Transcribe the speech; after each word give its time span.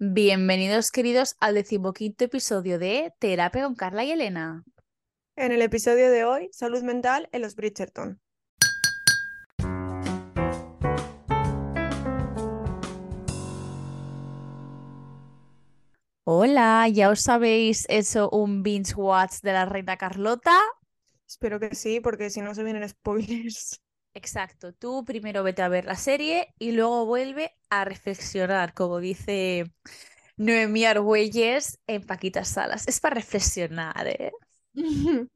Bienvenidos, 0.00 0.92
queridos, 0.92 1.34
al 1.40 1.56
decimoquinto 1.56 2.24
episodio 2.24 2.78
de 2.78 3.12
Terapia 3.18 3.64
con 3.64 3.74
Carla 3.74 4.04
y 4.04 4.12
Elena. 4.12 4.62
En 5.34 5.50
el 5.50 5.60
episodio 5.60 6.08
de 6.12 6.22
hoy, 6.22 6.48
salud 6.52 6.84
mental 6.84 7.28
en 7.32 7.42
los 7.42 7.56
Bridgerton. 7.56 8.20
Hola, 16.22 16.86
¿ya 16.86 17.10
os 17.10 17.28
habéis 17.28 17.84
hecho 17.88 18.30
un 18.30 18.62
binge 18.62 18.94
watch 18.94 19.40
de 19.42 19.52
la 19.52 19.64
Reina 19.64 19.96
Carlota? 19.96 20.56
Espero 21.26 21.58
que 21.58 21.74
sí, 21.74 21.98
porque 21.98 22.30
si 22.30 22.40
no 22.40 22.54
se 22.54 22.62
vienen 22.62 22.88
spoilers. 22.88 23.80
Exacto, 24.20 24.72
tú 24.72 25.04
primero 25.04 25.42
vete 25.44 25.62
a 25.62 25.68
ver 25.68 25.84
la 25.84 25.94
serie 25.94 26.52
y 26.58 26.72
luego 26.72 27.06
vuelve 27.06 27.52
a 27.70 27.84
reflexionar, 27.84 28.74
como 28.74 28.98
dice 28.98 29.72
Noemí 30.36 30.84
Argüelles 30.86 31.80
en 31.86 32.06
Paquitas 32.06 32.48
Salas. 32.48 32.88
Es 32.88 33.00
para 33.00 33.16
reflexionar, 33.16 34.08
¿eh? 34.08 34.32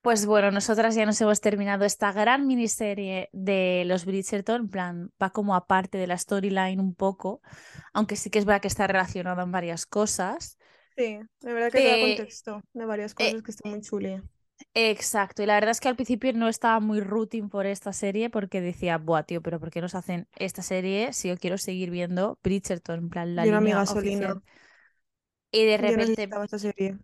Pues 0.00 0.26
bueno, 0.26 0.50
nosotras 0.50 0.94
ya 0.94 1.04
nos 1.04 1.20
hemos 1.20 1.40
terminado 1.40 1.84
esta 1.84 2.12
gran 2.12 2.46
miniserie 2.46 3.28
de 3.32 3.82
los 3.86 4.04
Bridgerton, 4.06 4.62
en 4.62 4.68
plan, 4.70 5.12
va 5.22 5.30
como 5.30 5.54
aparte 5.54 5.98
de 5.98 6.06
la 6.06 6.16
storyline 6.16 6.80
un 6.80 6.94
poco, 6.94 7.42
aunque 7.92 8.16
sí 8.16 8.30
que 8.30 8.38
es 8.38 8.44
verdad 8.46 8.62
que 8.62 8.68
está 8.68 8.86
relacionado 8.86 9.42
en 9.42 9.52
varias 9.52 9.86
cosas. 9.86 10.56
Sí, 10.96 11.18
de 11.40 11.52
verdad 11.54 11.70
que 11.72 11.80
te 11.80 11.88
da 11.88 11.98
Eh, 11.98 11.98
contexto 11.98 12.60
de 12.74 12.84
varias 12.84 13.14
cosas 13.14 13.42
que 13.42 13.50
está 13.52 13.68
muy 13.68 13.80
chuli. 13.80 14.20
Exacto, 14.80 15.42
y 15.42 15.46
la 15.46 15.54
verdad 15.54 15.70
es 15.72 15.80
que 15.80 15.88
al 15.88 15.96
principio 15.96 16.32
no 16.34 16.46
estaba 16.48 16.78
muy 16.78 17.00
rooting 17.00 17.48
por 17.48 17.66
esta 17.66 17.92
serie 17.92 18.30
porque 18.30 18.60
decía, 18.60 18.96
buah, 18.98 19.24
tío, 19.24 19.42
pero 19.42 19.58
¿por 19.58 19.70
qué 19.72 19.80
nos 19.80 19.96
hacen 19.96 20.28
esta 20.36 20.62
serie 20.62 21.12
si 21.12 21.28
yo 21.28 21.36
quiero 21.36 21.58
seguir 21.58 21.90
viendo 21.90 22.38
Bridgerton, 22.44 22.98
en 23.00 23.08
plan, 23.10 23.34
la 23.34 23.44
Yo 23.44 23.52
línea 23.52 23.74
gasolina. 23.78 24.40
Y 25.50 25.64
de 25.66 25.76
Yo 25.78 25.96
repente, 25.96 26.12
necesitaba 26.12 26.44
esta 26.44 26.58
serie. 26.58 26.98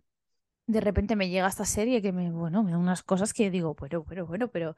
de 0.67 0.81
repente 0.81 1.15
me 1.15 1.29
llega 1.29 1.47
esta 1.47 1.65
serie 1.65 2.01
que 2.01 2.11
me, 2.11 2.31
bueno, 2.31 2.63
me 2.63 2.71
da 2.71 2.77
unas 2.77 3.03
cosas 3.03 3.33
que 3.33 3.51
digo, 3.51 3.75
bueno, 3.75 4.03
bueno, 4.03 4.25
bueno, 4.25 4.47
pero 4.51 4.75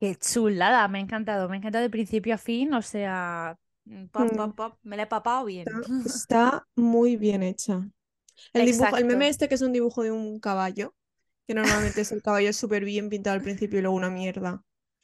qué 0.00 0.16
chulada, 0.16 0.86
me 0.88 0.98
ha 0.98 1.00
encantado, 1.02 1.48
me 1.48 1.56
ha 1.56 1.58
encantado 1.58 1.82
de 1.82 1.90
principio 1.90 2.34
a 2.34 2.38
fin, 2.38 2.72
o 2.74 2.82
sea, 2.82 3.58
mm, 3.84 4.06
pop, 4.06 4.32
pop, 4.34 4.54
pop, 4.56 4.78
me 4.82 4.96
la 4.96 5.04
he 5.04 5.06
papado 5.06 5.44
bien. 5.44 5.66
Está, 5.66 5.82
está 6.04 6.66
muy 6.76 7.16
bien 7.16 7.42
hecha. 7.42 7.88
El 8.52 8.64
dibujo, 8.64 8.96
el 8.96 9.04
meme 9.06 9.28
este 9.28 9.48
que 9.48 9.54
es 9.56 9.62
un 9.62 9.72
dibujo 9.72 10.02
de 10.02 10.12
un 10.12 10.38
caballo, 10.40 10.94
que 11.48 11.54
normalmente 11.54 12.02
es 12.02 12.12
el 12.12 12.22
caballo 12.22 12.52
súper 12.52 12.84
bien 12.84 13.08
pintado 13.08 13.34
al 13.34 13.42
principio 13.42 13.80
y 13.80 13.82
luego 13.82 13.96
una 13.96 14.10
mierda. 14.10 14.62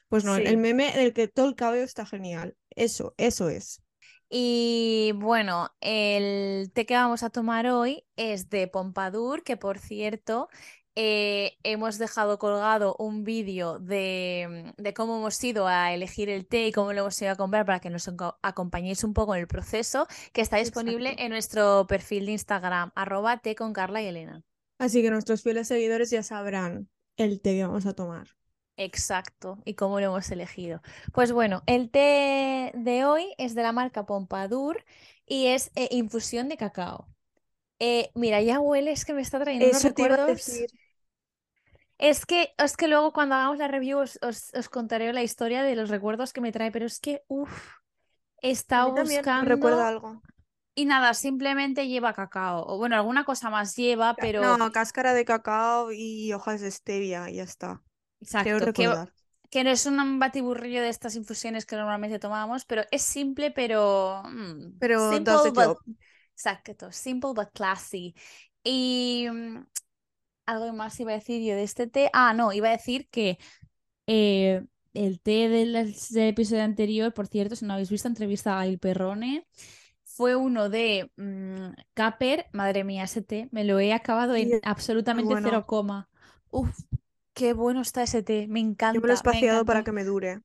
Pues 0.08 0.24
no, 0.24 0.36
el- 0.36 0.58
meme 0.58 0.90
en 0.94 1.00
el 1.00 1.12
que 1.12 1.26
todo 1.26 1.48
el 1.48 1.56
cabello 1.56 1.82
está 1.84 2.06
genial. 2.06 2.56
Eso, 2.70 3.14
eso 3.16 3.48
es. 3.48 3.82
Y 4.28 5.12
bueno, 5.16 5.70
el 5.80 6.70
té 6.72 6.86
que 6.86 6.94
vamos 6.94 7.22
a 7.22 7.30
tomar 7.30 7.66
hoy 7.66 8.06
es 8.16 8.50
de 8.50 8.68
Pompadour, 8.68 9.42
que 9.42 9.56
por 9.56 9.78
cierto, 9.78 10.48
eh, 10.96 11.56
hemos 11.64 11.98
dejado 11.98 12.38
colgado 12.38 12.94
un 12.98 13.24
vídeo 13.24 13.78
de, 13.80 14.72
de 14.76 14.94
cómo 14.94 15.16
hemos 15.18 15.42
ido 15.42 15.66
a 15.66 15.92
elegir 15.92 16.28
el 16.30 16.46
té 16.46 16.66
y 16.68 16.72
cómo 16.72 16.92
lo 16.92 17.00
hemos 17.00 17.20
ido 17.22 17.32
a 17.32 17.36
comprar 17.36 17.66
para 17.66 17.80
que 17.80 17.90
nos 17.90 18.06
aco- 18.08 18.38
acompañéis 18.42 19.02
un 19.04 19.14
poco 19.14 19.34
en 19.34 19.40
el 19.40 19.46
proceso, 19.48 20.06
que 20.32 20.40
está 20.42 20.56
disponible 20.58 21.10
Exacto. 21.10 21.24
en 21.24 21.30
nuestro 21.30 21.86
perfil 21.88 22.26
de 22.26 22.32
Instagram, 22.32 22.92
arroba 22.94 23.38
té 23.38 23.54
con 23.54 23.72
Carla 23.72 24.02
y 24.02 24.06
Elena. 24.06 24.42
Así 24.78 25.02
que 25.02 25.10
nuestros 25.10 25.42
fieles 25.42 25.68
seguidores 25.68 26.10
ya 26.10 26.22
sabrán 26.22 26.88
el 27.16 27.40
té 27.40 27.54
que 27.56 27.64
vamos 27.66 27.86
a 27.86 27.94
tomar. 27.94 28.28
Exacto, 28.76 29.58
y 29.64 29.74
cómo 29.74 30.00
lo 30.00 30.06
hemos 30.06 30.30
elegido. 30.32 30.82
Pues 31.12 31.30
bueno, 31.32 31.62
el 31.66 31.90
té 31.90 32.72
de 32.74 33.04
hoy 33.04 33.32
es 33.38 33.54
de 33.54 33.62
la 33.62 33.70
marca 33.72 34.04
Pompadour 34.04 34.84
y 35.26 35.46
es 35.46 35.70
eh, 35.76 35.88
infusión 35.92 36.48
de 36.48 36.56
cacao. 36.56 37.06
Eh, 37.80 38.10
mira, 38.14 38.42
ya 38.42 38.60
huele, 38.60 38.92
es 38.92 39.04
que 39.04 39.14
me 39.14 39.22
está 39.22 39.40
trayendo 39.40 39.68
unos 39.68 39.82
Eso 39.82 39.88
recuerdos. 39.88 40.26
decir. 40.26 40.70
Es 41.98 42.26
que, 42.26 42.54
es 42.58 42.76
que 42.76 42.88
luego 42.88 43.12
cuando 43.12 43.34
hagamos 43.36 43.58
la 43.58 43.68
review 43.68 43.98
os, 44.00 44.18
os- 44.22 44.52
os 44.54 44.68
contaré 44.68 45.12
la 45.12 45.22
historia 45.22 45.62
de 45.62 45.76
los 45.76 45.90
recuerdos 45.90 46.32
que 46.32 46.40
me 46.40 46.52
trae, 46.52 46.72
pero 46.72 46.86
es 46.86 47.00
que, 47.00 47.22
uff, 47.28 47.76
recuerda 49.44 49.88
buscando 49.88 49.88
algo. 49.88 50.22
Y 50.74 50.86
nada, 50.86 51.14
simplemente 51.14 51.86
lleva 51.86 52.12
cacao. 52.12 52.64
O 52.66 52.78
bueno, 52.78 52.96
alguna 52.96 53.24
cosa 53.24 53.50
más 53.50 53.76
lleva, 53.76 54.14
pero 54.14 54.58
No, 54.58 54.72
cáscara 54.72 55.14
de 55.14 55.24
cacao 55.24 55.92
y 55.92 56.32
hojas 56.32 56.60
de 56.60 56.70
stevia, 56.70 57.30
y 57.30 57.36
ya 57.36 57.44
está. 57.44 57.82
Exacto, 58.20 58.72
que, 58.72 59.62
no 59.62 59.70
es 59.70 59.86
un 59.86 60.18
batiburrillo 60.18 60.82
de 60.82 60.88
estas 60.88 61.14
infusiones 61.14 61.64
que 61.64 61.76
normalmente 61.76 62.18
tomamos, 62.18 62.64
pero 62.64 62.82
es 62.90 63.02
simple, 63.02 63.52
pero 63.52 64.22
mm, 64.24 64.78
Pero 64.80 65.20
does 65.20 65.42
simple 65.42 65.66
but 65.66 65.78
exacto, 66.32 66.90
simple 66.90 67.32
but 67.34 67.50
classy. 67.52 68.14
Y 68.64 69.28
mm, 69.30 69.64
algo 70.46 70.72
más 70.72 70.98
iba 70.98 71.12
a 71.12 71.16
decir 71.16 71.42
yo 71.42 71.54
de 71.54 71.62
este 71.62 71.86
té. 71.86 72.10
Ah, 72.12 72.34
no, 72.34 72.52
iba 72.52 72.68
a 72.68 72.72
decir 72.72 73.08
que 73.10 73.38
eh, 74.08 74.64
el 74.92 75.20
té 75.20 75.48
del, 75.48 75.72
del 75.72 76.28
episodio 76.28 76.62
anterior, 76.64 77.14
por 77.14 77.28
cierto, 77.28 77.54
si 77.54 77.64
no 77.64 77.74
habéis 77.74 77.90
visto 77.90 78.08
entrevista 78.08 78.58
a 78.58 78.66
Il 78.66 78.78
Perrone, 78.78 79.46
fue 80.16 80.36
uno 80.36 80.68
de 80.70 81.10
mm, 81.16 81.70
Caper. 81.94 82.46
Madre 82.52 82.84
mía, 82.84 83.04
ese 83.04 83.22
té 83.22 83.48
me 83.52 83.64
lo 83.64 83.78
he 83.80 83.92
acabado 83.92 84.34
en 84.36 84.58
absolutamente 84.62 85.36
bueno. 85.36 85.40
cero 85.42 85.66
coma. 85.66 86.08
Uf, 86.50 86.78
qué 87.34 87.52
bueno 87.54 87.80
está 87.82 88.02
ese 88.02 88.22
té, 88.22 88.46
me 88.48 88.60
Yo 88.88 89.02
me 89.02 89.08
lo 89.08 89.12
he 89.12 89.14
encanta, 89.14 89.16
espaciado 89.16 89.66
para 89.66 89.82
encanta. 89.82 89.84
que 89.84 89.92
me 89.92 90.04
dure. 90.04 90.40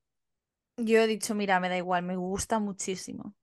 Yo 0.78 0.98
he 1.00 1.06
dicho, 1.06 1.34
mira, 1.36 1.60
me 1.60 1.68
da 1.68 1.76
igual, 1.76 2.02
me 2.02 2.16
gusta 2.16 2.58
muchísimo. 2.58 3.34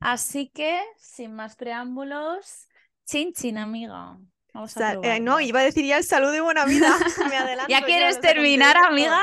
Así 0.00 0.48
que, 0.48 0.80
sin 0.98 1.34
más 1.34 1.56
preámbulos, 1.56 2.68
chin 3.04 3.32
chin, 3.32 3.58
amiga. 3.58 4.18
Vamos 4.52 4.76
a 4.76 4.80
Sa- 4.80 4.98
eh, 5.02 5.20
no, 5.20 5.40
iba 5.40 5.60
a 5.60 5.62
decir 5.64 5.84
ya 5.86 5.98
el 5.98 6.04
salud 6.04 6.32
de 6.32 6.40
buena 6.40 6.64
vida. 6.66 6.90
Me 7.24 7.36
adelanto 7.36 7.68
¿Ya 7.68 7.84
quieres 7.84 8.20
terminar, 8.20 8.76
amiga? 8.78 9.20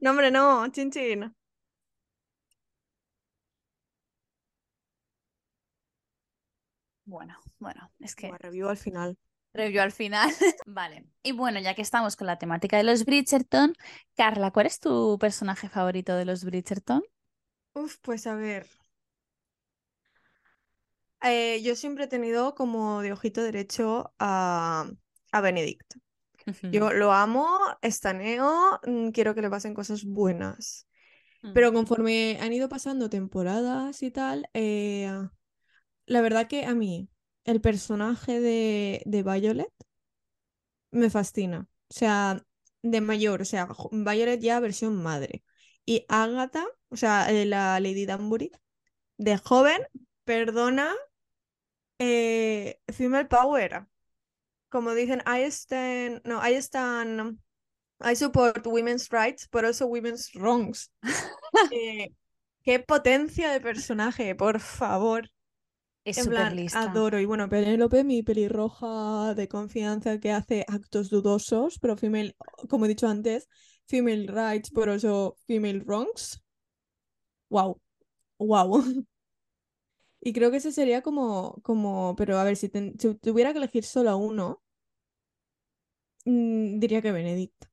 No, 0.00 0.10
hombre, 0.10 0.30
no, 0.30 0.68
chin 0.72 0.90
chin. 0.90 1.34
Bueno, 7.08 7.34
bueno, 7.58 7.90
es 8.00 8.14
que 8.14 8.26
Buah, 8.26 8.38
review 8.38 8.68
al 8.68 8.76
final. 8.76 9.16
review 9.54 9.82
al 9.82 9.92
final. 9.92 10.30
Vale. 10.66 11.06
Y 11.22 11.32
bueno, 11.32 11.60
ya 11.60 11.74
que 11.74 11.82
estamos 11.82 12.16
con 12.16 12.26
la 12.26 12.38
temática 12.38 12.76
de 12.76 12.84
los 12.84 13.04
Bridgerton, 13.04 13.74
Carla, 14.16 14.50
¿cuál 14.52 14.66
es 14.66 14.80
tu 14.80 15.18
personaje 15.18 15.68
favorito 15.68 16.14
de 16.16 16.24
los 16.24 16.44
Bridgerton? 16.44 17.02
Uf, 17.74 17.96
pues 18.02 18.26
a 18.26 18.34
ver. 18.34 18.66
Eh, 21.22 21.60
yo 21.62 21.74
siempre 21.74 22.04
he 22.04 22.08
tenido 22.08 22.54
como 22.54 23.02
de 23.02 23.12
ojito 23.12 23.42
derecho 23.42 24.12
a, 24.18 24.88
a 25.32 25.40
Benedict. 25.40 25.94
Yo 26.70 26.92
lo 26.92 27.12
amo, 27.12 27.58
estaneo, 27.82 28.80
mm, 28.86 29.10
quiero 29.10 29.34
que 29.34 29.42
le 29.42 29.50
pasen 29.50 29.74
cosas 29.74 30.04
buenas. 30.04 30.88
Mm. 31.42 31.52
Pero 31.52 31.72
conforme 31.72 32.38
han 32.40 32.52
ido 32.52 32.68
pasando 32.68 33.10
temporadas 33.10 34.02
y 34.02 34.10
tal, 34.12 34.48
eh, 34.54 35.10
la 36.08 36.20
verdad 36.22 36.48
que 36.48 36.64
a 36.66 36.74
mí 36.74 37.08
el 37.44 37.60
personaje 37.60 38.40
de, 38.40 39.02
de 39.06 39.22
Violet 39.22 39.72
me 40.90 41.10
fascina. 41.10 41.68
O 41.90 41.94
sea, 41.94 42.42
de 42.82 43.00
mayor, 43.00 43.42
o 43.42 43.44
sea, 43.44 43.68
Violet 43.92 44.40
ya 44.40 44.60
versión 44.60 45.02
madre. 45.02 45.42
Y 45.84 46.04
Agatha, 46.08 46.66
o 46.90 46.96
sea, 46.96 47.30
eh, 47.30 47.46
la 47.46 47.80
Lady 47.80 48.06
Danbury, 48.06 48.50
de 49.18 49.38
joven, 49.38 49.82
perdona, 50.24 50.94
eh, 51.98 52.80
female 52.92 53.26
power. 53.26 53.86
Como 54.68 54.94
dicen, 54.94 55.22
I 55.26 55.44
stand, 55.50 56.22
no, 56.24 56.40
I 56.46 56.56
stand, 56.60 57.38
I 58.00 58.14
support 58.16 58.66
women's 58.66 59.10
rights, 59.12 59.48
but 59.50 59.64
also 59.64 59.86
women's 59.86 60.30
wrongs. 60.34 60.90
Eh, 61.70 62.14
qué 62.64 62.78
potencia 62.80 63.50
de 63.50 63.60
personaje, 63.60 64.34
por 64.34 64.60
favor. 64.60 65.30
Es 66.08 66.18
En 66.18 66.28
plan, 66.28 66.54
lista. 66.56 66.92
adoro. 66.92 67.18
Y 67.20 67.24
bueno, 67.24 67.48
Penélope, 67.48 68.04
mi 68.04 68.22
pelirroja 68.22 69.34
de 69.34 69.48
confianza 69.48 70.18
que 70.20 70.32
hace 70.32 70.64
actos 70.68 71.08
dudosos, 71.10 71.78
pero 71.78 71.96
female, 71.96 72.36
como 72.68 72.84
he 72.84 72.88
dicho 72.88 73.08
antes, 73.08 73.48
female 73.86 74.26
rights, 74.28 74.70
pero 74.74 74.92
also 74.92 75.36
female 75.46 75.80
wrongs. 75.86 76.42
Wow, 77.50 77.80
wow. 78.38 78.84
Y 80.20 80.32
creo 80.32 80.50
que 80.50 80.58
ese 80.58 80.72
sería 80.72 81.02
como, 81.02 81.60
como, 81.62 82.14
pero 82.16 82.38
a 82.38 82.44
ver, 82.44 82.56
si, 82.56 82.68
ten- 82.68 82.94
si 82.98 83.14
tuviera 83.16 83.52
que 83.52 83.58
elegir 83.58 83.84
solo 83.84 84.10
a 84.10 84.16
uno, 84.16 84.62
mm, 86.26 86.78
diría 86.80 87.02
que 87.02 87.12
Benedict. 87.12 87.64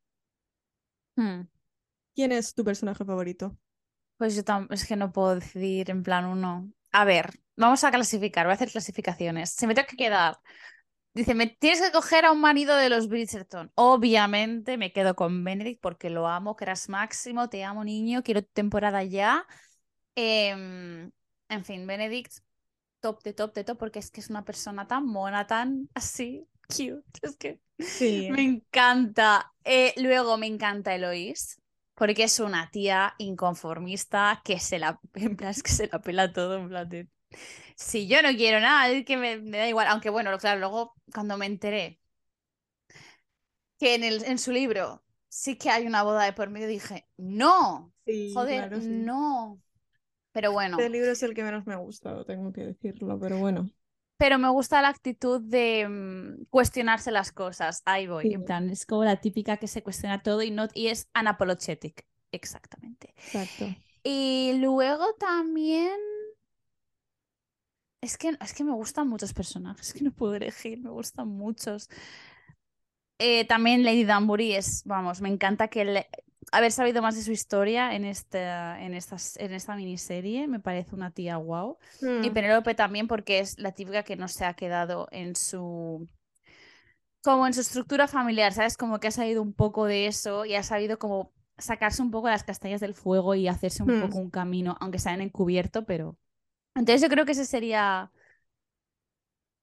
Hmm. 1.18 1.48
¿Quién 2.14 2.32
es 2.34 2.54
tu 2.54 2.64
personaje 2.66 3.06
favorito? 3.06 3.58
Pues 4.18 4.36
yo 4.36 4.44
es 4.72 4.86
que 4.88 4.96
no 4.98 5.12
puedo 5.14 5.36
decidir 5.36 5.90
en 5.92 6.04
plan 6.04 6.26
uno. 6.26 6.72
A 6.92 7.06
ver, 7.06 7.40
vamos 7.56 7.84
a 7.84 7.92
clasificar, 7.92 8.46
voy 8.46 8.52
a 8.52 8.56
hacer 8.56 8.72
clasificaciones. 8.72 9.52
Si 9.52 9.68
me 9.68 9.76
tengo 9.76 9.88
que 9.88 9.98
quedar, 9.98 10.38
dice, 11.14 11.36
me 11.36 11.48
tienes 11.48 11.82
que 11.82 11.92
coger 11.92 12.26
a 12.26 12.32
un 12.32 12.42
marido 12.42 12.76
de 12.76 12.90
los 12.90 13.08
Bridgerton. 13.08 13.72
Obviamente 13.76 14.78
me 14.78 14.92
quedo 14.94 15.16
con 15.16 15.44
Benedict 15.44 15.82
porque 15.82 16.10
lo 16.10 16.28
amo, 16.28 16.56
que 16.56 16.66
eras 16.66 16.90
máximo, 16.90 17.50
te 17.50 17.64
amo 17.64 17.84
niño, 17.84 18.24
quiero 18.24 18.44
tu 18.44 18.52
temporada 18.54 19.04
ya. 19.04 19.46
Em, 20.16 21.12
en 21.50 21.66
fin, 21.66 21.88
Benedict, 21.88 22.34
top 23.02 23.24
de 23.24 23.34
top 23.34 23.54
de 23.54 23.64
top, 23.64 23.78
porque 23.78 24.00
es 24.00 24.12
que 24.12 24.22
es 24.22 24.30
una 24.30 24.46
persona 24.46 24.88
tan 24.88 25.06
mona, 25.06 25.48
tan 25.48 25.90
así, 25.94 26.48
cute. 26.68 27.04
Es 27.22 27.36
que 27.38 27.60
Sí. 27.80 28.30
me 28.32 28.42
encanta. 28.44 29.54
Eh, 29.64 29.94
luego 29.98 30.38
me 30.38 30.48
encanta 30.48 30.96
Eloís, 30.96 31.62
porque 31.94 32.24
es 32.24 32.40
una 32.40 32.70
tía 32.72 33.14
inconformista 33.18 34.42
que 34.44 34.60
se 34.60 34.80
la, 34.80 35.00
en 35.14 35.36
plan, 35.36 35.52
es 35.52 35.64
que 35.64 35.72
se 35.72 35.88
la 35.88 36.00
pela 36.02 36.32
todo, 36.32 36.58
en 36.58 36.70
plan 36.70 36.90
de, 36.90 37.08
Si 37.76 38.08
yo 38.08 38.22
no 38.22 38.30
quiero 38.36 38.60
nada, 38.60 38.90
es 38.90 39.06
que 39.06 39.18
me, 39.18 39.38
me 39.40 39.58
da 39.60 39.68
igual. 39.68 39.88
Aunque 39.88 40.10
bueno, 40.10 40.38
claro, 40.38 40.60
luego 40.60 40.94
cuando 41.14 41.38
me 41.38 41.46
enteré 41.46 42.02
que 43.80 43.96
en, 43.96 44.04
el, 44.04 44.24
en 44.26 44.38
su 44.40 44.52
libro 44.52 45.04
sí 45.30 45.58
que 45.58 45.70
hay 45.70 45.86
una 45.88 46.04
boda 46.04 46.24
de 46.26 46.34
por 46.34 46.50
medio, 46.50 46.68
dije, 46.68 47.08
no, 47.18 47.94
Sí, 48.06 48.34
joder, 48.34 48.56
claro, 48.56 48.82
sí. 48.82 49.06
no. 49.06 49.62
Pero 50.34 50.52
bueno, 50.54 50.78
Este 50.78 50.90
libro 50.90 51.12
es 51.12 51.24
el 51.24 51.34
que 51.34 51.44
menos 51.44 51.66
me 51.68 51.74
ha 51.74 51.78
gustado, 51.78 52.26
tengo 52.26 52.52
que 52.54 52.62
decirlo, 52.66 53.20
pero 53.20 53.38
bueno. 53.40 53.70
pero 54.18 54.38
me 54.40 54.50
gusta 54.50 54.82
la 54.82 54.90
actitud 54.90 55.42
de 55.42 55.88
mm, 55.90 56.46
cuestionarse 56.50 57.12
las 57.12 57.32
cosas. 57.32 57.82
Ahí 57.86 58.08
voy. 58.08 58.28
Sí. 58.28 58.34
En 58.34 58.44
plan, 58.46 58.70
es 58.70 58.86
como 58.86 59.04
la 59.04 59.22
típica 59.22 59.58
que 59.58 59.68
se 59.68 59.84
cuestiona 59.84 60.24
todo 60.24 60.42
y, 60.42 60.52
no, 60.52 60.68
y 60.74 60.88
es 60.88 61.10
unapologetic. 61.20 62.06
Exactamente. 62.32 63.14
Exacto. 63.18 63.76
Y 64.04 64.54
luego 64.60 65.14
también. 65.20 65.92
Es 68.06 68.18
que, 68.20 68.30
es 68.40 68.54
que 68.54 68.64
me 68.64 68.74
gustan 68.74 69.08
muchos 69.08 69.34
personajes, 69.34 69.92
que 69.94 70.04
no 70.04 70.12
puedo 70.12 70.36
elegir, 70.36 70.80
me 70.80 70.92
gustan 70.92 71.28
muchos. 71.28 71.90
Eh, 73.18 73.46
también 73.48 73.84
Lady 73.84 74.04
Danbury 74.04 74.54
es, 74.54 74.84
vamos, 74.86 75.22
me 75.22 75.30
encanta 75.30 75.70
que 75.70 75.86
le- 75.86 76.08
haber 76.52 76.72
sabido 76.72 77.02
más 77.02 77.16
de 77.16 77.24
su 77.24 77.32
historia 77.32 77.96
en, 77.96 78.06
este, 78.06 78.40
en, 78.44 78.94
estas, 78.94 79.38
en 79.38 79.54
esta 79.54 79.76
miniserie, 79.76 80.48
me 80.48 80.60
parece 80.60 80.94
una 80.96 81.12
tía 81.12 81.38
guau. 81.38 81.78
Y 82.22 82.30
Mm, 82.30 82.34
Penélope 82.34 82.76
también 82.76 83.08
porque 83.08 83.40
es 83.40 83.58
la 83.60 83.72
típica 83.72 84.04
que 84.04 84.16
no 84.18 84.28
se 84.28 84.46
ha 84.46 84.54
quedado 84.54 85.08
en 85.12 85.36
su... 85.36 86.08
como 87.24 87.48
en 87.48 87.54
su 87.54 87.62
estructura 87.62 88.08
familiar, 88.08 88.54
¿sabes? 88.54 88.78
Como 88.78 89.00
que 89.00 89.08
ha 89.08 89.12
salido 89.12 89.42
un 89.42 89.54
poco 89.54 89.86
de 89.86 90.08
eso 90.08 90.46
y 90.46 90.56
ha 90.56 90.64
sabido 90.64 91.00
como 91.00 91.34
sacarse 91.58 92.02
un 92.02 92.12
poco 92.12 92.30
las 92.30 92.44
castañas 92.44 92.82
del 92.82 92.94
fuego 92.94 93.34
y 93.36 93.48
hacerse 93.48 93.84
un 93.84 93.90
Mm. 93.90 94.02
poco 94.02 94.20
un 94.20 94.30
camino, 94.30 94.78
aunque 94.80 95.00
sea 95.00 95.14
en 95.14 95.22
encubierto, 95.22 95.86
pero... 95.86 96.18
Entonces 96.76 97.02
yo 97.02 97.10
creo 97.10 97.26
que 97.26 97.32
ese 97.34 97.46
sería, 97.46 98.12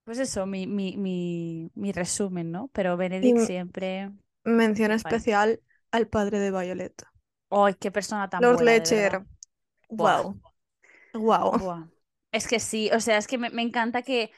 pues 0.04 0.18
eso, 0.18 0.46
mi, 0.46 0.66
mi, 0.66 0.96
mi, 0.96 1.70
mi 1.74 1.92
resumen, 1.92 2.50
¿no? 2.50 2.68
Pero 2.72 2.96
Benedict 2.96 3.38
Y- 3.38 3.46
siempre... 3.46 4.10
Mención 4.44 4.90
especial 4.90 5.60
al 5.92 6.08
padre 6.08 6.40
de 6.40 6.50
Violet. 6.50 6.94
¡Ay, 7.50 7.74
qué 7.74 7.90
persona 7.92 8.28
tan 8.28 8.42
Lord 8.42 8.50
buena, 8.50 8.86
de 8.88 8.96
Lecher. 8.96 9.10
verdad! 9.10 9.26
Wow. 9.90 10.40
Wow. 11.14 11.58
Buah. 11.58 11.88
Es 12.32 12.48
que 12.48 12.60
sí, 12.60 12.90
o 12.92 13.00
sea, 13.00 13.18
es 13.18 13.26
que 13.26 13.38
me, 13.38 13.50
me 13.50 13.62
encanta 13.62 14.02
que 14.02 14.30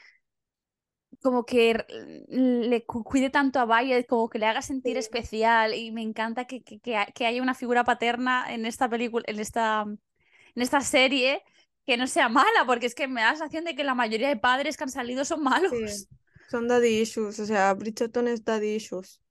como 1.21 1.45
que 1.45 1.71
r- 1.71 1.85
le 2.29 2.85
cu- 2.85 3.03
cuide 3.03 3.29
tanto 3.29 3.59
a 3.59 3.65
Violet, 3.65 4.05
como 4.07 4.29
que 4.29 4.39
le 4.39 4.45
haga 4.47 4.61
sentir 4.61 4.97
Sí. 4.97 4.99
especial 4.99 5.73
y 5.73 5.91
me 5.91 6.01
encanta 6.01 6.45
que, 6.45 6.63
que, 6.63 6.79
que 6.79 6.97
ha- 6.97 7.05
que 7.07 7.25
haya 7.25 7.41
una 7.41 7.53
figura 7.55 7.83
paterna 7.83 8.45
en 8.53 8.65
esta 8.65 8.89
película, 8.89 9.23
en 9.27 9.39
esta, 9.39 9.81
en 9.83 10.61
esta 10.61 10.81
serie 10.81 11.43
que 11.85 11.97
no 11.97 12.07
sea 12.07 12.29
mala, 12.29 12.65
porque 12.65 12.87
es 12.87 12.95
que 12.95 13.07
me 13.07 13.21
da 13.21 13.31
la 13.31 13.37
sensación 13.37 13.65
de 13.65 13.75
que 13.75 13.83
la 13.83 13.95
mayoría 13.95 14.29
de 14.29 14.37
padres 14.37 14.77
que 14.77 14.83
han 14.85 14.91
salido 14.91 15.25
son 15.25 15.43
malos. 15.43 15.71
Sí. 15.71 16.07
Son 16.47 16.67
daddy 16.67 17.01
issues, 17.01 17.39
o 17.39 17.45
sea, 17.45 17.73
Bridgerton 17.73 18.27
es 18.27 18.43
daddy 18.45 18.75
issues. 18.75 19.21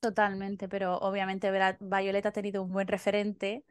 Totalmente, 0.00 0.68
pero 0.68 0.96
obviamente 0.98 1.50
Vera- 1.50 1.76
Violet 1.80 2.24
ha 2.26 2.32
tenido 2.32 2.62
un 2.62 2.72
buen 2.72 2.88
referente 2.88 3.64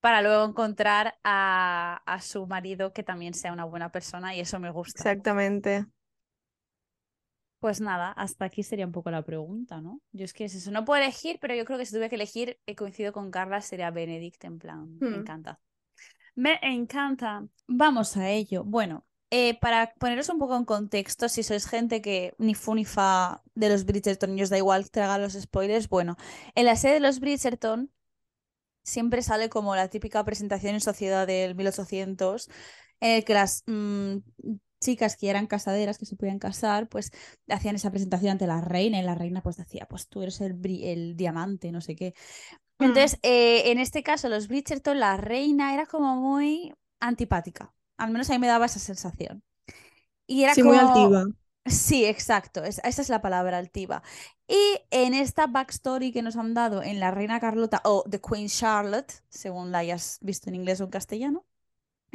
para 0.00 0.22
luego 0.22 0.44
encontrar 0.46 1.18
a, 1.24 2.02
a 2.06 2.20
su 2.22 2.46
marido 2.46 2.92
que 2.92 3.02
también 3.04 3.34
sea 3.34 3.52
una 3.52 3.64
buena 3.66 3.92
persona 3.92 4.34
y 4.36 4.40
eso 4.40 4.60
me 4.60 4.70
gusta. 4.70 5.10
Exactamente. 5.10 5.86
Pues 7.58 7.80
nada, 7.80 8.12
hasta 8.12 8.46
aquí 8.46 8.62
sería 8.62 8.86
un 8.86 8.92
poco 8.92 9.10
la 9.10 9.22
pregunta, 9.22 9.80
¿no? 9.82 10.00
Yo 10.12 10.24
es 10.24 10.32
que 10.32 10.44
es 10.46 10.54
eso, 10.54 10.70
no 10.70 10.84
puedo 10.86 11.02
elegir, 11.02 11.38
pero 11.40 11.54
yo 11.54 11.64
creo 11.66 11.78
que 11.78 11.84
si 11.84 11.92
tuviera 11.92 12.08
que 12.08 12.14
elegir, 12.16 12.58
he 12.66 12.74
coincidido 12.74 13.12
con 13.12 13.30
Carla, 13.30 13.60
sería 13.60 13.90
Benedict, 13.90 14.42
en 14.44 14.58
plan, 14.58 15.02
me 15.06 15.16
Hmm. 15.16 15.18
encanta. 15.18 15.60
Me 16.40 16.58
encanta. 16.62 17.46
Vamos 17.68 18.16
a 18.16 18.30
ello. 18.30 18.64
Bueno, 18.64 19.04
eh, 19.30 19.58
para 19.60 19.92
poneros 19.98 20.30
un 20.30 20.38
poco 20.38 20.56
en 20.56 20.64
contexto, 20.64 21.28
si 21.28 21.42
sois 21.42 21.66
gente 21.66 22.00
que 22.00 22.32
ni 22.38 22.54
fu 22.54 22.74
ni 22.74 22.86
fa 22.86 23.42
de 23.54 23.68
los 23.68 23.84
Bridgerton 23.84 24.38
y 24.38 24.42
os 24.42 24.48
da 24.48 24.56
igual 24.56 24.90
tragar 24.90 25.20
los 25.20 25.34
spoilers, 25.34 25.90
bueno, 25.90 26.16
en 26.54 26.64
la 26.64 26.76
serie 26.76 26.94
de 26.94 27.00
los 27.00 27.20
Bridgerton 27.20 27.90
siempre 28.82 29.20
sale 29.20 29.50
como 29.50 29.76
la 29.76 29.88
típica 29.88 30.24
presentación 30.24 30.72
en 30.74 30.80
sociedad 30.80 31.26
del 31.26 31.54
1800, 31.54 32.48
en 33.00 33.10
el 33.16 33.24
que 33.26 33.34
las 33.34 33.62
mm, 33.66 34.16
chicas 34.80 35.16
que 35.18 35.28
eran 35.28 35.46
casaderas, 35.46 35.98
que 35.98 36.06
se 36.06 36.16
podían 36.16 36.38
casar, 36.38 36.88
pues 36.88 37.10
hacían 37.48 37.76
esa 37.76 37.90
presentación 37.90 38.32
ante 38.32 38.46
la 38.46 38.62
reina 38.62 38.98
y 38.98 39.02
la 39.02 39.14
reina 39.14 39.42
pues 39.42 39.58
decía, 39.58 39.86
pues 39.90 40.08
tú 40.08 40.22
eres 40.22 40.40
el, 40.40 40.58
el 40.82 41.16
diamante, 41.16 41.70
no 41.70 41.82
sé 41.82 41.94
qué. 41.96 42.14
Mm. 42.80 42.86
Entonces, 42.86 43.18
eh, 43.22 43.70
en 43.70 43.78
este 43.78 44.02
caso, 44.02 44.28
los 44.28 44.48
Bridgerton, 44.48 45.00
la 45.00 45.16
reina 45.16 45.74
era 45.74 45.86
como 45.86 46.16
muy 46.16 46.74
antipática. 47.00 47.74
Al 47.98 48.10
menos 48.10 48.30
a 48.30 48.34
mí 48.34 48.38
me 48.38 48.46
daba 48.48 48.66
esa 48.66 48.78
sensación. 48.78 49.42
Y 50.26 50.44
era 50.44 50.54
Sí, 50.54 50.62
muy 50.62 50.76
como... 50.76 50.78
altiva. 50.78 51.24
Sí, 51.66 52.06
exacto, 52.06 52.64
es- 52.64 52.80
esa 52.84 53.02
es 53.02 53.08
la 53.10 53.22
palabra 53.22 53.58
altiva. 53.58 54.02
Y 54.48 54.56
en 54.90 55.14
esta 55.14 55.46
backstory 55.46 56.12
que 56.12 56.22
nos 56.22 56.36
han 56.36 56.54
dado 56.54 56.82
en 56.82 57.00
la 57.00 57.10
Reina 57.12 57.40
Carlota 57.40 57.82
o 57.84 58.04
The 58.10 58.20
Queen 58.20 58.48
Charlotte, 58.48 59.12
según 59.28 59.72
la 59.72 59.78
hayas 59.78 60.18
visto 60.22 60.48
en 60.50 60.56
inglés 60.56 60.80
o 60.80 60.84
en 60.84 60.90
castellano, 60.90 61.46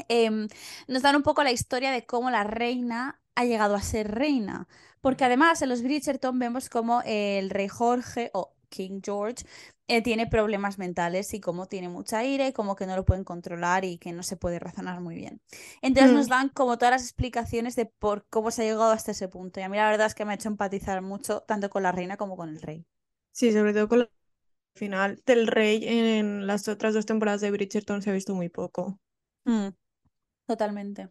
em, 0.09 0.47
nos 0.87 1.01
dan 1.03 1.15
un 1.15 1.23
poco 1.23 1.43
la 1.43 1.51
historia 1.51 1.91
de 1.91 2.05
cómo 2.05 2.29
la 2.31 2.43
reina 2.43 3.21
ha 3.35 3.45
llegado 3.45 3.75
a 3.75 3.81
ser 3.81 4.11
reina. 4.11 4.67
Porque 5.01 5.25
además 5.25 5.61
en 5.61 5.69
los 5.69 5.83
Bridgerton 5.83 6.39
vemos 6.39 6.69
como 6.69 7.01
el 7.05 7.49
rey 7.51 7.67
Jorge 7.67 8.31
o 8.33 8.54
King 8.75 9.01
George 9.03 9.45
eh, 9.87 10.01
tiene 10.03 10.27
problemas 10.27 10.77
mentales 10.77 11.33
y 11.33 11.39
cómo 11.39 11.67
tiene 11.67 11.89
mucha 11.89 12.23
ira 12.25 12.47
y 12.47 12.53
como 12.53 12.75
que 12.75 12.85
no 12.87 12.95
lo 12.95 13.05
pueden 13.05 13.23
controlar 13.23 13.85
y 13.85 13.97
que 13.97 14.11
no 14.13 14.23
se 14.23 14.37
puede 14.37 14.59
razonar 14.59 15.01
muy 15.01 15.15
bien. 15.15 15.41
Entonces 15.81 16.11
nos 16.13 16.27
Mm. 16.27 16.29
dan 16.29 16.49
como 16.49 16.77
todas 16.77 16.91
las 16.93 17.03
explicaciones 17.03 17.75
de 17.75 17.85
por 17.85 18.25
cómo 18.29 18.51
se 18.51 18.63
ha 18.63 18.65
llegado 18.65 18.91
hasta 18.91 19.11
ese 19.11 19.27
punto. 19.29 19.59
Y 19.59 19.63
a 19.63 19.69
mí 19.69 19.77
la 19.77 19.89
verdad 19.89 20.07
es 20.07 20.15
que 20.15 20.25
me 20.25 20.31
ha 20.33 20.35
hecho 20.35 20.49
empatizar 20.49 21.01
mucho 21.01 21.41
tanto 21.41 21.69
con 21.69 21.83
la 21.83 21.91
reina 21.91 22.17
como 22.17 22.35
con 22.37 22.49
el 22.49 22.61
rey. 22.61 22.85
Sí, 23.33 23.51
sobre 23.53 23.71
todo 23.73 23.87
con 23.87 23.99
el 24.01 24.09
final 24.75 25.21
del 25.25 25.47
rey 25.47 25.81
en 25.87 26.47
las 26.47 26.67
otras 26.69 26.93
dos 26.95 27.05
temporadas 27.07 27.41
de 27.41 27.51
Bridgerton 27.51 28.01
se 28.03 28.11
ha 28.11 28.13
visto 28.13 28.35
muy 28.35 28.49
poco. 28.49 28.99
Mm, 29.47 29.69
totalmente. 30.47 31.09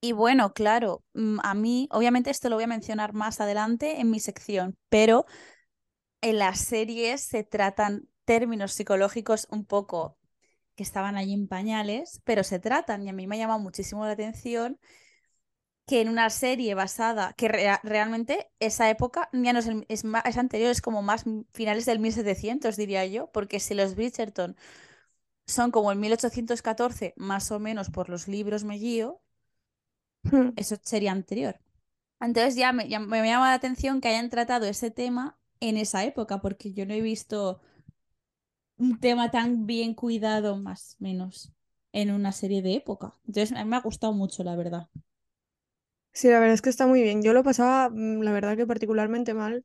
Y 0.00 0.12
bueno, 0.12 0.52
claro, 0.54 1.04
mm, 1.14 1.38
a 1.42 1.54
mí, 1.54 1.88
obviamente 1.92 2.30
esto 2.30 2.48
lo 2.48 2.56
voy 2.56 2.64
a 2.64 2.66
mencionar 2.66 3.12
más 3.12 3.40
adelante 3.40 4.00
en 4.00 4.10
mi 4.10 4.18
sección, 4.20 4.76
pero 4.88 5.26
en 6.22 6.38
las 6.38 6.60
series 6.60 7.22
se 7.22 7.44
tratan 7.44 8.08
términos 8.24 8.72
psicológicos 8.72 9.48
un 9.50 9.64
poco 9.66 10.18
que 10.76 10.82
estaban 10.84 11.16
allí 11.16 11.34
en 11.34 11.48
pañales, 11.48 12.20
pero 12.24 12.44
se 12.44 12.60
tratan 12.60 13.04
y 13.04 13.10
a 13.10 13.14
mí 13.14 13.26
me 13.26 13.36
ha 13.36 13.40
llamado 13.40 13.60
muchísimo 13.60 14.06
la 14.06 14.12
atención 14.12 14.78
que 15.86 16.00
en 16.00 16.08
una 16.08 16.30
serie 16.30 16.74
basada, 16.74 17.32
que 17.36 17.48
rea- 17.48 17.80
realmente 17.82 18.48
esa 18.60 18.88
época 18.90 19.28
ya 19.32 19.52
no 19.52 19.58
es, 19.58 19.66
el- 19.66 19.84
es, 19.88 20.04
ma- 20.04 20.20
es 20.24 20.36
anterior, 20.38 20.70
es 20.70 20.80
como 20.80 21.02
más 21.02 21.24
finales 21.52 21.84
del 21.86 21.98
1700, 21.98 22.76
diría 22.76 23.04
yo, 23.06 23.30
porque 23.32 23.58
si 23.60 23.74
los 23.74 23.94
Bridgerton 23.96 24.56
son 25.46 25.70
como 25.72 25.92
el 25.92 25.98
1814, 25.98 27.14
más 27.16 27.50
o 27.52 27.60
menos 27.60 27.90
por 27.90 28.08
los 28.10 28.28
libros 28.28 28.64
me 28.64 28.76
guío, 28.78 29.22
Mm. 30.24 30.52
eso 30.56 30.76
sería 30.82 31.12
anterior. 31.12 31.56
Entonces 32.20 32.56
ya 32.56 32.72
me, 32.72 32.88
ya 32.88 33.00
me 33.00 33.26
llama 33.26 33.48
la 33.50 33.54
atención 33.54 34.00
que 34.00 34.08
hayan 34.08 34.30
tratado 34.30 34.66
ese 34.66 34.90
tema 34.90 35.38
en 35.60 35.76
esa 35.76 36.04
época, 36.04 36.40
porque 36.40 36.72
yo 36.72 36.86
no 36.86 36.94
he 36.94 37.00
visto 37.00 37.60
un 38.78 38.98
tema 38.98 39.30
tan 39.30 39.66
bien 39.66 39.94
cuidado, 39.94 40.56
más 40.56 40.96
o 41.00 41.04
menos, 41.04 41.52
en 41.92 42.10
una 42.10 42.32
serie 42.32 42.62
de 42.62 42.74
época. 42.74 43.14
Entonces 43.26 43.56
a 43.56 43.62
mí 43.64 43.70
me 43.70 43.76
ha 43.76 43.80
gustado 43.80 44.12
mucho, 44.12 44.42
la 44.42 44.56
verdad. 44.56 44.88
Sí, 46.12 46.28
la 46.28 46.38
verdad 46.40 46.54
es 46.54 46.62
que 46.62 46.70
está 46.70 46.86
muy 46.86 47.02
bien. 47.02 47.22
Yo 47.22 47.32
lo 47.32 47.42
pasaba, 47.44 47.88
mm, 47.90 48.22
la 48.22 48.32
verdad 48.32 48.56
que 48.56 48.66
particularmente 48.66 49.34
mal 49.34 49.64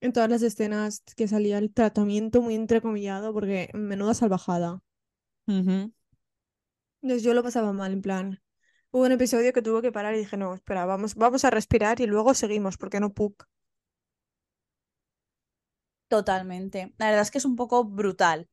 en 0.00 0.12
todas 0.12 0.30
las 0.30 0.42
escenas 0.42 1.02
que 1.16 1.28
salía 1.28 1.58
el 1.58 1.72
tratamiento 1.72 2.42
muy 2.42 2.54
entrecomillado, 2.56 3.32
porque 3.34 3.70
menuda 3.74 4.14
salvajada. 4.14 4.82
Entonces 7.02 7.22
yo 7.24 7.34
lo 7.34 7.42
pasaba 7.42 7.72
mal, 7.74 7.92
en 7.92 8.00
plan. 8.02 8.40
Hubo 8.92 9.04
un 9.04 9.10
episodio 9.12 9.52
que 9.52 9.62
tuve 9.62 9.82
que 9.82 9.90
parar 9.90 10.14
y 10.14 10.18
dije, 10.18 10.36
no, 10.36 10.54
espera, 10.54 10.84
vamos, 10.86 11.16
vamos 11.16 11.44
a 11.44 11.50
respirar 11.50 12.00
y 12.00 12.06
luego 12.06 12.34
seguimos, 12.34 12.76
porque 12.78 13.00
no 13.00 13.12
puc. 13.12 13.48
Totalmente. 16.08 16.92
La 16.98 17.06
verdad 17.06 17.22
es 17.22 17.30
que 17.30 17.38
es 17.38 17.44
un 17.44 17.56
poco 17.56 17.84
brutal. 17.84 18.48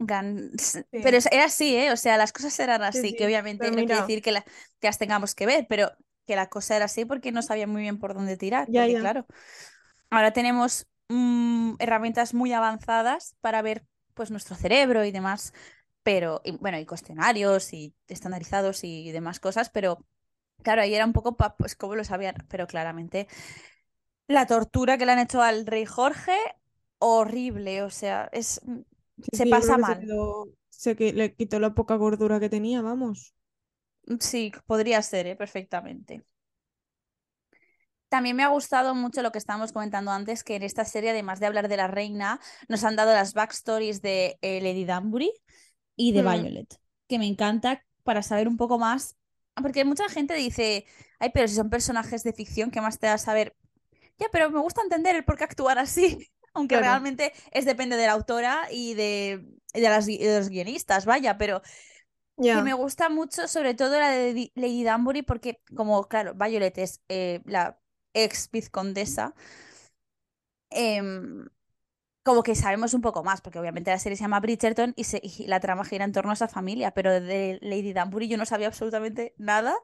Gan- 0.00 0.52
Sí. 0.56 0.82
Pero 1.00 1.16
es- 1.18 1.26
era 1.32 1.46
así, 1.46 1.76
¿eh? 1.76 1.92
O 1.92 1.96
sea, 1.98 2.16
las 2.18 2.32
cosas 2.32 2.58
eran 2.60 2.82
Sí, 2.92 3.04
así, 3.04 3.08
sí, 3.08 3.16
que 3.16 3.26
obviamente 3.26 3.70
no 3.72 3.84
quiere 3.84 4.02
decir 4.02 4.22
que, 4.22 4.32
la- 4.32 4.44
que 4.44 4.88
las 4.88 4.98
tengamos 4.98 5.34
que 5.34 5.46
ver, 5.46 5.66
pero 5.68 5.92
que 6.26 6.36
la 6.36 6.48
cosa 6.50 6.76
era 6.76 6.86
así 6.86 7.04
porque 7.06 7.32
no 7.32 7.42
sabía 7.42 7.66
muy 7.68 7.82
bien 7.82 7.98
por 8.00 8.14
dónde 8.14 8.36
tirar, 8.38 8.68
Ya, 8.68 8.86
porque 8.86 8.96
ya. 8.96 8.98
claro, 8.98 9.26
ahora 10.10 10.32
tenemos 10.32 10.86
mm, 11.10 11.74
herramientas 11.80 12.34
muy 12.34 12.52
avanzadas 12.52 13.36
para 13.42 13.62
ver 13.62 13.86
pues 14.14 14.30
nuestro 14.30 14.56
cerebro 14.56 15.04
y 15.04 15.12
demás 15.12 15.52
pero, 16.04 16.42
y, 16.44 16.52
bueno, 16.58 16.78
y 16.80 16.86
cuestionarios 16.86 17.74
y 17.74 17.96
estandarizados 18.08 18.84
y 18.84 19.12
demás 19.12 19.40
cosas, 19.40 19.70
pero 19.70 20.06
claro, 20.62 20.82
ahí 20.82 20.94
era 20.94 21.06
un 21.06 21.14
poco, 21.14 21.36
pues, 21.58 21.76
cómo 21.76 21.96
lo 21.96 22.04
sabían, 22.04 22.36
pero 22.50 22.66
claramente 22.68 23.28
la 24.28 24.46
tortura 24.46 24.98
que 24.98 25.06
le 25.06 25.12
han 25.12 25.18
hecho 25.18 25.42
al 25.42 25.66
rey 25.66 25.86
Jorge, 25.86 26.36
horrible, 26.98 27.82
o 27.82 27.90
sea, 27.90 28.28
es, 28.32 28.60
Sí, 29.32 29.32
se 29.32 29.46
pasa 29.46 29.78
se 29.84 29.84
mal. 29.84 29.98
quedó, 29.98 30.48
se 30.70 30.96
que 30.96 31.12
le 31.12 31.34
quitó 31.34 31.60
la 31.60 31.74
poca 31.74 31.96
gordura 31.96 32.40
que 32.40 32.48
tenía, 32.50 32.82
vamos. 32.82 33.34
Sí, 34.20 34.50
podría 34.66 35.02
ser, 35.02 35.26
¿eh? 35.26 35.36
Perfectamente. 35.36 36.24
También 38.08 38.36
me 38.36 38.44
ha 38.44 38.48
gustado 38.48 38.94
mucho 38.94 39.22
lo 39.22 39.32
que 39.32 39.38
estábamos 39.38 39.72
comentando 39.72 40.12
antes, 40.12 40.44
que 40.44 40.54
en 40.56 40.62
esta 40.62 40.84
serie, 40.84 41.10
además 41.10 41.40
de 41.40 41.46
hablar 41.46 41.68
de 41.68 41.76
la 41.76 41.88
reina, 41.88 42.40
nos 42.68 42.84
han 42.84 42.94
dado 42.96 43.12
las 43.12 43.34
backstories 43.34 44.02
de 44.02 44.38
eh, 44.42 44.60
Lady 44.60 44.84
Danbury 44.84 45.32
y 45.96 46.12
de 46.12 46.22
Hmm, 46.22 46.24
Violet, 46.24 46.80
que 47.08 47.18
me 47.18 47.26
encanta 47.26 47.84
para 48.04 48.22
saber 48.22 48.48
un 48.48 48.56
poco 48.56 48.78
más, 48.78 49.16
porque 49.62 49.84
mucha 49.84 50.08
gente 50.08 50.34
dice, 50.34 50.86
ay, 51.20 51.30
pero 51.34 51.48
si 51.48 51.54
son 51.54 51.70
personajes 51.70 52.22
de 52.24 52.32
ficción, 52.32 52.70
¿qué 52.70 52.80
más 52.80 52.98
te 52.98 53.06
da 53.06 53.18
saber? 53.18 53.56
Ya, 54.18 54.28
pero 54.32 54.50
me 54.50 54.60
gusta 54.60 54.82
entender 54.82 55.16
el 55.16 55.24
por 55.24 55.38
qué 55.38 55.44
actúan 55.44 55.78
así, 55.78 56.30
aunque 56.54 56.78
claro, 56.78 56.78
realmente 56.78 57.32
es 57.52 57.64
depende 57.64 57.96
de 57.96 58.06
la 58.06 58.12
autora 58.12 58.68
y 58.70 58.94
de, 58.94 59.44
de, 59.74 59.80
las 59.82 60.08
gui- 60.08 60.18
de 60.20 60.38
los 60.38 60.48
guionistas, 60.50 61.06
vaya, 61.06 61.38
pero 61.38 61.62
que 62.50 62.62
me 62.62 62.74
gusta 62.74 63.08
mucho, 63.08 63.48
sobre 63.48 63.74
todo 63.74 63.98
la 63.98 64.10
de 64.10 64.52
Lady 64.54 64.84
Danbury, 64.84 65.22
porque 65.22 65.60
como, 65.76 66.04
claro, 66.08 66.34
Violet 66.34 66.76
es 66.78 67.00
eh, 67.08 67.40
la 67.46 67.78
ex 68.14 68.50
vizcondesa, 68.50 69.34
em, 70.70 71.48
como 72.24 72.42
que 72.44 72.56
sabemos 72.56 72.94
un 72.94 73.02
poco 73.02 73.24
más, 73.24 73.42
porque 73.42 73.60
obviamente 73.60 73.92
la 73.92 74.00
serie 74.00 74.16
se 74.18 74.24
llama 74.24 74.40
Bridgerton 74.40 74.94
y, 74.96 75.04
se- 75.04 75.20
y 75.24 75.46
la 75.48 75.60
trama 75.60 75.84
gira 75.86 76.04
en 76.06 76.12
torno 76.12 76.32
a 76.32 76.34
esa 76.34 76.48
familia, 76.48 76.92
pero 76.92 77.12
de 77.20 77.58
Lady 77.62 77.94
Danbury 77.94 78.28
yo 78.28 78.38
no 78.38 78.46
sabía 78.46 78.68
absolutamente 78.68 79.34
nada 79.38 79.76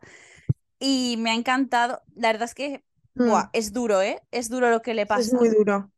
y 0.78 1.16
me 1.18 1.30
ha 1.30 1.35
encantado. 1.35 2.02
La 2.16 2.28
verdad 2.32 2.44
es 2.49 2.54
que, 2.54 2.85
Hmm, 3.16 3.40
buah, 3.40 3.50
es 3.52 3.73
duro, 3.73 4.02
¿eh? 4.02 4.23
Es 4.32 4.49
duro 4.50 4.70
lo 4.70 4.82
que 4.82 4.94
le 4.94 5.06
Es 5.14 5.32
pasa, 5.32 5.32
muy 5.32 5.49
duro. 5.50 5.76
O 5.78 5.90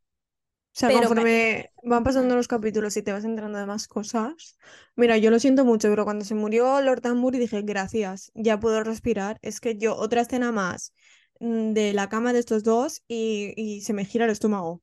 sea, 0.80 0.90
pero 0.90 1.10
me... 1.10 1.26
conforme 1.26 1.72
van 1.84 2.04
pasando 2.04 2.36
los 2.36 2.48
capítulos 2.48 2.96
y 2.96 3.02
te 3.02 3.12
vas 3.12 3.24
enterando 3.24 3.58
de 3.58 3.66
más 3.66 3.88
cosas. 3.88 4.58
Mira, 4.96 5.18
yo 5.18 5.30
lo 5.30 5.38
siento 5.40 5.64
mucho, 5.64 5.88
pero 5.90 6.04
cuando 6.04 6.24
se 6.24 6.34
murió 6.34 6.80
Lord 6.82 7.02
Danbury 7.02 7.38
dije, 7.38 7.62
gracias, 7.62 8.32
ya 8.34 8.60
puedo 8.60 8.84
respirar. 8.84 9.38
Es 9.42 9.60
que 9.60 9.76
yo, 9.78 9.96
otra 9.96 10.22
escena 10.22 10.52
más 10.52 10.94
mm, 11.40 11.72
de 11.74 11.92
la 11.94 12.08
cama 12.08 12.32
de 12.32 12.40
estos 12.40 12.64
dos 12.64 13.02
y, 13.08 13.54
y 13.56 13.82
se 13.82 13.92
me 13.94 14.04
gira 14.06 14.26
el 14.26 14.30
estómago. 14.32 14.82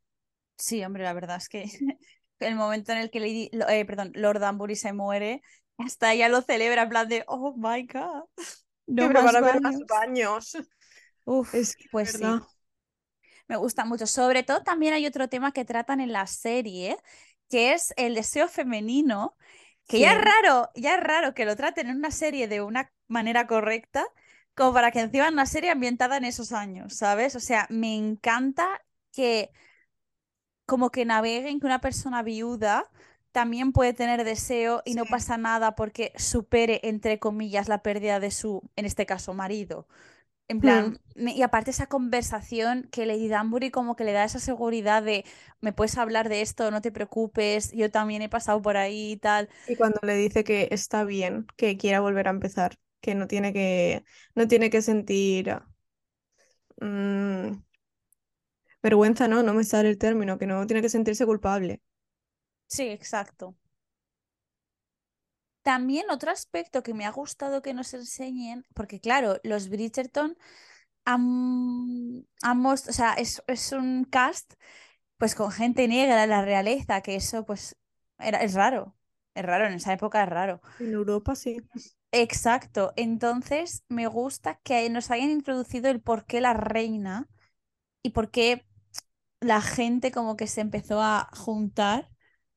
Sí, 0.60 0.84
hombre, 0.84 1.04
la 1.04 1.13
verdad 1.13 1.38
es 1.38 1.50
que 1.50 1.63
el 2.39 2.56
momento 2.56 2.92
en 2.92 3.00
el 3.00 3.10
que 3.10 3.20
Lady, 3.20 3.50
eh, 3.70 3.86
perdón, 3.86 4.12
Lord 4.16 4.39
Danbury 4.39 4.75
se 4.75 4.94
muere, 4.94 5.42
hasta 5.78 6.13
ella 6.13 6.30
lo 6.30 6.42
celebra 6.42 6.84
en 6.84 6.89
plan 6.89 7.08
de, 7.08 7.24
oh 7.28 7.56
my 7.58 7.88
God, 7.88 8.25
no 8.88 9.08
pero 9.08 9.22
más 9.22 9.24
para 9.24 9.42
ver 9.42 9.62
más 9.62 9.80
baños. 9.88 10.58
Uf, 11.25 11.54
Es 11.54 11.75
que, 11.75 11.86
pues 11.92 12.12
sí, 12.12 12.25
me 13.48 13.58
gusta 13.58 13.86
mucho. 13.86 14.06
Sobre 14.08 14.44
todo 14.44 14.63
también 14.63 14.94
hay 14.94 15.06
otro 15.06 15.28
tema 15.30 15.51
que 15.51 15.66
tratan 15.66 16.00
en 16.01 16.12
la 16.13 16.28
serie, 16.28 16.98
que 17.50 17.74
es 17.74 17.94
el 17.98 18.16
deseo 18.16 18.48
femenino, 18.48 19.36
que 19.88 20.00
ya 20.00 20.13
es 20.13 20.22
raro, 20.22 20.70
ya 20.75 20.96
es 20.96 21.01
raro 21.04 21.34
que 21.34 21.46
lo 21.46 21.56
traten 21.56 21.88
en 21.89 21.98
una 21.98 22.12
serie 22.12 22.48
de 22.48 22.62
una 22.62 22.92
manera 23.08 23.48
correcta, 23.48 24.06
como 24.56 24.74
para 24.74 24.92
que 24.92 25.00
encima 25.00 25.28
en 25.28 25.34
una 25.34 25.46
serie 25.46 25.72
ambientada 25.72 26.18
en 26.18 26.25
esos 26.25 26.51
años, 26.51 26.96
¿sabes? 26.96 27.36
O 27.36 27.39
sea, 27.39 27.66
me 27.70 27.96
encanta 27.96 28.68
que 29.12 29.51
como 30.70 30.92
que 30.92 31.06
naveguen 31.06 31.60
que 31.62 31.68
una 31.68 31.82
persona 31.82 32.24
viuda 32.24 32.92
también 33.34 33.74
puede 33.74 33.94
tener 33.94 34.24
deseo 34.26 34.84
y 34.86 34.94
Sí. 34.94 34.96
no 34.96 35.08
pasa 35.08 35.38
nada 35.38 35.76
porque 35.76 36.14
supere, 36.18 36.82
entre 36.84 37.20
comillas, 37.20 37.70
la 37.70 37.84
pérdida 37.84 38.20
de 38.22 38.32
su, 38.32 38.64
en 38.78 38.86
este 38.86 39.06
caso, 39.08 39.34
marido. 39.36 39.88
En 40.50 40.62
Hmm. 40.62 40.90
plan, 40.90 41.00
me- 41.16 41.34
y 41.36 41.44
aparte 41.44 41.72
esa 41.72 41.88
conversación 41.88 42.90
que 42.92 43.06
Lady 43.06 43.28
Danbury 43.30 43.72
como 43.72 43.96
que 43.96 44.04
le 44.06 44.14
da 44.14 44.24
esa 44.26 44.40
seguridad 44.40 45.04
de 45.04 45.26
me 45.62 45.74
puedes 45.74 45.98
hablar 45.98 46.30
de 46.30 46.42
esto, 46.42 46.72
no 46.72 46.82
te 46.82 46.92
preocupes, 46.92 47.72
yo 47.74 47.92
también 47.92 48.22
he 48.24 48.30
pasado 48.30 48.62
por 48.62 48.78
ahí 48.78 49.14
y 49.14 49.18
tal. 49.18 49.50
Y 49.66 49.76
cuando 49.76 50.00
le 50.04 50.16
dice 50.16 50.44
que 50.44 50.68
está 50.72 51.04
bien, 51.04 51.46
que 51.58 51.78
quiera 51.78 52.00
volver 52.02 52.28
a 52.28 52.32
empezar, 52.32 52.78
que 53.02 53.16
no 53.16 53.28
tiene 53.28 53.54
que, 53.54 54.04
no 54.36 54.48
tiene 54.48 54.70
que 54.70 54.82
sentir 54.82 55.56
mm, 56.82 57.62
vergüenza, 58.83 59.27
no, 59.27 59.43
no 59.43 59.53
me 59.53 59.63
sale 59.63 59.89
el 59.89 59.98
término, 59.98 60.38
que 60.38 60.48
no 60.48 60.65
tiene 60.67 60.81
que 60.81 60.89
sentirse 60.89 61.25
culpable. 61.25 61.81
Sí, 62.67 62.88
exacto. 62.89 63.55
También 65.63 66.09
otro 66.09 66.31
aspecto 66.31 66.83
que 66.83 66.93
me 66.93 67.05
ha 67.05 67.12
gustado 67.12 67.62
que 67.62 67.74
nos 67.74 67.93
enseñen, 67.93 68.65
porque 68.74 69.00
claro, 69.00 69.39
los 69.43 69.69
Bridgerton 69.69 70.38
han, 71.05 72.27
han 72.43 72.65
o 72.65 72.77
sea, 72.77 73.13
es, 73.13 73.43
es 73.48 73.71
un 73.74 74.05
cast 74.05 74.53
pues 75.17 75.36
con 75.36 75.51
gente 75.51 75.88
negra 75.88 76.24
en 76.24 76.29
la 76.31 76.43
realeza, 76.43 77.01
que 77.01 77.15
eso 77.15 77.45
pues 77.45 77.77
era, 78.19 78.43
es 78.43 78.55
raro, 78.55 78.95
es 79.36 79.45
raro, 79.45 79.67
en 79.67 79.74
esa 79.74 79.93
época 79.93 80.24
es 80.24 80.29
raro. 80.29 80.62
En 80.79 80.93
Europa 80.93 81.36
sí. 81.36 81.62
Exacto, 82.12 82.93
entonces 82.95 83.83
me 83.88 84.07
gusta 84.07 84.59
que 84.63 84.89
nos 84.89 85.12
hayan 85.12 85.29
introducido 85.29 85.91
el 85.91 86.01
por 86.01 86.25
qué 86.25 86.41
la 86.41 86.53
reina 86.53 87.27
y 88.03 88.12
por 88.12 88.31
qué 88.31 88.65
la 89.41 89.62
gente 89.62 90.12
como 90.12 90.36
que 90.38 90.48
se 90.48 90.62
empezó 90.62 91.01
a 91.01 91.29
juntar 91.36 92.10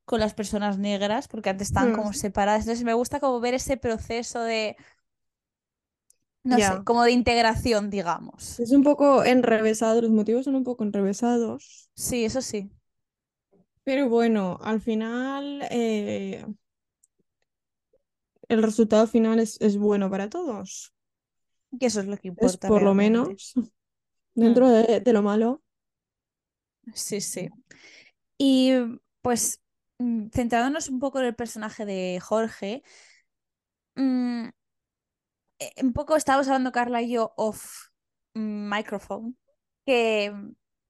con 0.04 0.20
las 0.20 0.34
personas 0.34 0.78
negras, 0.78 1.28
porque 1.28 1.50
antes 1.50 1.68
estaban 1.68 1.90
Mm, 1.90 1.92
como 1.92 2.12
separadas. 2.12 2.62
Entonces 2.62 2.84
me 2.84 2.94
gusta 2.94 3.20
como 3.20 3.40
ver 3.40 3.54
ese 3.54 3.76
proceso 3.76 4.42
de, 4.42 4.76
no 6.44 6.60
sé, 6.60 6.82
como 6.84 7.02
de 7.04 7.10
integración, 7.12 7.90
digamos. 7.90 8.44
Es 8.56 8.70
un 8.72 8.82
poco 8.82 9.24
enrevesado, 9.24 10.00
los 10.00 10.10
motivos 10.10 10.44
son 10.46 10.54
un 10.54 10.64
poco 10.64 10.84
enrevesados. 10.84 11.90
Sí, 11.94 12.24
eso 12.24 12.40
sí, 12.42 12.70
Pero 13.84 14.08
bueno, 14.08 14.58
al 14.62 14.80
final 14.80 15.62
eh, 15.70 16.44
el 18.48 18.62
resultado 18.62 19.08
final 19.08 19.40
es, 19.40 19.60
es 19.60 19.76
bueno 19.76 20.08
para 20.10 20.28
todos. 20.30 20.92
que 21.78 21.86
eso 21.86 22.00
es 22.00 22.06
lo 22.06 22.16
que 22.18 22.28
Es 22.36 22.58
importa 22.58 22.68
por 22.68 22.82
lo 22.82 22.92
menos, 22.94 23.54
Mm, 24.40 24.58
dentro 24.58 24.68
de, 24.70 25.00
de 25.00 25.12
lo 25.14 25.22
malo. 25.22 25.62
Sí, 26.94 27.20
sí. 27.20 27.48
Y 28.38 28.72
pues 29.22 29.62
mm, 29.98 30.28
centrándonos 30.30 30.88
un 30.88 31.00
poco 31.00 31.20
en 31.20 31.26
el 31.26 31.36
personaje 31.36 31.86
de 31.86 32.20
Jorge, 32.22 32.82
mm, 33.96 34.50
eh, 35.58 35.72
un 35.82 35.92
poco 35.92 36.16
estábamos 36.16 36.48
hablando 36.48 36.72
Carla 36.72 37.02
y 37.02 37.12
yo 37.12 37.32
off 37.36 37.88
mm, 38.34 38.68
microphone, 38.70 39.36
que, 39.86 40.32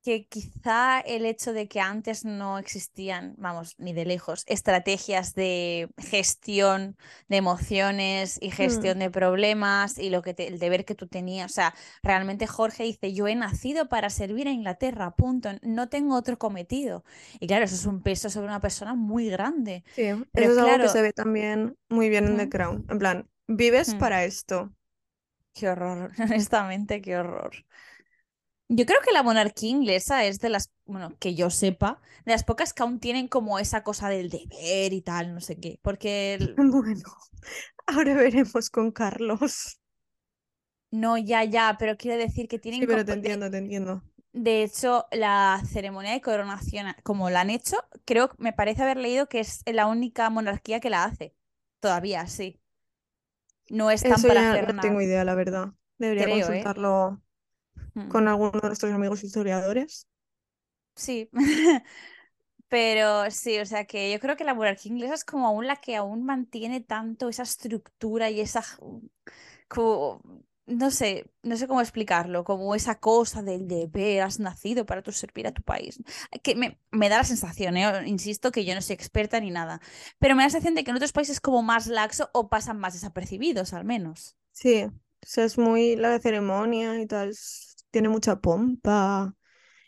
que 0.02 0.26
quizá 0.26 1.00
el 1.00 1.24
hecho 1.26 1.52
de 1.52 1.68
que 1.68 1.80
antes 1.80 2.24
no 2.24 2.58
existían, 2.58 3.34
vamos, 3.38 3.74
ni 3.78 3.92
de 3.92 4.04
lejos, 4.04 4.44
estrategias 4.48 5.34
de 5.34 5.88
gestión 5.98 6.96
de 7.28 7.36
emociones 7.38 8.38
y 8.42 8.50
Mm, 8.60 8.92
gestión 8.92 8.98
de 8.98 9.10
problemas 9.10 9.98
y 9.98 10.10
lo 10.10 10.22
que 10.22 10.34
te- 10.34 10.48
el 10.48 10.58
deber 10.58 10.84
que 10.84 10.94
tú 10.94 11.06
tenías. 11.06 11.50
O 11.52 11.54
sea, 11.54 11.74
realmente 12.02 12.46
Jorge 12.46 12.84
dice, 12.84 13.12
yo 13.14 13.28
he 13.28 13.34
nacido 13.36 13.88
para 13.88 14.10
servir 14.10 14.48
a 14.48 14.50
Inglaterra, 14.52 15.14
punto. 15.16 15.50
No 15.62 15.88
tengo 15.88 16.16
otro 16.16 16.38
cometido. 16.38 17.04
Y 17.40 17.46
claro, 17.46 17.64
eso 17.64 17.74
es 17.76 17.86
un 17.86 18.02
peso 18.02 18.28
sobre 18.30 18.48
una 18.48 18.60
persona 18.60 18.94
muy 18.94 19.28
grande. 19.30 19.84
Sí, 19.96 20.02
Pero 20.32 20.46
eso 20.46 20.52
es 20.52 20.58
algo 20.58 20.78
que 20.80 20.88
se 20.88 21.02
ve 21.02 21.12
también 21.12 21.76
muy 21.88 22.08
bien 22.08 22.26
en 22.26 22.36
The 22.38 22.48
Crown. 22.48 22.86
En 22.88 22.98
plan, 22.98 23.28
vives 23.46 23.94
mm, 23.94 23.94
para 23.94 24.24
esto. 24.24 24.74
qué 25.54 25.68
horror, 25.70 26.12
honestamente, 26.18 27.00
qué 27.02 27.16
horror. 27.18 27.52
Yo 28.74 28.86
creo 28.86 29.00
que 29.04 29.12
la 29.12 29.22
monarquía 29.22 29.70
inglesa 29.70 30.24
es 30.24 30.40
de 30.40 30.48
las, 30.48 30.70
bueno, 30.86 31.16
que 31.18 31.34
yo 31.34 31.50
sepa, 31.50 32.00
de 32.24 32.32
las 32.32 32.44
pocas 32.44 32.72
que 32.72 32.82
aún 32.82 33.00
tienen 33.00 33.28
como 33.28 33.58
esa 33.58 33.82
cosa 33.84 34.08
del 34.08 34.30
deber 34.30 34.92
y 34.94 35.02
tal, 35.02 35.34
no 35.34 35.40
sé 35.40 35.58
qué. 35.60 35.78
Porque 35.82 36.34
el- 36.34 36.56
Bueno, 36.72 37.02
ahora 37.86 38.14
veremos 38.14 38.70
con 38.70 38.92
Carlos. 38.92 39.78
no, 40.90 41.16
ya, 41.18 41.44
ya, 41.44 41.76
pero 41.78 41.96
quiero 41.96 42.16
decir 42.18 42.48
que 42.48 42.58
Sí, 42.70 42.86
tienen, 42.86 42.86
pero 42.86 43.04
co- 43.04 43.04
te 43.04 43.12
entiendo, 43.12 43.48
te 43.50 43.58
entiendo. 43.58 44.02
de 44.32 44.62
hecho, 44.62 45.06
la 45.12 45.62
ceremonia 45.66 46.12
de 46.12 46.20
coronación, 46.22 46.94
como 47.02 47.30
la 47.30 47.40
han 47.42 47.50
hecho, 47.50 47.76
creo, 48.04 48.30
me 48.38 48.52
parece 48.52 48.82
haber 48.82 48.96
leído 48.98 49.28
que 49.28 49.40
es 49.40 49.62
la 49.66 49.86
única 49.86 50.28
monarquía 50.30 50.80
que 50.80 50.90
la 50.90 51.04
hace. 51.04 51.34
Todavía, 51.80 52.26
sí. 52.26 52.60
No 53.70 53.90
están 53.90 54.22
Eso 54.22 54.28
para 54.28 54.40
ya 54.40 54.58
hacer 54.58 54.72
no 54.72 54.78
tengo 54.80 55.00
idea, 55.00 55.24
la 55.24 55.34
verdad. 55.34 55.72
Debería 55.98 56.28
creo, 56.28 56.50
¿eh? 56.52 56.72
Mm, 57.96 58.12
con 58.12 58.28
alguno 58.28 58.52
de 58.60 58.68
nuestros 58.68 58.92
amigos 58.92 59.24
historiadores. 59.24 60.06
Sí. 60.96 61.28
Pero 62.68 63.30
sí, 63.30 63.58
o 63.60 63.66
sea 63.66 63.84
que 63.86 64.12
yo 64.12 64.20
creo 64.20 64.36
que 64.36 64.44
la 64.44 64.54
monarquía 64.54 64.92
inglesa 64.92 65.14
es 65.14 65.24
como 65.24 65.46
aún 65.46 65.66
la 65.66 65.76
que 65.76 65.96
aún 65.96 66.24
mantiene 66.24 66.80
tanto 66.80 67.28
esa 67.28 67.44
estructura 67.44 68.30
y 68.30 68.40
esa, 68.40 68.62
como- 69.68 70.20
no 70.66 70.90
sé, 70.92 71.26
no 71.42 71.56
sé 71.56 71.66
cómo 71.66 71.80
explicarlo, 71.80 72.44
como 72.44 72.74
esa 72.74 73.00
cosa 73.00 73.42
del 73.42 73.66
deber, 73.68 74.22
has 74.22 74.38
nacido 74.40 74.86
para 74.86 75.02
tu 75.02 75.10
servir 75.12 75.46
a 75.46 75.52
tu 75.52 75.62
país. 75.62 76.00
Que 76.42 76.54
me, 76.54 76.78
me 76.92 77.08
da 77.08 77.18
la 77.18 77.24
sensación, 77.24 77.76
¿eh? 77.76 78.02
Insisto, 78.06 78.52
que 78.52 78.64
yo 78.64 78.74
no 78.74 78.80
soy 78.82 78.94
experta 78.94 79.40
ni 79.40 79.50
nada, 79.50 79.80
pero 80.18 80.34
me 80.36 80.42
da 80.42 80.46
la 80.46 80.50
sensación 80.50 80.74
de 80.76 80.84
que 80.84 80.90
en 80.90 80.96
otros 80.96 81.12
países 81.12 81.36
es 81.36 81.40
como 81.40 81.62
más 81.62 81.86
laxo 81.88 82.30
o 82.32 82.48
pasan 82.48 82.78
más 82.78 82.94
desapercibidos, 82.94 83.72
al 83.72 83.84
menos. 83.84 84.36
Sí, 84.52 84.90
o 85.22 85.26
sea, 85.26 85.44
es 85.44 85.58
muy 85.58 85.96
la 85.96 86.18
ceremonia 86.20 87.00
y 87.00 87.06
tal, 87.06 87.34
tiene 87.90 88.08
mucha 88.08 88.40
pompa 88.40 89.34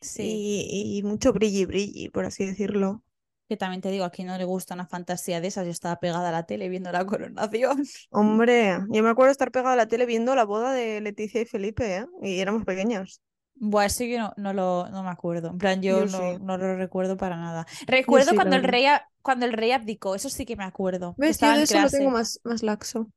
Sí, 0.00 0.45
y, 0.71 0.99
y 0.99 1.03
mucho 1.05 1.33
brilli 1.33 1.67
brilli, 1.67 2.11
por 2.11 2.25
así 2.26 2.47
decirlo. 2.47 3.05
que 3.49 3.57
también 3.57 3.81
te 3.83 3.91
digo, 3.91 4.05
a 4.05 4.11
quien 4.11 4.29
no 4.29 4.38
le 4.38 4.45
gusta 4.45 4.75
una 4.75 4.87
fantasía 4.87 5.41
de 5.41 5.49
esas, 5.49 5.64
yo 5.67 5.71
estaba 5.71 5.97
pegada 6.00 6.29
a 6.31 6.33
la 6.33 6.47
tele 6.47 6.69
viendo 6.69 6.91
la 6.93 7.05
coronación. 7.07 7.85
Hombre, 8.11 8.79
yo 8.91 9.03
me 9.03 9.11
acuerdo 9.11 9.33
estar 9.33 9.50
pegada 9.50 9.73
a 9.75 9.76
la 9.76 9.88
tele 9.88 10.07
viendo 10.07 10.35
la 10.35 10.45
boda 10.45 10.73
de 10.73 11.00
Leticia 11.03 11.41
y 11.43 11.47
Felipe, 11.47 11.97
¿eh? 11.99 12.07
Y 12.23 12.38
éramos 12.41 12.64
pequeños. 12.64 13.21
Buah, 13.57 13.87
eso 13.87 14.05
yo 14.05 14.19
no, 14.19 14.33
no 14.37 14.53
lo 14.53 14.88
no 14.91 15.03
me 15.05 15.11
acuerdo. 15.11 15.49
En 15.50 15.59
plan, 15.59 15.81
yo 15.83 16.05
Yo 16.05 16.07
no, 16.07 16.38
sí, 16.38 16.41
no 16.41 16.59
lo 16.59 16.76
recuerdo 16.76 17.17
para 17.17 17.37
nada. 17.37 17.67
Recuerdo 17.87 18.35
sí, 18.35 18.35
cuando 18.35 18.57
el 18.57 18.64
rey, 18.64 18.87
cuando 19.23 19.47
el 19.47 19.53
rey 19.53 19.71
abdicó, 19.73 20.14
eso 20.14 20.29
sí 20.29 20.45
que 20.45 20.57
me 20.57 20.64
acuerdo, 20.64 21.17
¿Ves? 21.17 21.41
Yo 21.41 21.53
de 21.53 21.62
eso 21.62 21.81
lo 21.81 21.91
tengo 21.91 22.11
clase. 22.11 22.11
más, 22.11 22.41
más 22.45 22.62
laxo. 22.62 23.11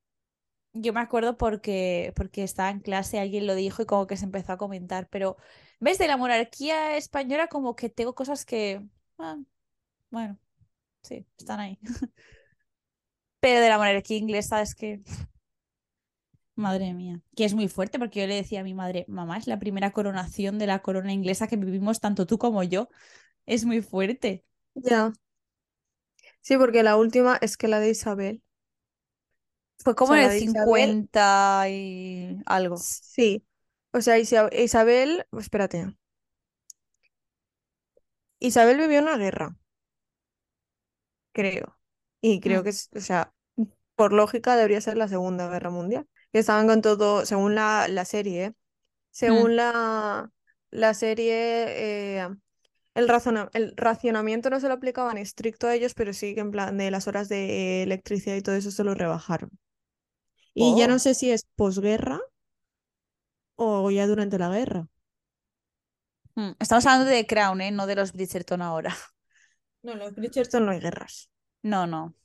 Yo 0.81 0.93
me 0.93 0.99
acuerdo 0.99 1.37
porque, 1.37 2.13
porque 2.15 2.43
estaba 2.43 2.69
en 2.69 2.79
clase, 2.81 3.19
alguien 3.19 3.47
lo 3.47 3.55
dijo 3.55 3.81
y 3.81 3.85
como 3.85 4.07
que 4.07 4.17
se 4.17 4.25
empezó 4.25 4.53
a 4.53 4.57
comentar, 4.57 5.07
pero 5.09 5.37
ves 5.79 5.97
de 5.97 6.07
la 6.07 6.17
monarquía 6.17 6.97
española 6.97 7.47
como 7.47 7.75
que 7.75 7.89
tengo 7.89 8.15
cosas 8.15 8.45
que, 8.45 8.85
ah, 9.17 9.37
bueno, 10.11 10.39
sí, 11.03 11.27
están 11.37 11.59
ahí. 11.61 11.79
Pero 13.39 13.61
de 13.61 13.69
la 13.69 13.77
monarquía 13.77 14.17
inglesa 14.17 14.61
es 14.61 14.75
que, 14.75 15.01
madre 16.55 16.93
mía, 16.93 17.21
que 17.35 17.45
es 17.45 17.53
muy 17.53 17.67
fuerte 17.67 17.99
porque 17.99 18.21
yo 18.21 18.27
le 18.27 18.35
decía 18.35 18.61
a 18.61 18.63
mi 18.63 18.73
madre, 18.73 19.05
mamá, 19.07 19.37
es 19.37 19.47
la 19.47 19.59
primera 19.59 19.91
coronación 19.91 20.57
de 20.59 20.67
la 20.67 20.81
corona 20.81 21.13
inglesa 21.13 21.47
que 21.47 21.55
vivimos 21.57 21.99
tanto 21.99 22.25
tú 22.25 22.37
como 22.37 22.63
yo. 22.63 22.89
Es 23.47 23.65
muy 23.65 23.81
fuerte. 23.81 24.45
Ya. 24.75 25.13
Sí, 26.41 26.57
porque 26.57 26.81
la 26.83 26.97
última 26.97 27.37
es 27.41 27.57
que 27.57 27.67
la 27.67 27.79
de 27.79 27.89
Isabel. 27.91 28.41
Fue 29.79 29.95
O 30.07 30.11
como 30.11 30.15
en 30.15 30.21
el 30.21 30.29
de 30.29 30.37
Isabel, 30.39 30.99
50 30.99 31.65
y 31.69 32.37
algo. 32.45 32.87
sí. 33.11 33.43
O 33.93 34.01
sea, 34.01 34.17
Isa- 34.19 34.49
Isabel, 34.53 35.25
espérate. 35.39 35.93
Isabel 38.39 38.77
vivió 38.79 38.99
una 38.99 39.15
guerra, 39.17 39.55
creo. 41.33 41.77
Y 42.21 42.39
creo 42.41 42.63
Mm, 42.63 42.63
que 42.63 42.69
o 42.71 43.01
sea, 43.01 43.33
por 43.95 44.13
lógica 44.13 44.55
debería 44.55 44.81
ser 44.81 44.97
la 44.97 45.07
Segunda 45.07 45.49
Guerra 45.49 45.69
Mundial. 45.71 46.07
Que 46.31 46.39
estaban 46.39 46.67
con 46.67 46.81
todo, 46.81 47.25
según 47.25 47.55
la, 47.55 47.87
la 47.89 48.05
serie, 48.05 48.53
mm. 49.25 49.47
Según 49.47 49.55
la, 49.57 50.31
la 50.71 50.93
serie, 50.95 51.35
eh, 52.21 52.29
el, 52.95 53.07
razona- 53.09 53.49
el 53.53 53.73
racionamiento 53.77 54.49
no 54.51 54.59
se 54.61 54.67
lo 54.69 54.75
aplicaban 54.75 55.17
estricto 55.19 55.67
a 55.67 55.75
ellos, 55.75 55.93
pero 55.95 56.13
sí 56.13 56.35
que 56.35 56.41
en 56.41 56.51
plan 56.51 56.77
de 56.77 56.91
las 56.91 57.07
horas 57.07 57.29
de 57.29 57.83
electricidad 57.83 58.35
y 58.37 58.41
todo 58.43 58.55
eso 58.55 58.71
se 58.71 58.83
lo 58.85 58.95
rebajaron. 58.95 59.51
Y 60.57 60.75
ya 60.77 60.87
no 60.89 60.99
sé 60.99 61.13
si 61.13 61.31
es 61.31 61.45
posguerra 61.55 62.19
o 63.55 63.91
ya 63.91 64.07
durante 64.07 64.39
la 64.39 64.49
guerra. 64.49 64.87
Mm, 66.35 66.51
Estamos 66.59 66.85
hablando 66.85 67.09
de 67.11 67.25
Crown, 67.27 67.59
¿eh? 67.61 67.71
No 67.71 67.85
de 67.87 67.95
los 67.95 68.13
Bridgerton 68.13 68.61
ahora. 68.61 68.95
No, 69.81 69.93
en 69.93 69.99
los 69.99 70.13
Bridgerton 70.15 70.65
no 70.65 70.71
hay 70.71 70.79
guerras. 70.79 71.29
No, 71.61 71.85
no. 71.87 72.15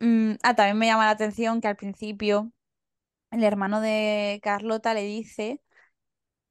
Mm, 0.00 0.34
ah, 0.42 0.54
también 0.54 0.78
me 0.78 0.86
llama 0.86 1.04
la 1.06 1.10
atención 1.12 1.60
que 1.60 1.68
al 1.68 1.76
principio 1.76 2.52
el 3.32 3.44
hermano 3.44 3.80
de 3.82 4.40
Carlota 4.42 4.94
le 4.94 5.02
dice 5.04 5.62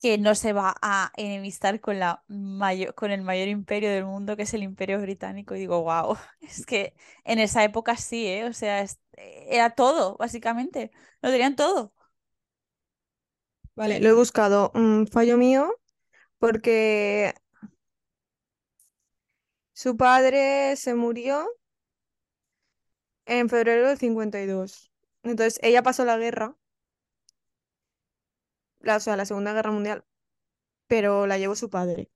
que 0.01 0.17
no 0.17 0.35
se 0.35 0.53
va 0.53 0.75
a 0.81 1.11
enemistar 1.17 1.79
con 1.81 1.99
la 1.99 2.23
mayor, 2.27 2.93
con 2.95 3.11
el 3.11 3.21
mayor 3.23 3.47
imperio 3.47 3.89
del 3.91 4.05
mundo, 4.05 4.35
que 4.37 4.43
es 4.43 4.53
el 4.53 4.63
Imperio 4.63 4.99
Británico. 5.01 5.55
Y 5.55 5.59
digo, 5.59 5.81
wow, 5.83 6.17
es 6.41 6.65
que 6.65 6.95
en 7.23 7.39
esa 7.39 7.63
época 7.63 7.97
sí, 7.97 8.27
¿eh? 8.27 8.45
O 8.45 8.53
sea, 8.53 8.81
es- 8.81 8.99
era 9.17 9.71
todo, 9.71 10.17
básicamente. 10.17 10.91
Lo 11.21 11.29
tenían 11.31 11.55
todo. 11.55 11.93
Vale, 13.75 13.99
lo 13.99 14.09
he 14.09 14.13
buscado. 14.13 14.71
Un 14.75 15.07
fallo 15.07 15.37
mío 15.37 15.75
porque 16.39 17.33
su 19.73 19.95
padre 19.95 20.75
se 20.75 20.95
murió 20.95 21.45
en 23.25 23.49
febrero 23.49 23.87
del 23.87 23.97
52. 23.99 24.91
Entonces, 25.23 25.59
ella 25.63 25.83
pasó 25.83 26.05
la 26.05 26.17
guerra, 26.17 26.55
la, 28.85 28.97
o 28.97 29.01
sea, 29.01 29.17
la 29.17 29.25
Segunda 29.25 29.53
Guerra 29.53 29.71
Mundial, 29.71 30.05
pero 30.87 31.27
la 31.27 31.37
llevó 31.37 31.55
su 31.55 31.69
padre, 31.69 32.09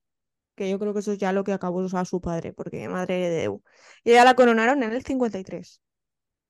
que 0.56 0.70
yo 0.70 0.80
creo 0.80 0.94
que 0.94 1.00
eso 1.02 1.14
es 1.14 1.20
ya 1.20 1.34
lo 1.34 1.44
que 1.46 1.54
acabó 1.54 1.82
de 1.82 1.88
usar 1.88 2.06
su 2.08 2.22
padre, 2.22 2.54
porque 2.54 2.90
madre 2.90 3.16
de 3.20 3.30
Deu. 3.32 3.64
Y 4.04 4.12
ella 4.12 4.26
la 4.26 4.36
coronaron 4.36 4.84
en 4.84 4.94
el 4.94 5.06
53. 5.06 5.82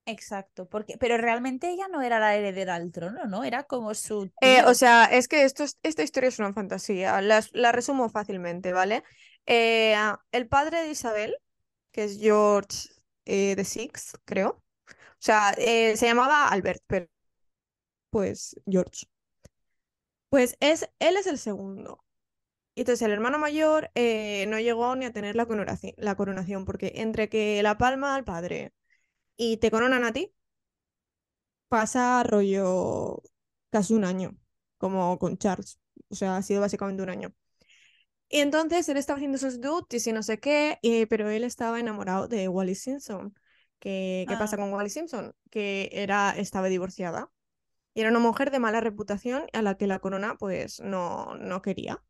Exacto, 0.06 0.68
porque, 0.68 0.98
pero 0.98 1.18
realmente 1.18 1.70
ella 1.70 1.88
no 1.88 2.02
era 2.02 2.20
la 2.20 2.36
heredera 2.36 2.74
al 2.76 2.92
trono, 2.92 3.26
¿no? 3.26 3.44
Era 3.44 3.64
como 3.64 3.94
su 3.94 4.32
Eh, 4.42 4.64
o 4.66 4.74
sea, 4.74 5.06
es 5.06 5.28
que 5.28 5.44
esto 5.44 5.64
es- 5.64 5.78
esta 5.84 6.02
historia 6.02 6.30
es 6.30 6.40
una 6.40 6.54
fantasía, 6.54 7.22
las- 7.22 7.52
la, 7.54 7.72
resumo 7.72 8.10
fácilmente, 8.10 8.74
¿vale? 8.74 9.04
Eh, 9.46 9.96
el 10.32 10.48
padre 10.48 10.82
de 10.82 10.90
Isabel, 10.92 11.36
que 11.92 12.06
es 12.06 12.20
George 12.20 12.90
eh, 13.26 13.56
the 13.56 13.66
Sixth, 13.66 14.16
creo. 14.26 14.50
O 14.52 14.62
sea, 15.20 15.54
eh, 15.58 15.98
se 15.98 16.08
llamaba 16.08 16.50
Albert, 16.50 16.84
pero 16.88 17.08
pues 18.12 18.56
George. 18.68 19.06
Pues 20.30 20.58
es, 20.60 20.90
él 21.00 21.18
es 21.18 21.28
el 21.28 21.38
segundo. 21.38 22.04
Y 22.76 22.82
Entonces 22.82 23.06
el 23.06 23.12
hermano 23.14 23.40
mayor 23.40 23.92
eh, 23.96 24.46
no 24.50 24.60
llegó 24.60 24.96
ni 24.96 25.06
a 25.06 25.14
tener 25.14 25.36
la 25.36 25.46
coronación, 25.48 25.94
la 25.98 26.16
coronación, 26.16 26.66
porque 26.66 26.94
entre 26.98 27.30
que 27.30 27.64
la 27.64 27.78
palma 27.78 28.16
al 28.16 28.24
padre 28.26 28.74
y 29.38 29.58
te 29.58 29.72
coronan 29.72 30.06
a 30.06 30.14
ti, 30.14 30.34
pasa 31.68 32.24
rollo 32.24 33.22
casi 33.70 33.94
un 33.94 34.06
año, 34.06 34.38
como 34.78 35.18
con 35.20 35.38
Charles. 35.38 35.80
O 36.10 36.16
sea, 36.16 36.38
ha 36.38 36.42
sido 36.44 36.62
básicamente 36.62 37.04
un 37.04 37.10
año. 37.10 37.34
Y 38.30 38.40
entonces 38.42 38.88
él 38.90 38.98
estaba 38.98 39.18
haciendo 39.18 39.38
sus 39.38 39.62
duties 39.62 40.08
y 40.08 40.14
no 40.14 40.24
sé 40.24 40.40
qué, 40.40 40.80
eh, 40.84 41.08
pero 41.08 41.30
él 41.30 41.44
estaba 41.44 41.80
enamorado 41.80 42.28
de 42.28 42.48
Wally 42.48 42.76
Simpson. 42.76 43.36
¿Qué, 43.80 44.26
qué 44.30 44.38
pasa 44.38 44.58
Ah, 44.58 44.58
con 44.58 44.74
Wally 44.74 44.90
Simpson? 44.90 45.34
Que 45.52 45.90
era, 45.94 46.32
estaba 46.38 46.68
divorciada. 46.70 47.32
Y 47.94 48.02
era 48.02 48.10
una 48.10 48.20
mujer 48.20 48.52
de 48.52 48.60
mala 48.60 48.82
reputación 48.82 49.46
a 49.54 49.62
la 49.62 49.76
que 49.78 49.88
la 49.88 50.00
corona 50.00 50.36
pues 50.40 50.80
no, 50.82 51.36
no 51.38 51.62
quería. 51.62 52.04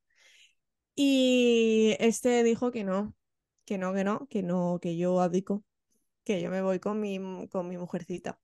Y 0.95 1.95
este 1.99 2.43
dijo 2.43 2.71
que 2.71 2.83
no, 2.83 3.15
que 3.65 3.77
no, 3.77 3.93
que 3.93 4.03
no, 4.03 4.27
que 4.29 4.43
no, 4.43 4.79
que 4.81 4.97
yo 4.97 5.21
abdico, 5.21 5.63
que 6.25 6.41
yo 6.41 6.51
me 6.51 6.61
voy 6.63 6.79
con 6.79 6.99
mi, 7.01 7.47
con 7.49 7.69
mi 7.69 7.77
mujercita. 7.77 8.39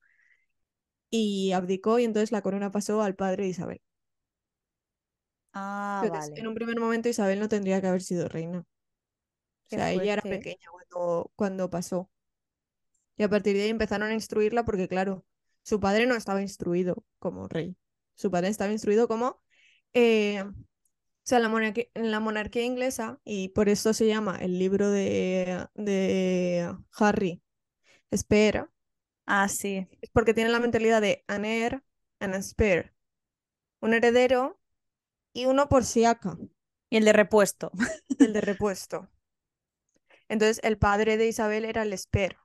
Y 1.09 1.51
abdicó 1.53 1.97
y 1.99 2.03
entonces 2.03 2.31
la 2.31 2.43
corona 2.43 2.69
pasó 2.71 3.01
al 3.01 3.15
padre 3.15 3.43
de 3.45 3.49
Isabel. 3.49 3.81
ah, 5.53 6.05
Entonces, 6.05 6.31
en 6.35 6.47
vale. 6.47 6.47
un 6.47 6.55
primer 6.55 6.79
momento 6.79 7.09
Isabel 7.09 7.37
no 7.39 7.49
tendría 7.49 7.81
que 7.81 7.87
haber 7.87 8.01
sido 8.01 8.29
reina. 8.29 8.59
O 8.59 8.65
Qué 9.69 9.77
sea, 9.77 9.91
ella 9.91 10.13
era 10.13 10.23
pequeña 10.27 10.69
cuando, 10.71 11.31
cuando 11.35 11.69
pasó. 11.69 12.09
Y 13.17 13.23
a 13.23 13.29
partir 13.29 13.55
de 13.57 13.63
ahí 13.63 13.69
empezaron 13.69 14.09
a 14.09 14.13
instruirla 14.13 14.63
porque, 14.65 14.87
claro, 14.87 15.25
su 15.65 15.81
padre 15.81 16.07
no 16.07 16.15
estaba 16.15 16.41
instruido 16.43 17.05
como 17.19 17.49
rey. 17.49 17.77
Su 18.15 18.31
padre 18.31 18.49
estaba 18.49 18.73
instruido 18.73 19.09
como... 19.09 19.41
eh, 19.95 20.43
o 20.45 21.27
sea, 21.27 21.39
la 21.39 21.49
monarquía, 21.49 21.85
en 21.95 22.11
la 22.11 22.19
monarquía 22.19 22.63
inglesa, 22.65 23.19
y 23.25 23.49
por 23.49 23.69
eso 23.69 23.93
se 23.93 24.07
llama 24.07 24.37
el 24.41 24.59
libro 24.59 24.91
de, 24.91 25.67
de 25.75 26.75
Harry, 26.99 27.41
Espera, 28.11 28.71
Ah, 29.25 29.47
sí. 29.49 29.87
es 30.01 30.09
porque 30.11 30.33
tiene 30.33 30.49
la 30.51 30.59
mentalidad 30.59 31.01
de 31.01 31.23
an 31.27 31.45
heir 31.45 31.83
and 32.19 32.35
a 32.35 32.41
spare, 32.41 32.93
un 33.81 33.93
heredero 33.93 34.59
y 35.33 35.45
uno 35.47 35.69
por 35.69 35.85
si 35.85 36.05
acaso, 36.05 36.39
Y 36.89 36.97
el 36.97 37.05
de 37.05 37.13
repuesto. 37.13 37.71
el 38.19 38.33
de 38.33 38.41
repuesto. 38.41 39.09
Entonces, 40.29 40.59
el 40.63 40.77
padre 40.77 41.17
de 41.17 41.27
Isabel 41.27 41.65
era 41.65 41.81
el 41.83 41.97
spare 41.97 42.37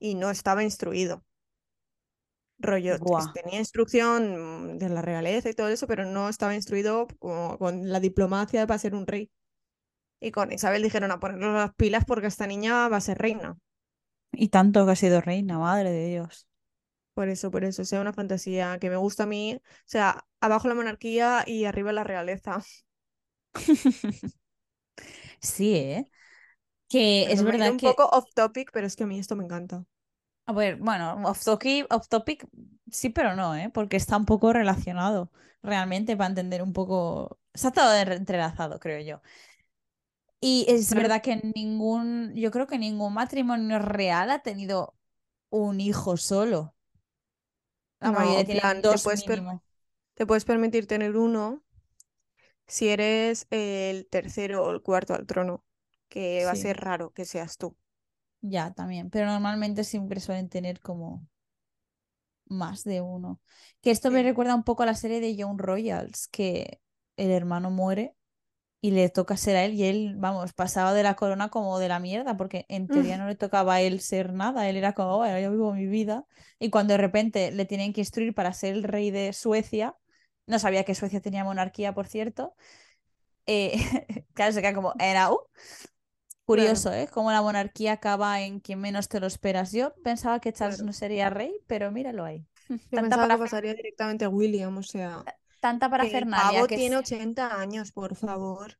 y 0.00 0.14
no 0.16 0.30
estaba 0.30 0.64
instruido. 0.64 1.24
Rollo, 2.60 2.96
Buah. 2.98 3.32
tenía 3.32 3.58
instrucción 3.58 4.74
mm, 4.74 4.78
de 4.78 4.88
la 4.88 5.02
realeza 5.02 5.50
y 5.50 5.54
todo 5.54 5.68
eso, 5.68 5.86
pero 5.86 6.04
no 6.04 6.28
estaba 6.28 6.54
instruido 6.54 7.06
como 7.18 7.58
con 7.58 7.88
la 7.90 8.00
diplomacia 8.00 8.66
para 8.66 8.78
ser 8.78 8.94
un 8.94 9.06
rey. 9.06 9.30
Y 10.20 10.30
con 10.32 10.52
Isabel 10.52 10.82
dijeron 10.82 11.10
a 11.10 11.20
ponernos 11.20 11.54
las 11.54 11.74
pilas 11.74 12.04
porque 12.06 12.26
esta 12.26 12.46
niña 12.46 12.88
va 12.88 12.98
a 12.98 13.00
ser 13.00 13.18
reina. 13.18 13.56
Y 14.32 14.48
tanto 14.48 14.84
que 14.86 14.92
ha 14.92 14.96
sido 14.96 15.20
reina, 15.20 15.58
madre 15.58 15.90
de 15.90 16.08
Dios. 16.08 16.46
Por 17.14 17.28
eso, 17.28 17.50
por 17.50 17.64
eso, 17.64 17.82
o 17.82 17.84
sea, 17.84 18.00
una 18.00 18.12
fantasía 18.12 18.78
que 18.78 18.90
me 18.90 18.96
gusta 18.96 19.24
a 19.24 19.26
mí. 19.26 19.54
O 19.56 19.62
sea, 19.86 20.24
abajo 20.40 20.68
la 20.68 20.74
monarquía 20.74 21.44
y 21.46 21.64
arriba 21.64 21.92
la 21.92 22.04
realeza. 22.04 22.62
Sí, 25.40 25.74
¿eh? 25.76 26.06
Que 26.88 27.32
es 27.32 27.42
verdad 27.42 27.72
un 27.72 27.78
que 27.78 27.88
poco 27.88 28.04
off 28.06 28.26
topic, 28.34 28.70
pero 28.72 28.86
es 28.86 28.96
que 28.96 29.04
a 29.04 29.06
mí 29.06 29.18
esto 29.18 29.36
me 29.36 29.44
encanta. 29.44 29.84
A 30.50 30.52
ver, 30.52 30.76
bueno, 30.78 31.06
off 31.30 31.44
topic, 31.44 31.86
off 31.94 32.08
topic 32.08 32.44
sí, 32.90 33.10
pero 33.10 33.36
no, 33.36 33.54
¿eh? 33.56 33.70
Porque 33.72 33.96
está 33.96 34.16
un 34.16 34.24
poco 34.26 34.52
relacionado 34.52 35.30
realmente 35.62 36.16
para 36.16 36.28
entender 36.30 36.62
un 36.62 36.72
poco. 36.72 37.38
Está 37.52 37.70
todo 37.72 37.94
en- 37.96 38.12
entrelazado, 38.12 38.80
creo 38.80 39.00
yo. 39.00 39.20
Y 40.40 40.66
es 40.68 40.94
verdad 40.94 41.22
que 41.22 41.36
ningún, 41.54 42.32
yo 42.34 42.50
creo 42.50 42.66
que 42.66 42.78
ningún 42.78 43.14
matrimonio 43.14 43.78
real 43.78 44.30
ha 44.30 44.40
tenido 44.42 44.94
un 45.50 45.80
hijo 45.80 46.16
solo. 46.16 46.74
La 48.00 48.12
No, 48.12 48.12
mayoría 48.12 48.44
tienen 48.44 48.82
te 48.88 48.98
dos 48.98 48.98
puedes, 48.98 49.24
per- 49.24 49.44
mínimo. 49.44 49.62
te 50.14 50.26
puedes 50.26 50.44
permitir 50.46 50.86
tener 50.86 51.16
uno 51.16 51.62
si 52.66 52.88
eres 52.88 53.46
el 53.50 54.06
tercero 54.08 54.64
o 54.64 54.70
el 54.72 54.82
cuarto 54.82 55.14
al 55.14 55.26
trono, 55.26 55.64
que 56.08 56.44
va 56.44 56.52
a 56.52 56.56
ser 56.56 56.76
raro 56.78 57.12
que 57.12 57.24
seas 57.24 57.58
tú. 57.58 57.76
Ya 58.40 58.72
también. 58.72 59.10
Pero 59.10 59.26
normalmente 59.26 59.84
siempre 59.84 60.20
suelen 60.20 60.48
tener 60.48 60.80
como 60.80 61.26
más 62.46 62.84
de 62.84 63.00
uno. 63.00 63.40
Que 63.80 63.90
esto 63.90 64.10
me 64.10 64.22
recuerda 64.22 64.54
un 64.54 64.64
poco 64.64 64.82
a 64.82 64.86
la 64.86 64.94
serie 64.94 65.20
de 65.20 65.36
Young 65.36 65.60
Royals, 65.60 66.28
que 66.28 66.80
el 67.16 67.30
hermano 67.30 67.70
muere 67.70 68.14
y 68.82 68.92
le 68.92 69.10
toca 69.10 69.36
ser 69.36 69.56
a 69.56 69.64
él 69.64 69.74
y 69.74 69.84
él, 69.84 70.14
vamos, 70.16 70.52
pasaba 70.54 70.94
de 70.94 71.02
la 71.02 71.14
corona 71.14 71.50
como 71.50 71.78
de 71.78 71.88
la 71.88 72.00
mierda, 72.00 72.36
porque 72.36 72.64
en 72.68 72.88
teoría 72.88 73.18
no 73.18 73.26
le 73.26 73.34
tocaba 73.36 73.74
a 73.74 73.80
él 73.82 74.00
ser 74.00 74.32
nada, 74.32 74.68
él 74.68 74.76
era 74.76 74.94
como, 74.94 75.18
bueno, 75.18 75.38
yo 75.38 75.50
vivo 75.50 75.74
mi 75.74 75.86
vida. 75.86 76.24
Y 76.58 76.70
cuando 76.70 76.94
de 76.94 76.98
repente 76.98 77.50
le 77.52 77.66
tienen 77.66 77.92
que 77.92 78.00
instruir 78.00 78.34
para 78.34 78.52
ser 78.54 78.74
el 78.74 78.84
rey 78.84 79.10
de 79.10 79.32
Suecia, 79.34 79.96
no 80.46 80.58
sabía 80.58 80.84
que 80.84 80.94
Suecia 80.94 81.20
tenía 81.20 81.44
monarquía, 81.44 81.92
por 81.94 82.06
cierto, 82.06 82.54
eh, 83.46 83.74
claro, 84.34 84.52
se 84.52 84.62
queda 84.62 84.74
como, 84.74 84.94
era, 84.98 85.30
uh, 85.30 85.38
Claro, 86.52 86.82
curioso, 86.82 86.92
¿eh? 86.92 87.08
Cómo 87.12 87.32
la 87.32 87.42
monarquía 87.42 87.92
acaba 87.94 88.40
en 88.40 88.60
quien 88.60 88.80
menos 88.80 89.08
te 89.08 89.20
lo 89.20 89.26
esperas. 89.26 89.72
Yo 89.72 89.94
pensaba 90.02 90.40
que 90.40 90.52
Charles 90.52 90.76
claro. 90.78 90.86
no 90.86 90.92
sería 90.92 91.30
rey, 91.30 91.52
pero 91.66 91.90
míralo 91.92 92.24
ahí. 92.24 92.46
Yo 92.68 92.76
Tanta, 92.92 93.16
pensaba 93.16 93.28
que 93.28 93.38
pasaría 93.38 93.74
directamente 93.74 94.24
a 94.24 94.28
William, 94.28 94.76
o 94.78 94.82
sea, 94.82 95.24
tanta 95.60 95.86
que 95.86 95.86
el 95.86 95.90
parafernalia 95.90 96.52
pavo 96.60 96.66
que 96.66 96.76
tiene 96.76 96.96
es 96.96 97.02
80 97.02 97.60
años, 97.60 97.92
por 97.92 98.16
favor, 98.16 98.78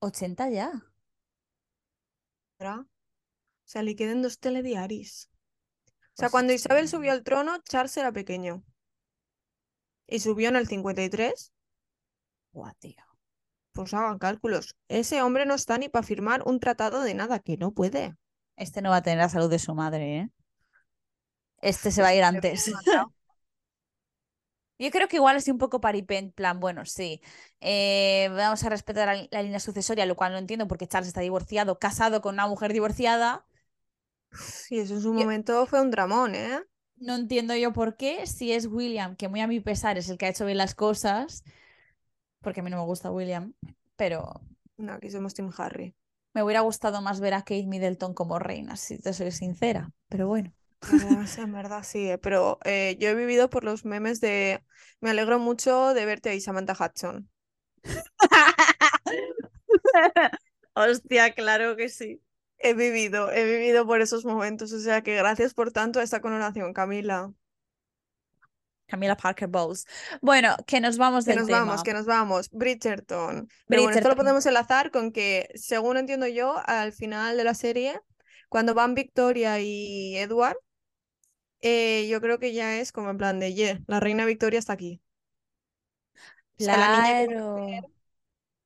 80 0.00 0.48
ya. 0.50 0.72
¿verdad? 2.58 2.80
O 2.80 2.86
sea, 3.64 3.82
le 3.82 3.96
quedan 3.96 4.22
dos 4.22 4.38
telediaris. 4.38 5.30
O 6.14 6.16
sea, 6.16 6.28
Pues 6.28 6.30
cuando. 6.30 6.52
Isabel 6.52 6.88
subió 6.88 7.12
al 7.12 7.22
trono, 7.22 7.58
Charles 7.68 7.96
era 7.96 8.12
pequeño. 8.12 8.64
Y 10.08 10.20
subió 10.20 10.48
en 10.48 10.56
el 10.56 10.66
53, 10.66 11.52
Buah, 12.52 12.74
tío. 12.74 13.02
Pues 13.76 13.94
hagan 13.94 14.18
cálculos. 14.18 14.76
Ese 14.88 15.22
hombre 15.22 15.46
no 15.46 15.54
está 15.54 15.78
ni 15.78 15.88
para 15.88 16.06
firmar 16.06 16.42
un 16.46 16.60
tratado 16.60 17.02
de 17.02 17.14
nada, 17.14 17.38
que 17.40 17.56
no 17.58 17.72
puede. 17.72 18.16
Este 18.56 18.82
no 18.82 18.90
va 18.90 18.96
a 18.98 19.02
tener 19.02 19.18
la 19.20 19.28
salud 19.28 19.50
de 19.50 19.58
su 19.60 19.74
madre, 19.76 20.18
¿eh? 20.18 20.30
Este 21.60 21.90
se 21.90 22.02
va 22.02 22.08
a 22.08 22.14
ir 22.14 22.24
le 22.24 22.24
antes. 22.24 22.70
Yo 24.78 24.90
creo 24.90 25.08
que 25.08 25.16
igual 25.16 25.36
es 25.36 25.48
un 25.48 25.56
poco 25.58 25.80
paripé, 25.80 26.18
en 26.18 26.32
plan, 26.32 26.60
bueno, 26.60 26.84
sí, 26.84 27.22
eh, 27.60 28.28
vamos 28.36 28.62
a 28.64 28.68
respetar 28.68 29.06
la, 29.16 29.26
la 29.30 29.42
línea 29.42 29.58
sucesoria, 29.60 30.04
lo 30.04 30.16
cual 30.16 30.32
no 30.32 30.38
entiendo 30.38 30.68
porque 30.68 30.86
Charles 30.86 31.08
está 31.08 31.22
divorciado, 31.22 31.78
casado 31.78 32.20
con 32.20 32.34
una 32.34 32.46
mujer 32.46 32.72
divorciada. 32.74 33.46
Y 34.70 34.78
eso 34.78 34.94
en 34.94 35.00
su 35.02 35.12
Yo- 35.14 35.26
momento 35.26 35.66
fue 35.66 35.80
un 35.80 35.90
dramón, 35.90 36.34
¿eh? 36.36 36.60
No 36.98 37.14
entiendo 37.14 37.54
yo 37.56 37.72
por 37.72 37.96
qué, 37.96 38.26
si 38.26 38.52
es 38.52 38.66
William, 38.66 39.16
que 39.16 39.28
muy 39.28 39.40
a 39.40 39.46
mi 39.46 39.60
pesar 39.60 39.98
es 39.98 40.08
el 40.08 40.18
que 40.18 40.26
ha 40.26 40.28
hecho 40.30 40.46
bien 40.46 40.58
las 40.58 40.74
cosas, 40.74 41.44
porque 42.40 42.60
a 42.60 42.62
mí 42.62 42.70
no 42.70 42.78
me 42.78 42.84
gusta 42.84 43.10
William, 43.10 43.54
pero 43.96 44.40
No, 44.78 44.94
aquí 44.94 45.10
somos 45.10 45.34
Team 45.34 45.50
Harry. 45.58 45.94
me 46.34 46.42
hubiera 46.42 46.60
gustado 46.60 47.00
más 47.02 47.20
ver 47.20 47.34
a 47.34 47.40
Kate 47.42 47.66
Middleton 47.66 48.14
como 48.14 48.38
reina, 48.38 48.76
si 48.76 48.98
te 48.98 49.12
soy 49.12 49.32
sincera, 49.32 49.90
pero 50.08 50.28
bueno. 50.28 50.52
Sí, 50.80 51.06
en 51.38 51.52
verdad 51.52 51.82
sí, 51.84 52.10
eh, 52.10 52.18
pero 52.18 52.58
eh, 52.64 52.96
yo 53.00 53.08
he 53.08 53.14
vivido 53.14 53.50
por 53.50 53.64
los 53.64 53.84
memes 53.84 54.20
de... 54.20 54.62
Me 55.00 55.10
alegro 55.10 55.38
mucho 55.38 55.94
de 55.94 56.04
verte 56.06 56.30
ahí, 56.30 56.40
Samantha 56.40 56.74
Hudson. 56.78 57.28
Hostia, 60.74 61.34
claro 61.34 61.76
que 61.76 61.88
sí. 61.88 62.22
He 62.58 62.74
vivido, 62.74 63.30
he 63.32 63.44
vivido 63.44 63.86
por 63.86 64.00
esos 64.02 64.24
momentos, 64.26 64.70
o 64.72 64.78
sea 64.80 65.02
que 65.02 65.16
gracias 65.16 65.54
por 65.54 65.72
tanto 65.72 66.00
a 66.00 66.02
esta 66.02 66.20
coronación, 66.20 66.72
Camila. 66.74 67.32
Camila 68.86 69.16
Parker 69.16 69.48
Bowles. 69.48 69.86
Bueno, 70.22 70.56
que 70.66 70.80
nos 70.80 70.96
vamos 70.98 71.24
Que 71.24 71.30
del 71.30 71.40
nos 71.40 71.46
tema. 71.46 71.60
vamos, 71.60 71.82
que 71.82 71.92
nos 71.92 72.06
vamos. 72.06 72.50
Bridgerton. 72.50 73.48
Pero 73.66 73.82
bueno, 73.82 73.96
esto 73.96 74.08
lo 74.08 74.16
podemos 74.16 74.46
enlazar 74.46 74.90
con 74.90 75.12
que, 75.12 75.48
según 75.54 75.96
entiendo 75.96 76.26
yo, 76.26 76.56
al 76.66 76.92
final 76.92 77.36
de 77.36 77.44
la 77.44 77.54
serie, 77.54 78.00
cuando 78.48 78.74
van 78.74 78.94
Victoria 78.94 79.60
y 79.60 80.16
Edward, 80.16 80.56
eh, 81.60 82.06
yo 82.08 82.20
creo 82.20 82.38
que 82.38 82.52
ya 82.52 82.78
es 82.80 82.92
como 82.92 83.10
en 83.10 83.18
plan 83.18 83.38
de, 83.40 83.54
yeah, 83.54 83.80
la 83.86 84.00
reina 84.00 84.24
Victoria 84.24 84.58
está 84.58 84.72
aquí. 84.74 85.02
O 86.58 86.60
sea, 86.64 86.76
la 86.76 86.88
niña 86.88 87.14
que 87.16 87.24
va 87.26 87.32
a 87.32 87.36
Claro. 87.36 87.92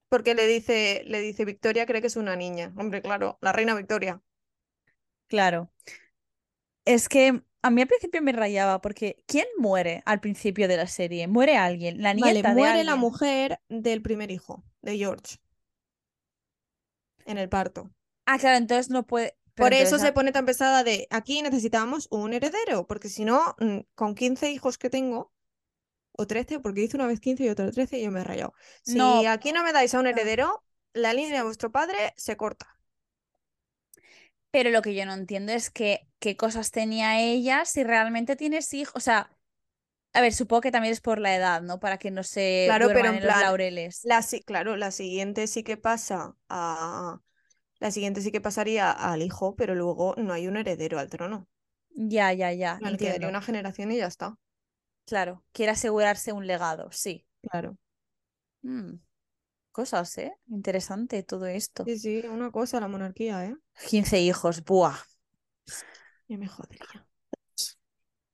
porque 0.09 0.35
le 0.35 0.47
dice, 0.47 1.03
le 1.07 1.21
dice 1.21 1.45
Victoria, 1.47 1.87
cree 1.87 2.01
que 2.03 2.09
es 2.09 2.17
una 2.17 2.37
niña. 2.37 2.73
Hombre, 2.77 3.03
claro, 3.03 3.39
la 3.41 3.53
reina 3.53 3.75
Victoria. 3.75 4.23
Claro. 5.29 5.71
Es 6.85 7.09
que 7.09 7.43
a 7.63 7.71
mí 7.71 7.83
al 7.83 7.89
principio 7.89 8.23
me 8.23 8.33
rayaba 8.33 8.81
porque 8.81 9.23
¿quién 9.27 9.47
muere 9.59 10.03
al 10.07 10.21
principio 10.21 10.69
de 10.69 10.77
la 10.77 10.87
serie? 10.87 11.29
Muere 11.29 11.57
alguien, 11.57 12.03
la 12.03 12.15
Vale, 12.15 12.33
nieta 12.33 12.55
de 12.55 12.55
muere 12.61 12.85
la 12.85 12.97
mujer 12.97 13.61
del 13.69 14.03
primer 14.03 14.31
hijo, 14.31 14.65
de 14.83 14.97
George, 14.99 15.39
en 17.25 17.39
el 17.39 17.49
parto. 17.49 17.91
Ah, 18.27 18.39
claro, 18.39 18.57
entonces 18.59 18.91
no 18.91 19.07
puede. 19.07 19.37
Pero 19.55 19.67
Por 19.67 19.75
eso 19.75 19.99
se 19.99 20.13
pone 20.13 20.33
tan 20.33 20.47
pesada 20.47 20.85
de 20.85 21.07
aquí 21.11 21.43
necesitamos 21.43 22.09
un 22.11 22.33
heredero, 22.33 22.87
porque 22.87 23.09
si 23.09 23.25
no, 23.25 23.55
mm, 23.59 23.81
con 23.95 24.15
15 24.15 24.51
hijos 24.51 24.79
que 24.79 24.89
tengo, 24.89 25.33
o 26.13 26.27
13, 26.27 26.61
porque 26.61 26.83
hice 26.83 26.97
una 26.97 27.07
vez 27.07 27.21
15 27.21 27.45
y 27.45 27.49
otra 27.49 27.71
13 27.71 27.99
y 27.99 28.05
yo 28.05 28.11
me 28.11 28.21
he 28.21 28.25
rayado. 28.25 28.55
Si 28.83 28.97
no, 28.97 29.21
aquí 29.29 29.53
no 29.53 29.63
me 29.63 29.73
dais 29.73 29.95
a 29.95 30.01
un 30.01 30.07
heredero, 30.07 30.65
la 30.93 31.13
línea 31.13 31.39
de 31.39 31.45
vuestro 31.45 31.71
padre 31.71 32.13
se 32.17 32.37
corta. 32.37 32.80
Pero 34.51 34.71
lo 34.71 34.83
que 34.83 34.95
yo 34.95 35.07
no 35.07 35.15
entiendo 35.15 35.53
es 35.53 35.71
que 35.71 36.07
qué 36.19 36.37
cosas 36.37 36.71
tenía 36.71 37.21
ella 37.21 37.65
si 37.65 37.85
realmente 37.85 38.37
tienes 38.37 38.73
hijos. 38.75 38.95
O 38.97 39.01
sea, 39.01 39.31
a 40.13 40.21
ver, 40.21 40.33
supongo 40.33 40.61
que 40.63 40.73
también 40.73 40.93
es 40.93 41.01
por 41.01 41.21
la 41.21 41.37
edad, 41.37 41.63
¿no? 41.63 41.79
Para 41.79 41.99
que 41.99 42.11
no 42.11 42.23
se 42.23 42.65
Claro, 42.67 42.89
pero 42.89 43.09
en 43.09 43.27
los 43.27 43.41
laureles. 43.41 44.01
la, 44.05 44.25
claro, 44.45 44.77
la 44.77 44.91
siguiente 44.91 45.47
sí 45.47 45.63
que 45.63 45.77
pasa 45.77 46.35
a... 46.49 47.21
La 47.79 47.91
siguiente 47.91 48.21
sí 48.21 48.31
que 48.31 48.43
pasaría 48.43 48.91
al 48.91 49.23
hijo, 49.23 49.57
pero 49.57 49.75
luego 49.75 50.15
no 50.19 50.35
hay 50.35 50.47
un 50.47 50.59
heredero 50.59 50.99
al 50.99 51.09
trono. 51.09 51.49
Ya, 51.97 52.33
ya, 52.33 52.53
ya, 52.53 52.79
entiendo. 52.83 53.29
una 53.29 53.41
generación 53.41 53.91
y 53.91 53.97
ya 53.97 54.07
está. 54.07 54.37
Claro, 55.07 55.43
quiere 55.53 55.73
asegurarse 55.73 56.33
un 56.33 56.47
legado, 56.47 56.91
sí. 56.93 57.25
Claro. 57.41 57.79
Mm, 58.63 58.97
cosas, 59.81 60.19
¿eh? 60.19 60.33
Interesante 60.49 61.23
todo 61.23 61.47
esto. 61.47 61.85
Sí, 61.85 61.99
sí, 61.99 62.23
una 62.27 62.51
cosa, 62.51 62.81
la 62.81 62.89
monarquía, 62.89 63.45
¿eh? 63.47 63.57
15 63.89 64.19
hijos, 64.21 64.65
buah. 64.65 64.97
Ya 66.29 66.39
me 66.39 66.47
jodería. 66.49 67.07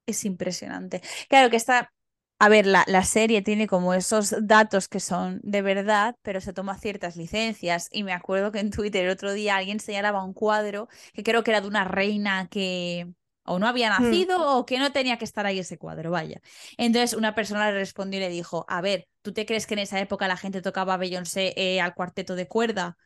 Es 0.07 0.25
impresionante. 0.25 1.03
Claro 1.29 1.51
que 1.51 1.57
está, 1.57 1.93
a 2.39 2.49
ver, 2.49 2.67
la, 2.67 2.85
la 2.87 3.03
serie 3.05 3.43
tiene 3.43 3.67
como 3.67 3.93
esos 3.95 4.35
datos 4.43 4.87
que 4.89 5.01
son 5.01 5.41
de 5.43 5.63
verdad, 5.63 6.15
pero 6.23 6.41
se 6.41 6.53
toma 6.53 6.79
ciertas 6.79 7.17
licencias. 7.17 7.89
Y 7.91 8.05
me 8.05 8.13
acuerdo 8.13 8.53
que 8.53 8.61
en 8.61 8.71
Twitter 8.71 9.05
el 9.05 9.11
otro 9.11 9.33
día 9.33 9.57
alguien 9.57 9.81
señalaba 9.81 10.23
un 10.25 10.33
cuadro 10.33 10.89
que 11.13 11.25
creo 11.25 11.43
que 11.43 11.51
era 11.51 11.61
de 11.61 11.69
una 11.69 11.85
reina 11.85 12.49
que 12.49 13.09
o 13.47 13.59
no 13.59 13.67
había 13.69 13.91
Hmm. 13.99 14.21
nacido 14.21 14.41
o 14.57 14.67
que 14.67 14.79
no 14.79 14.93
tenía 14.93 15.19
que 15.19 15.25
estar 15.25 15.47
ahí 15.47 15.59
ese 15.59 15.79
cuadro, 15.79 16.11
vaya. 16.11 16.41
Entonces 16.77 17.15
una 17.15 17.35
persona 17.35 17.71
le 17.71 17.79
respondió 17.79 18.19
y 18.19 18.23
le 18.23 18.29
dijo, 18.31 18.65
a 18.69 18.81
ver, 18.81 19.09
¿tú 19.23 19.33
te 19.33 19.47
crees 19.47 19.67
que 19.67 19.75
en 19.75 19.81
esa 19.81 20.01
época 20.01 20.29
la 20.29 20.37
gente 20.37 20.63
tocaba 20.63 20.97
Beyoncé 20.97 21.55
eh, 21.57 21.81
al 21.81 21.95
cuarteto 21.95 22.35
de 22.37 22.49
cuerda? 22.49 22.97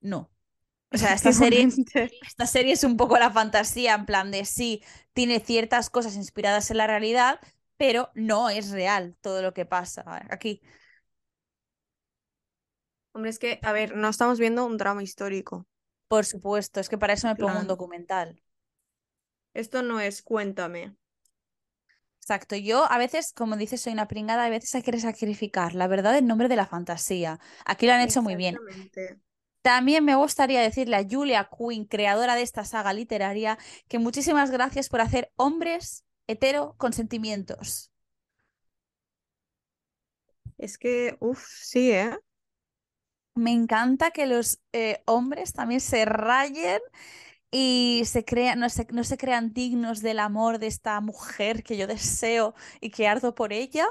No. 0.00 0.30
O 0.94 0.98
sea, 0.98 1.14
esta 1.14 1.32
serie 1.32 1.74
esta 2.26 2.46
serie 2.46 2.72
es 2.74 2.84
un 2.84 2.96
poco 2.96 3.18
la 3.18 3.30
fantasía, 3.30 3.94
en 3.94 4.06
plan 4.06 4.30
de 4.30 4.44
sí, 4.44 4.82
tiene 5.12 5.40
ciertas 5.40 5.90
cosas 5.90 6.16
inspiradas 6.16 6.70
en 6.70 6.78
la 6.78 6.86
realidad, 6.86 7.40
pero 7.76 8.10
no 8.14 8.50
es 8.50 8.70
real 8.70 9.16
todo 9.20 9.42
lo 9.42 9.54
que 9.54 9.66
pasa 9.66 10.04
aquí. 10.30 10.62
Hombre, 13.12 13.30
es 13.30 13.38
que, 13.40 13.58
a 13.64 13.72
ver, 13.72 13.96
no 13.96 14.08
estamos 14.08 14.38
viendo 14.38 14.64
un 14.64 14.76
drama 14.76 15.02
histórico. 15.02 15.66
Por 16.08 16.24
supuesto, 16.24 16.78
es 16.80 16.88
que 16.88 16.98
para 16.98 17.14
eso 17.14 17.26
me 17.28 17.34
pongo 17.36 17.58
un 17.58 17.66
documental. 17.66 18.40
Esto 19.56 19.82
no 19.82 20.00
es 20.00 20.20
cuéntame. 20.22 20.94
Exacto, 22.20 22.56
yo 22.56 22.90
a 22.90 22.98
veces, 22.98 23.32
como 23.32 23.56
dices, 23.56 23.80
soy 23.80 23.94
una 23.94 24.06
pringada, 24.06 24.44
a 24.44 24.50
veces 24.50 24.74
hay 24.74 24.82
que 24.82 24.98
sacrificar 24.98 25.74
la 25.74 25.86
verdad 25.86 26.16
en 26.18 26.26
nombre 26.26 26.48
de 26.48 26.56
la 26.56 26.66
fantasía. 26.66 27.40
Aquí 27.64 27.86
lo 27.86 27.92
han 27.92 28.02
hecho 28.02 28.20
muy 28.20 28.36
bien. 28.36 28.58
También 29.62 30.04
me 30.04 30.14
gustaría 30.14 30.60
decirle 30.60 30.96
a 30.96 31.06
Julia 31.08 31.48
Quinn, 31.56 31.86
creadora 31.86 32.34
de 32.34 32.42
esta 32.42 32.64
saga 32.64 32.92
literaria, 32.92 33.58
que 33.88 33.98
muchísimas 33.98 34.50
gracias 34.50 34.88
por 34.88 35.00
hacer 35.00 35.32
hombres 35.36 36.04
hetero 36.26 36.74
con 36.76 36.92
sentimientos. 36.92 37.90
Es 40.58 40.76
que, 40.76 41.16
uff, 41.20 41.42
sí, 41.62 41.92
¿eh? 41.92 42.16
Me 43.34 43.52
encanta 43.52 44.10
que 44.10 44.26
los 44.26 44.60
eh, 44.72 45.02
hombres 45.06 45.52
también 45.52 45.80
se 45.80 46.04
rayen 46.04 46.80
y 47.50 48.02
se 48.06 48.24
crea, 48.24 48.56
no 48.56 48.68
se, 48.70 48.86
no 48.92 49.04
se 49.04 49.16
crean 49.18 49.52
dignos 49.54 50.02
del 50.02 50.18
amor 50.20 50.58
de 50.58 50.66
esta 50.68 51.00
mujer 51.00 51.62
que 51.64 51.76
yo 51.76 51.86
deseo 51.86 52.54
y 52.80 52.90
que 52.90 53.08
ardo 53.08 53.34
por 53.34 53.52
ella. 53.52 53.86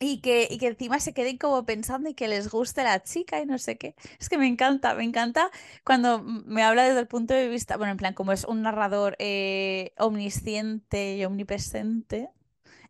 Y 0.00 0.20
que, 0.20 0.48
y 0.50 0.58
que 0.58 0.66
encima 0.68 1.00
se 1.00 1.14
queden 1.14 1.38
como 1.38 1.64
pensando 1.64 2.10
y 2.10 2.14
que 2.14 2.28
les 2.28 2.50
guste 2.50 2.82
la 2.84 3.02
chica 3.02 3.40
y 3.40 3.46
no 3.46 3.56
sé 3.58 3.78
qué. 3.78 3.94
Es 4.18 4.28
que 4.28 4.36
me 4.38 4.46
encanta, 4.46 4.94
me 4.94 5.04
encanta 5.04 5.50
cuando 5.84 6.20
me 6.22 6.62
habla 6.62 6.84
desde 6.84 7.00
el 7.00 7.06
punto 7.06 7.32
de 7.32 7.48
vista, 7.48 7.76
bueno, 7.78 7.92
en 7.92 7.96
plan, 7.98 8.12
como 8.12 8.32
es 8.32 8.44
un 8.44 8.62
narrador 8.62 9.16
eh, 9.18 9.94
omnisciente 9.96 11.16
y 11.16 11.24
omnipresente 11.24 12.28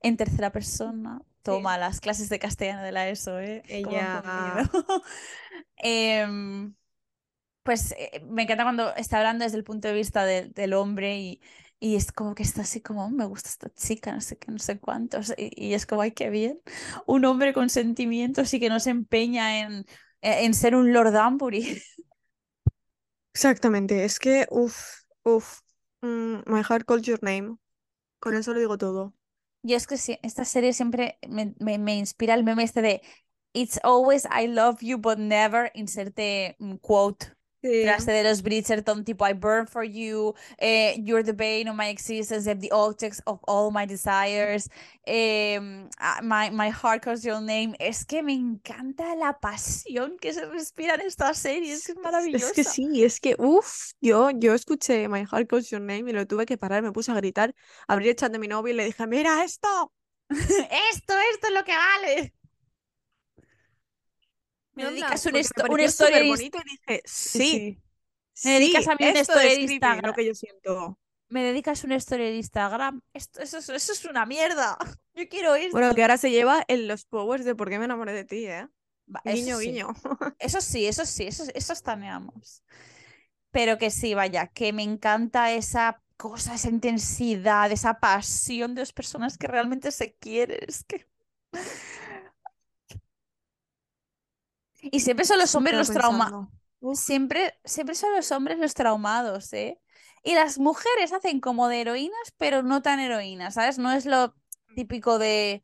en 0.03 0.17
tercera 0.17 0.53
persona. 0.53 1.23
Sí. 1.45 1.53
Toma 1.53 1.79
las 1.79 2.01
clases 2.01 2.29
de 2.31 2.39
castellano 2.41 2.83
de 2.83 2.93
la 2.93 3.09
ESO, 3.09 3.41
¿eh? 3.41 3.65
¿Cómo 3.83 4.01
han 4.01 4.09
Ella. 4.09 4.23
convenido? 4.23 4.63
Pues 7.65 7.93
eh, 7.99 8.23
me 8.31 8.45
encanta 8.45 8.65
cuando 8.65 8.95
está 8.97 9.19
hablando 9.19 9.45
desde 9.45 9.59
el 9.59 9.65
punto 9.65 9.89
de 9.89 9.95
vista 9.95 10.27
del 10.27 10.55
del 10.55 10.75
hombre 10.75 11.19
y, 11.19 11.43
y 11.81 11.97
es 11.97 12.13
como 12.13 12.35
que 12.37 12.45
está 12.45 12.63
así 12.63 12.83
como, 12.83 13.07
"Oh, 13.07 13.11
me 13.11 13.27
gusta 13.27 13.51
esta 13.51 13.71
chica, 13.75 14.13
no 14.15 14.23
sé 14.23 14.39
qué, 14.39 14.53
no 14.53 14.61
sé 14.61 14.81
cuántos. 14.81 15.35
Y, 15.39 15.51
y 15.71 15.75
es 15.75 15.87
como, 15.87 16.03
ay, 16.03 16.13
qué 16.13 16.31
bien. 16.31 16.61
Un 17.07 17.27
hombre 17.27 17.55
con 17.55 17.71
sentimientos 17.71 18.55
y 18.55 18.61
que 18.61 18.71
no 18.71 18.81
se 18.81 18.91
empeña 18.91 19.61
en, 19.63 19.87
en 20.23 20.55
ser 20.55 20.77
un 20.77 20.93
Lord 20.95 21.13
Danbury. 21.13 21.83
Exactamente, 23.35 24.05
es 24.05 24.19
que, 24.19 24.47
uff, 24.51 25.03
uff. 25.25 25.61
my 26.03 26.63
heart 26.63 26.87
calls 26.87 27.03
your 27.07 27.19
name. 27.23 27.59
Con 28.21 28.35
eso 28.37 28.53
lo 28.55 28.61
digo 28.61 28.79
todo. 28.79 29.15
Y 29.63 29.75
es 29.75 29.87
que 29.87 29.97
sí, 29.97 30.19
esta 30.23 30.45
serie 30.45 30.73
siempre 30.73 31.19
me, 31.29 31.55
me- 31.59 31.79
me 31.79 31.97
inspira 31.97 32.35
el 32.35 32.45
meme 32.45 32.65
este 32.65 32.83
de 32.83 33.03
It's 33.55 33.79
always 33.85 34.27
I 34.27 34.47
love 34.49 34.81
you, 34.83 34.99
but 34.99 35.19
never, 35.19 35.71
inserte 35.75 36.57
quote. 36.83 37.27
Sí. 37.65 37.71
Frase 37.81 38.13
de 38.13 38.23
los 38.25 38.43
Bridgerton, 38.43 39.05
tipo 39.05 39.27
I 39.27 39.33
burn 39.35 39.67
for 39.67 39.85
you, 39.85 40.35
eh, 40.59 40.97
you're 41.05 41.23
the 41.25 41.33
bane 41.35 41.69
of 41.69 41.77
my 41.77 41.89
existence, 41.89 42.45
the 42.61 42.71
objects 42.73 43.21
of 43.27 43.41
all 43.47 43.71
my 43.73 43.87
desires, 43.87 44.69
em, 45.07 45.89
ah, 45.99 46.21
my, 46.23 46.51
my 46.51 46.71
heart 46.71 47.03
calls 47.03 47.25
your 47.25 47.41
name. 47.41 47.75
Es 47.81 48.05
que 48.07 48.23
me 48.23 48.35
encanta 48.35 49.15
la 49.17 49.39
pasión 49.41 50.19
que 50.19 50.33
se 50.33 50.47
respira 50.47 50.95
en 50.95 51.03
esta 51.03 51.35
serie, 51.35 51.73
es 51.75 51.83
que 51.83 51.93
es 51.93 51.99
Es 52.33 52.53
que 52.53 52.63
maravillosa. 52.63 52.65
sí, 52.65 53.05
es 53.05 53.21
que, 53.21 53.37
uff, 53.39 53.93
yo, 54.01 54.31
yo 54.31 54.55
escuché 54.55 55.09
My 55.09 55.25
Heart 55.27 55.49
Calls 55.49 55.71
Your 55.71 55.81
Name 55.81 56.11
y 56.11 56.13
lo 56.13 56.27
tuve 56.27 56.47
que 56.47 56.59
parar, 56.59 56.83
me 56.83 56.93
puse 56.93 57.13
a 57.13 57.15
gritar, 57.15 57.55
abrí 57.89 58.09
el 58.09 58.17
chat 58.17 58.33
de 58.33 58.39
mi 58.39 58.49
novio 58.49 58.73
y 58.75 58.77
le 58.77 58.85
dije, 58.87 59.07
mira 59.07 59.45
esto. 59.45 59.93
Esto, 60.91 61.15
esto 61.33 61.47
es 61.49 61.53
lo 61.55 61.65
que 61.65 61.73
vale. 61.77 62.35
Me 64.75 64.85
dedicas 64.87 65.27
un 65.27 65.37
esto- 65.37 65.63
súper 65.63 66.23
en 66.23 66.29
bonito 66.29 66.59
y 66.65 66.71
dije, 66.71 67.03
Sí, 67.05 67.39
sí, 67.39 67.83
sí. 68.33 68.49
Me 68.49 68.55
dedicas 68.55 68.85
sí, 68.85 68.91
a 68.91 68.95
mí 68.95 68.99
esto 69.07 69.21
historia 69.21 69.43
de 69.43 69.55
Instagram. 69.73 70.11
lo 70.11 70.15
que 70.15 70.27
yo 70.27 70.35
siento. 70.35 70.99
Me 71.29 71.43
dedicas 71.43 71.85
una 71.85 71.97
historia 71.97 72.27
de 72.27 72.37
Instagram. 72.37 73.01
Esto, 73.13 73.41
eso, 73.41 73.59
es- 73.59 73.69
eso 73.69 73.93
es 73.93 74.05
una 74.05 74.27
mierda. 74.27 74.77
Yo 75.15 75.29
quiero 75.29 75.55
esto. 75.55 75.73
Bueno, 75.73 75.95
que 75.95 76.03
ahora 76.03 76.17
se 76.19 76.31
lleva 76.31 76.65
en 76.69 76.89
los 76.89 77.05
powers 77.05 77.45
de 77.45 77.55
por 77.55 77.71
qué 77.71 77.79
me 77.79 77.85
enamoré 77.85 78.13
de 78.13 78.25
ti, 78.25 78.47
¿eh? 78.47 78.69
Va, 79.15 79.21
eso 79.25 79.37
Guiño, 79.37 79.59
sí. 79.59 79.67
guiño. 79.67 79.89
Eso 80.39 80.61
sí, 80.61 80.87
eso 80.87 81.05
sí, 81.07 81.25
eso, 81.25 81.45
eso. 81.55 81.75
Pero 83.51 83.79
que 83.79 83.91
sí, 83.91 84.15
vaya, 84.15 84.49
que 84.49 84.73
me 84.73 84.83
encanta 84.83 85.53
esa 85.53 86.03
cosa, 86.17 86.55
esa 86.55 86.69
intensidad, 86.69 87.71
esa 87.71 88.01
pasión 88.01 88.75
de 88.75 88.83
las 88.83 88.93
personas 88.93 89.39
que 89.39 89.47
realmente 89.47 89.93
se 89.93 90.15
quieren. 90.15 90.59
Es 90.67 90.85
que... 90.85 91.07
Y 94.91 95.01
siempre 95.01 95.25
son 95.27 95.39
los 95.39 95.55
hombres 95.55 95.77
los 95.77 95.91
traumados. 95.91 96.49
Siempre, 96.93 97.55
siempre 97.65 97.95
son 97.95 98.15
los 98.15 98.31
hombres 98.33 98.59
los 98.59 98.75
traumados, 98.75 99.53
¿eh? 99.53 99.81
Y 100.23 100.35
las 100.35 100.59
mujeres 100.59 101.13
hacen 101.13 101.41
como 101.41 101.69
de 101.69 101.81
heroínas, 101.83 102.35
pero 102.39 102.63
no 102.63 102.83
tan 102.83 103.01
heroínas, 103.01 103.55
¿sabes? 103.55 103.79
No 103.79 103.93
es 103.93 104.07
lo 104.07 104.35
típico 104.75 105.19
de, 105.19 105.63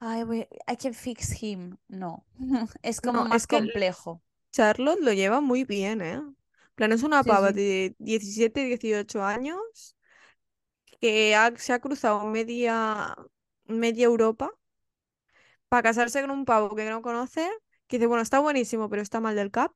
ay, 0.00 0.24
voy- 0.24 0.48
I 0.68 0.76
can 0.76 0.94
fix 0.94 1.42
him. 1.42 1.78
No, 1.88 2.26
es 2.82 3.00
como 3.00 3.24
No, 3.24 3.26
más 3.26 3.42
es 3.42 3.46
que 3.46 3.62
complejo. 3.62 4.22
Charlotte 4.52 5.00
lo 5.00 5.12
lleva 5.12 5.40
muy 5.40 5.64
bien, 5.64 6.00
¿eh? 6.02 6.12
En 6.14 6.36
plan, 6.76 6.92
es 6.92 7.02
una 7.04 7.24
Sí, 7.24 7.26
pava 7.26 7.52
sí. 7.52 7.52
de 7.52 7.94
17, 7.98 8.64
18 8.64 9.24
años 9.24 9.96
que 11.00 11.34
ha- 11.34 11.56
se 11.56 11.72
ha 11.72 11.80
cruzado 11.80 12.24
media, 12.26 13.14
media 13.66 14.04
Europa 14.06 14.50
para 15.68 15.82
casarse 15.82 16.20
con 16.20 16.30
un 16.30 16.44
pavo 16.44 16.74
que 16.76 16.88
no 16.90 17.02
conoce, 17.02 17.48
que 17.92 17.98
dice, 17.98 18.06
bueno, 18.08 18.22
está 18.22 18.40
buenísimo, 18.40 18.88
pero 18.88 19.02
está 19.02 19.20
mal 19.20 19.36
del 19.36 19.50
cap, 19.50 19.72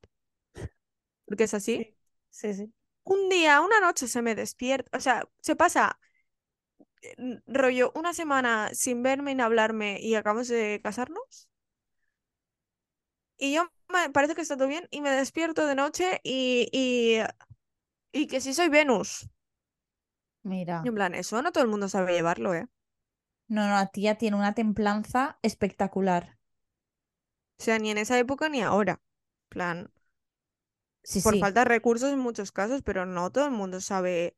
porque 1.25 1.43
es 1.45 1.53
así. 1.53 1.77
Sí, 1.77 1.95
sí, 2.29 2.53
sí. 2.53 2.73
Un 3.03 3.29
día, 3.29 3.61
una 3.61 3.79
noche 3.79 4.07
se 4.07 4.21
me 4.21 4.35
despierta, 4.35 4.95
o 4.97 5.01
sea, 5.01 5.27
se 5.41 5.55
pasa 5.55 5.99
eh, 7.01 7.41
rollo 7.47 7.91
una 7.95 8.13
semana 8.13 8.69
sin 8.73 9.03
verme 9.03 9.35
ni 9.35 9.41
hablarme 9.43 9.99
y 10.01 10.15
acabamos 10.15 10.47
de 10.47 10.79
casarnos. 10.83 11.47
Y 13.37 13.53
yo 13.55 13.71
me 13.89 14.09
parece 14.11 14.35
que 14.35 14.41
está 14.41 14.57
todo 14.57 14.67
bien 14.67 14.87
y 14.91 15.01
me 15.01 15.09
despierto 15.11 15.65
de 15.65 15.75
noche 15.75 16.19
y, 16.23 16.69
y, 16.71 17.19
y 18.11 18.27
que 18.27 18.41
si 18.41 18.53
soy 18.53 18.69
Venus. 18.69 19.29
Mira, 20.43 20.79
Y 20.81 20.87
en 20.87 20.95
plan, 20.95 21.13
eso 21.13 21.39
no 21.43 21.51
todo 21.51 21.63
el 21.63 21.69
mundo 21.69 21.87
sabe 21.87 22.13
llevarlo, 22.13 22.53
¿eh? 22.55 22.67
no, 23.49 23.67
no, 23.67 23.73
la 23.75 23.87
tía 23.87 24.17
tiene 24.17 24.37
una 24.37 24.53
templanza 24.53 25.37
espectacular. 25.41 26.36
O 27.59 27.63
sea, 27.63 27.77
ni 27.79 27.91
en 27.91 27.97
esa 27.99 28.17
época 28.19 28.49
ni 28.49 28.61
ahora. 28.63 28.99
Plan, 29.49 29.91
Sí, 31.03 31.21
por 31.21 31.37
sí, 31.37 31.37
falta 31.37 31.61
de 31.61 31.65
recursos 31.65 32.11
en 32.13 32.19
muchos 32.19 32.51
casos, 32.51 32.81
pero 32.83 33.05
no 33.05 33.31
todo 33.31 33.45
el 33.45 33.51
mundo 33.51 33.81
sabe 33.81 34.35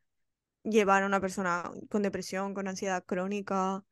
llevar 0.63 1.03
a 1.03 1.07
una 1.07 1.21
persona 1.21 1.71
con 1.89 2.03
depresión, 2.03 2.53
con 2.53 2.67
ansiedad 2.67 3.05
crónica, 3.05 3.85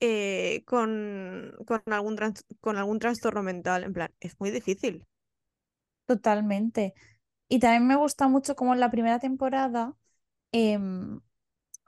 eh, 0.00 0.64
con, 0.66 1.54
con 1.66 1.82
algún 1.92 2.16
trans- 2.16 2.46
con 2.60 2.78
algún 2.78 2.98
trastorno 3.00 3.42
mental. 3.44 3.84
En 3.84 3.94
plan, 3.94 4.14
es 4.20 4.38
muy 4.40 4.50
difícil. 4.52 5.06
totalmente. 6.06 6.94
Y 7.48 7.60
también 7.60 7.86
me 7.86 7.96
gusta 7.96 8.28
mucho 8.28 8.56
como 8.56 8.74
en 8.74 8.80
la 8.80 8.90
primera 8.90 9.18
temporada, 9.20 9.96
em, 10.52 11.20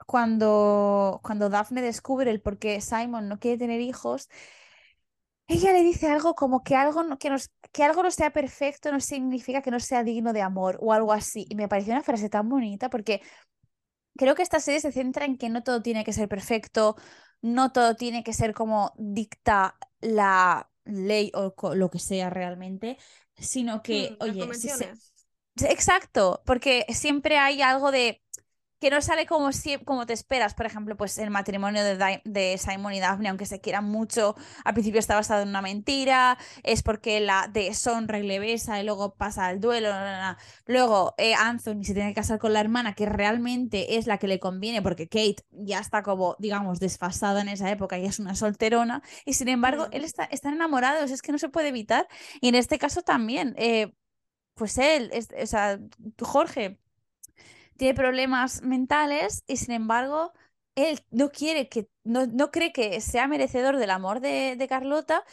cuando, 0.07 1.21
cuando 1.23 1.49
Daphne 1.49 1.81
descubre 1.83 2.31
el 2.31 2.41
por 2.41 2.59
qué 2.59 2.81
Simon 2.81 3.29
no 3.29 3.39
quiere 3.39 3.57
tener 3.59 3.81
hijos, 3.81 4.29
ella 5.47 5.73
le 5.73 5.83
dice 5.83 6.07
algo 6.09 6.35
como 6.35 6.63
que 6.63 6.75
algo 6.75 7.03
no, 7.03 7.17
que, 7.19 7.29
nos- 7.29 7.51
que 7.71 7.83
algo 7.83 8.03
no 8.03 8.11
sea 8.11 8.31
perfecto 8.31 8.91
no 8.91 8.99
significa 8.99 9.61
que 9.61 9.71
no 9.71 9.79
sea 9.79 10.03
digno 10.03 10.33
de 10.33 10.41
amor 10.41 10.77
o 10.81 10.93
algo 10.93 11.13
así. 11.13 11.45
Y 11.49 11.55
me 11.55 11.67
pareció 11.67 11.93
una 11.93 12.03
frase 12.03 12.29
tan 12.29 12.49
bonita 12.49 12.89
porque 12.89 13.21
creo 14.17 14.35
que 14.35 14.43
esta 14.43 14.59
serie 14.59 14.81
se 14.81 14.91
centra 14.91 15.25
en 15.25 15.37
que 15.37 15.49
no 15.49 15.63
todo 15.63 15.81
tiene 15.81 16.03
que 16.03 16.13
ser 16.13 16.29
perfecto, 16.29 16.95
no 17.41 17.71
todo 17.71 17.95
tiene 17.95 18.23
que 18.23 18.33
ser 18.33 18.53
como 18.53 18.93
dicta 18.97 19.77
la 20.01 20.69
ley 20.85 21.31
o 21.35 21.53
lo 21.75 21.89
que 21.89 21.99
sea 21.99 22.29
realmente, 22.29 22.97
sino 23.37 23.81
que, 23.83 24.15
Mm, 24.21 24.21
oye, 24.21 24.53
si 24.53 24.69
se, 24.69 24.95
convenciones. 24.95 25.13
Exacto, 25.69 26.41
porque 26.45 26.85
siempre 26.89 27.37
hay 27.37 27.61
algo 27.61 27.91
de 27.91 28.21
que 28.85 28.91
no 28.91 29.01
sale 29.01 29.25
como, 29.25 29.51
sie- 29.51 29.83
como 29.83 30.05
te 30.05 30.13
esperas. 30.13 30.53
Por 30.53 30.67
ejemplo, 30.67 30.95
pues 30.95 31.17
el 31.17 31.31
matrimonio 31.31 31.83
de, 31.83 31.97
Di- 31.97 32.21
de 32.23 32.57
Simon 32.59 32.93
y 32.93 32.99
Daphne, 32.99 33.29
aunque 33.29 33.47
se 33.47 33.59
quieran 33.59 33.85
mucho, 33.85 34.35
al 34.63 34.73
principio 34.75 34.99
está 34.99 35.15
basado 35.15 35.41
en 35.41 35.49
una 35.49 35.63
mentira, 35.63 36.37
es 36.61 36.83
porque 36.83 37.19
la 37.19 37.49
deshonra 37.51 38.19
y 38.19 38.23
le 38.27 38.37
besa 38.37 38.79
y 38.79 38.85
luego 38.85 39.15
pasa 39.15 39.47
al 39.47 39.59
duelo. 39.59 39.89
na, 39.89 40.03
na, 40.03 40.17
na. 40.19 40.37
Luego 40.67 41.15
eh, 41.17 41.33
Anthony 41.33 41.83
se 41.83 41.93
tiene 41.95 42.09
que 42.09 42.15
casar 42.15 42.37
con 42.37 42.53
la 42.53 42.59
hermana, 42.59 42.93
que 42.93 43.07
realmente 43.07 43.97
es 43.97 44.05
la 44.05 44.19
que 44.19 44.27
le 44.27 44.39
conviene, 44.39 44.83
porque 44.83 45.07
Kate 45.09 45.37
ya 45.49 45.79
está 45.79 46.03
como, 46.03 46.35
digamos, 46.37 46.79
desfasada 46.79 47.41
en 47.41 47.49
esa 47.49 47.71
época 47.71 47.97
y 47.97 48.05
es 48.05 48.19
una 48.19 48.35
solterona. 48.35 49.01
Y 49.25 49.33
sin 49.33 49.47
embargo, 49.47 49.85
Mm. 49.87 49.89
él 49.93 50.03
está, 50.03 50.25
están 50.25 50.53
enamorados, 50.53 51.09
es 51.09 51.23
que 51.23 51.31
no 51.31 51.39
se 51.39 51.49
puede 51.49 51.69
evitar. 51.69 52.07
Y 52.39 52.49
en 52.49 52.55
este 52.55 52.77
caso 52.77 53.01
también. 53.01 53.55
eh, 53.57 53.93
pues 54.53 54.77
él, 54.77 55.09
es, 55.13 55.27
o 55.41 55.45
sea, 55.47 55.79
Jorge 56.21 56.79
tiene 57.77 57.93
problemas 57.93 58.61
mentales 58.61 59.43
y 59.47 59.57
sin 59.57 59.73
embargo 59.73 60.33
él 60.75 60.99
no 61.11 61.31
quiere 61.31 61.69
que, 61.69 61.89
no, 62.03 62.27
no 62.27 62.51
cree 62.51 62.73
que 62.73 62.99
sea 63.01 63.27
merecedor 63.27 63.77
del 63.77 63.91
amor 63.91 64.19
de, 64.19 64.55
de 64.57 64.67
Carlota 64.67 65.23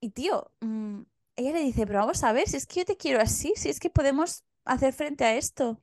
y 0.00 0.10
tío, 0.10 0.52
mm, 0.60 1.02
ella 1.36 1.52
le 1.52 1.60
dice, 1.60 1.86
pero 1.86 2.00
vamos 2.00 2.22
a 2.24 2.32
ver, 2.32 2.48
si 2.48 2.56
es 2.56 2.66
que 2.66 2.80
yo 2.80 2.84
te 2.84 2.96
quiero 2.96 3.20
así, 3.20 3.54
si 3.56 3.68
es 3.70 3.80
que 3.80 3.90
podemos 3.90 4.44
hacer 4.64 4.92
frente 4.92 5.24
a 5.24 5.36
esto. 5.36 5.80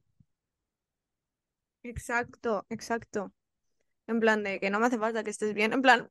Exacto, 1.84 2.66
exacto. 2.70 3.34
En 4.08 4.20
plan 4.20 4.44
de 4.44 4.60
que 4.60 4.70
no 4.70 4.80
me 4.80 4.88
hace 4.88 5.00
falta 5.00 5.24
que 5.24 5.32
estés 5.32 5.54
bien. 5.54 5.74
En 5.74 5.82
plan, 5.82 6.10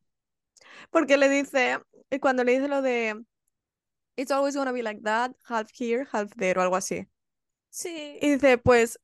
porque 0.91 1.17
le 1.17 1.29
dice, 1.29 1.79
y 2.11 2.19
cuando 2.19 2.45
le 2.45 2.53
dice 2.53 2.69
lo 2.69 2.83
de 2.83 3.25
It's 4.17 4.31
always 4.31 4.55
gonna 4.55 4.73
be 4.73 4.83
like 4.83 5.03
that, 5.05 5.33
half 5.49 5.71
here, 5.73 6.07
half 6.13 6.35
there, 6.37 6.59
o 6.59 6.63
algo 6.63 6.77
así. 6.77 7.09
Sí. 7.71 8.19
Y 8.21 8.33
dice, 8.33 8.59
pues 8.59 9.01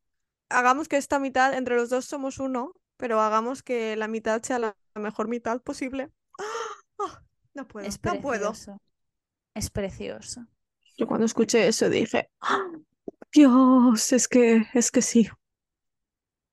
hagamos 0.48 0.88
que 0.88 0.96
esta 0.96 1.18
mitad, 1.18 1.54
entre 1.54 1.76
los 1.76 1.90
dos 1.90 2.04
somos 2.04 2.38
uno, 2.38 2.72
pero 2.96 3.20
hagamos 3.20 3.62
que 3.62 3.96
la 3.96 4.08
mitad 4.08 4.42
sea 4.42 4.58
la 4.58 4.76
mejor 4.94 5.28
mitad 5.28 5.60
posible. 5.60 6.10
¡Ah! 6.98 7.22
No 7.54 7.66
puedo, 7.66 7.86
Es 7.86 7.98
no 8.04 8.20
puedo. 8.20 8.52
Es 9.54 9.70
precioso. 9.70 10.46
Yo 10.98 11.06
cuando 11.06 11.26
escuché 11.26 11.66
eso 11.68 11.88
dije. 11.88 12.28
Dios, 13.32 14.12
es 14.12 14.28
que, 14.28 14.66
es 14.74 14.90
que 14.90 15.02
sí. 15.02 15.28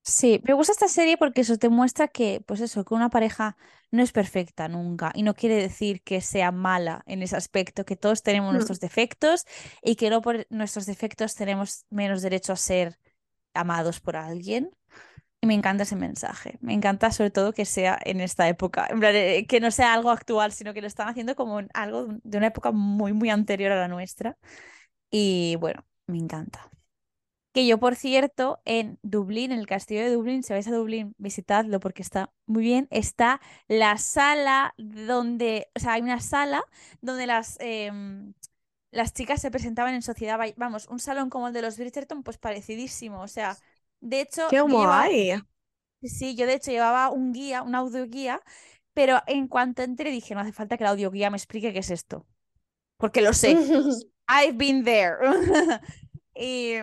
Sí, 0.02 0.40
me 0.46 0.52
gusta 0.52 0.72
esta 0.72 0.88
serie 0.88 1.16
porque 1.16 1.40
eso 1.40 1.56
te 1.56 1.70
muestra 1.70 2.08
que, 2.08 2.42
pues 2.46 2.60
eso, 2.60 2.84
que 2.84 2.92
una 2.92 3.08
pareja 3.08 3.56
no 3.90 4.02
es 4.02 4.12
perfecta 4.12 4.68
nunca 4.68 5.10
y 5.14 5.22
no 5.22 5.34
quiere 5.34 5.54
decir 5.56 6.02
que 6.02 6.20
sea 6.20 6.52
mala 6.52 7.02
en 7.06 7.22
ese 7.22 7.36
aspecto, 7.36 7.86
que 7.86 7.96
todos 7.96 8.22
tenemos 8.22 8.50
Mm. 8.50 8.54
nuestros 8.54 8.80
defectos 8.80 9.46
y 9.82 9.96
que 9.96 10.10
no 10.10 10.20
por 10.20 10.46
nuestros 10.50 10.84
defectos 10.84 11.34
tenemos 11.36 11.86
menos 11.88 12.20
derecho 12.20 12.52
a 12.52 12.56
ser 12.56 12.98
amados 13.54 14.00
por 14.00 14.16
alguien. 14.16 14.70
Y 15.40 15.46
me 15.46 15.54
encanta 15.54 15.82
ese 15.84 15.96
mensaje. 15.96 16.58
Me 16.62 16.72
encanta 16.74 17.10
sobre 17.12 17.30
todo 17.30 17.52
que 17.52 17.66
sea 17.66 17.98
en 18.04 18.20
esta 18.20 18.48
época, 18.48 18.86
en 18.90 19.00
plan, 19.00 19.14
eh, 19.14 19.46
que 19.46 19.60
no 19.60 19.70
sea 19.70 19.92
algo 19.94 20.10
actual, 20.10 20.52
sino 20.52 20.72
que 20.74 20.80
lo 20.80 20.86
están 20.86 21.08
haciendo 21.08 21.36
como 21.36 21.60
algo 21.74 22.08
de 22.22 22.38
una 22.38 22.46
época 22.48 22.72
muy, 22.72 23.12
muy 23.12 23.30
anterior 23.30 23.72
a 23.72 23.76
la 23.76 23.88
nuestra. 23.88 24.38
Y 25.10 25.56
bueno, 25.60 25.84
me 26.06 26.18
encanta. 26.18 26.70
Que 27.52 27.66
yo, 27.68 27.78
por 27.78 27.94
cierto, 27.94 28.60
en 28.64 28.98
Dublín, 29.02 29.52
en 29.52 29.60
el 29.60 29.66
castillo 29.66 30.02
de 30.02 30.12
Dublín, 30.12 30.42
si 30.42 30.52
vais 30.52 30.66
a 30.66 30.72
Dublín, 30.72 31.14
visitadlo 31.18 31.78
porque 31.80 32.02
está 32.02 32.32
muy 32.46 32.64
bien. 32.64 32.88
Está 32.90 33.40
la 33.68 33.96
sala 33.98 34.74
donde, 34.76 35.68
o 35.76 35.80
sea, 35.80 35.92
hay 35.94 36.02
una 36.02 36.20
sala 36.20 36.64
donde 37.00 37.26
las, 37.28 37.56
em, 37.60 38.34
las 38.94 39.14
chicas 39.14 39.40
se 39.42 39.50
presentaban 39.50 39.94
en 39.94 40.02
sociedad. 40.02 40.38
Vamos, 40.56 40.88
un 40.88 41.00
salón 41.00 41.30
como 41.30 41.48
el 41.48 41.54
de 41.54 41.62
los 41.62 41.78
Bridgerton, 41.78 42.22
pues 42.22 42.38
parecidísimo. 42.38 43.22
O 43.22 43.28
sea, 43.28 43.58
de 44.00 44.20
hecho, 44.22 44.42
¡Qué 44.48 44.60
guay! 44.62 45.34
sí, 46.02 46.36
yo 46.36 46.46
de 46.46 46.54
hecho 46.54 46.70
llevaba 46.70 47.10
un 47.10 47.32
guía, 47.32 47.62
un 47.62 47.74
audioguía, 47.74 48.40
pero 48.92 49.20
en 49.26 49.48
cuanto 49.48 49.82
entré 49.82 50.10
dije, 50.10 50.34
no 50.34 50.40
hace 50.40 50.52
falta 50.52 50.76
que 50.76 50.84
el 50.84 50.90
audioguía 50.90 51.30
me 51.30 51.36
explique 51.36 51.72
qué 51.72 51.80
es 51.80 51.90
esto, 51.90 52.26
porque 52.98 53.22
lo 53.22 53.32
sé. 53.32 53.58
I've 54.28 54.56
been 54.58 54.84
there. 54.84 55.18
Y, 56.36 56.74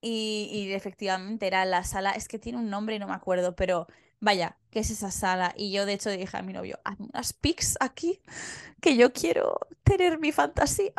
y, 0.00 0.48
y 0.52 0.72
efectivamente 0.72 1.46
era 1.46 1.64
la 1.64 1.84
sala, 1.84 2.12
es 2.12 2.28
que 2.28 2.38
tiene 2.38 2.58
un 2.58 2.70
nombre 2.70 2.96
y 2.96 2.98
no 2.98 3.08
me 3.08 3.14
acuerdo, 3.14 3.56
pero 3.56 3.86
vaya, 4.20 4.58
¿qué 4.70 4.80
es 4.80 4.90
esa 4.90 5.10
sala? 5.10 5.54
Y 5.56 5.72
yo 5.72 5.86
de 5.86 5.94
hecho 5.94 6.10
dije 6.10 6.36
a 6.36 6.42
mi 6.42 6.52
novio, 6.52 6.78
hazme 6.84 7.08
unas 7.12 7.32
pics 7.32 7.76
aquí, 7.80 8.20
que 8.80 8.96
yo 8.96 9.12
quiero 9.12 9.58
tener 9.84 10.18
mi 10.18 10.32
fantasía, 10.32 10.92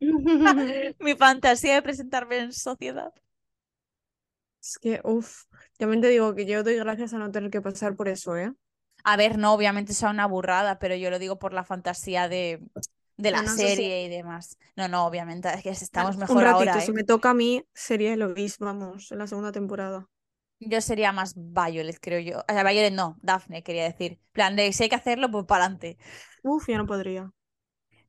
mi 0.98 1.14
fantasía 1.16 1.74
de 1.74 1.82
presentarme 1.82 2.38
en 2.38 2.52
sociedad. 2.52 3.12
Es 4.62 4.78
que, 4.78 5.00
uff, 5.04 5.44
también 5.78 6.00
te 6.00 6.08
digo 6.08 6.34
que 6.34 6.46
yo 6.46 6.62
doy 6.62 6.76
gracias 6.76 7.12
a 7.12 7.18
no 7.18 7.30
tener 7.30 7.50
que 7.50 7.60
pasar 7.60 7.96
por 7.96 8.08
eso, 8.08 8.36
¿eh? 8.36 8.52
A 9.04 9.16
ver, 9.16 9.36
no, 9.36 9.52
obviamente 9.52 9.92
es 9.92 10.02
una 10.02 10.26
burrada, 10.26 10.78
pero 10.78 10.94
yo 10.96 11.10
lo 11.10 11.18
digo 11.18 11.38
por 11.38 11.52
la 11.52 11.64
fantasía 11.64 12.28
de, 12.28 12.62
de 13.18 13.30
la 13.30 13.42
no, 13.42 13.54
serie 13.54 14.04
y 14.04 14.08
demás. 14.08 14.56
No, 14.76 14.88
no, 14.88 15.06
obviamente 15.06 15.52
es 15.52 15.62
que 15.62 15.70
estamos 15.70 16.14
Un 16.14 16.20
mejor 16.22 16.42
ratito, 16.42 16.58
ahora, 16.58 16.80
si 16.80 16.90
¿eh? 16.90 16.94
me 16.94 17.04
toca 17.04 17.30
a 17.30 17.34
mí, 17.34 17.66
sería 17.74 18.14
Eloís, 18.14 18.58
vamos, 18.58 19.12
en 19.12 19.18
la 19.18 19.26
segunda 19.26 19.52
temporada. 19.52 20.08
Yo 20.68 20.80
sería 20.80 21.12
más 21.12 21.34
Violet, 21.36 21.98
creo 22.00 22.20
yo. 22.20 22.40
O 22.40 22.52
sea, 22.52 22.62
Violet 22.64 22.92
no, 22.92 23.18
Daphne 23.22 23.62
quería 23.62 23.84
decir. 23.84 24.20
plan 24.32 24.56
de, 24.56 24.72
si 24.72 24.84
hay 24.84 24.88
que 24.88 24.96
hacerlo, 24.96 25.30
pues 25.30 25.44
para 25.46 25.64
adelante. 25.64 25.98
Uf, 26.42 26.68
ya 26.68 26.78
no 26.78 26.86
podría. 26.86 27.32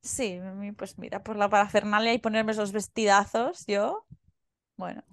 Sí, 0.02 0.40
pues 0.78 0.98
mira, 1.00 1.24
por 1.24 1.36
la 1.36 1.50
parafernalia 1.50 2.14
y 2.14 2.20
ponerme 2.20 2.52
esos 2.52 2.72
vestidazos, 2.72 3.66
yo, 3.68 4.06
bueno, 4.78 5.04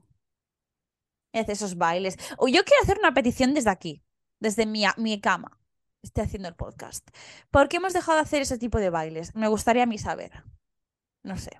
y 1.33 1.39
hacer 1.39 1.53
esos 1.53 1.77
bailes. 1.77 2.17
O 2.39 2.49
yo 2.49 2.65
quiero 2.65 2.83
hacer 2.83 2.99
una 2.99 3.15
petición 3.15 3.55
desde 3.55 3.71
aquí, 3.71 4.03
desde 4.41 4.67
mi, 4.67 4.85
mi 4.99 5.21
cama. 5.21 5.59
Estoy 6.03 6.25
haciendo 6.25 6.49
el 6.49 6.57
podcast. 6.57 7.09
¿Por 7.51 7.69
qué 7.69 7.77
hemos 7.79 7.93
dejado 7.93 8.17
de 8.19 8.23
hacer 8.23 8.43
ese 8.43 8.59
tipo 8.59 8.79
de 8.79 8.91
bailes? 8.91 9.35
Me 9.35 9.49
gustaría 9.49 9.85
a 9.85 9.87
mí 9.87 9.99
saber. 9.99 10.45
No 11.23 11.37
sé. 11.39 11.59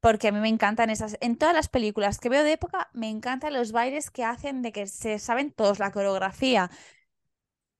Porque 0.00 0.28
a 0.28 0.32
mí 0.32 0.40
me 0.40 0.48
encantan 0.48 0.90
esas. 0.90 1.16
En 1.20 1.36
todas 1.36 1.54
las 1.54 1.68
películas 1.68 2.18
que 2.18 2.28
veo 2.28 2.44
de 2.44 2.52
época, 2.52 2.90
me 2.92 3.08
encantan 3.10 3.54
los 3.54 3.72
bailes 3.72 4.10
que 4.10 4.24
hacen 4.24 4.62
de 4.62 4.72
que 4.72 4.86
se 4.86 5.18
saben 5.18 5.50
todos 5.52 5.78
la 5.78 5.92
coreografía. 5.92 6.70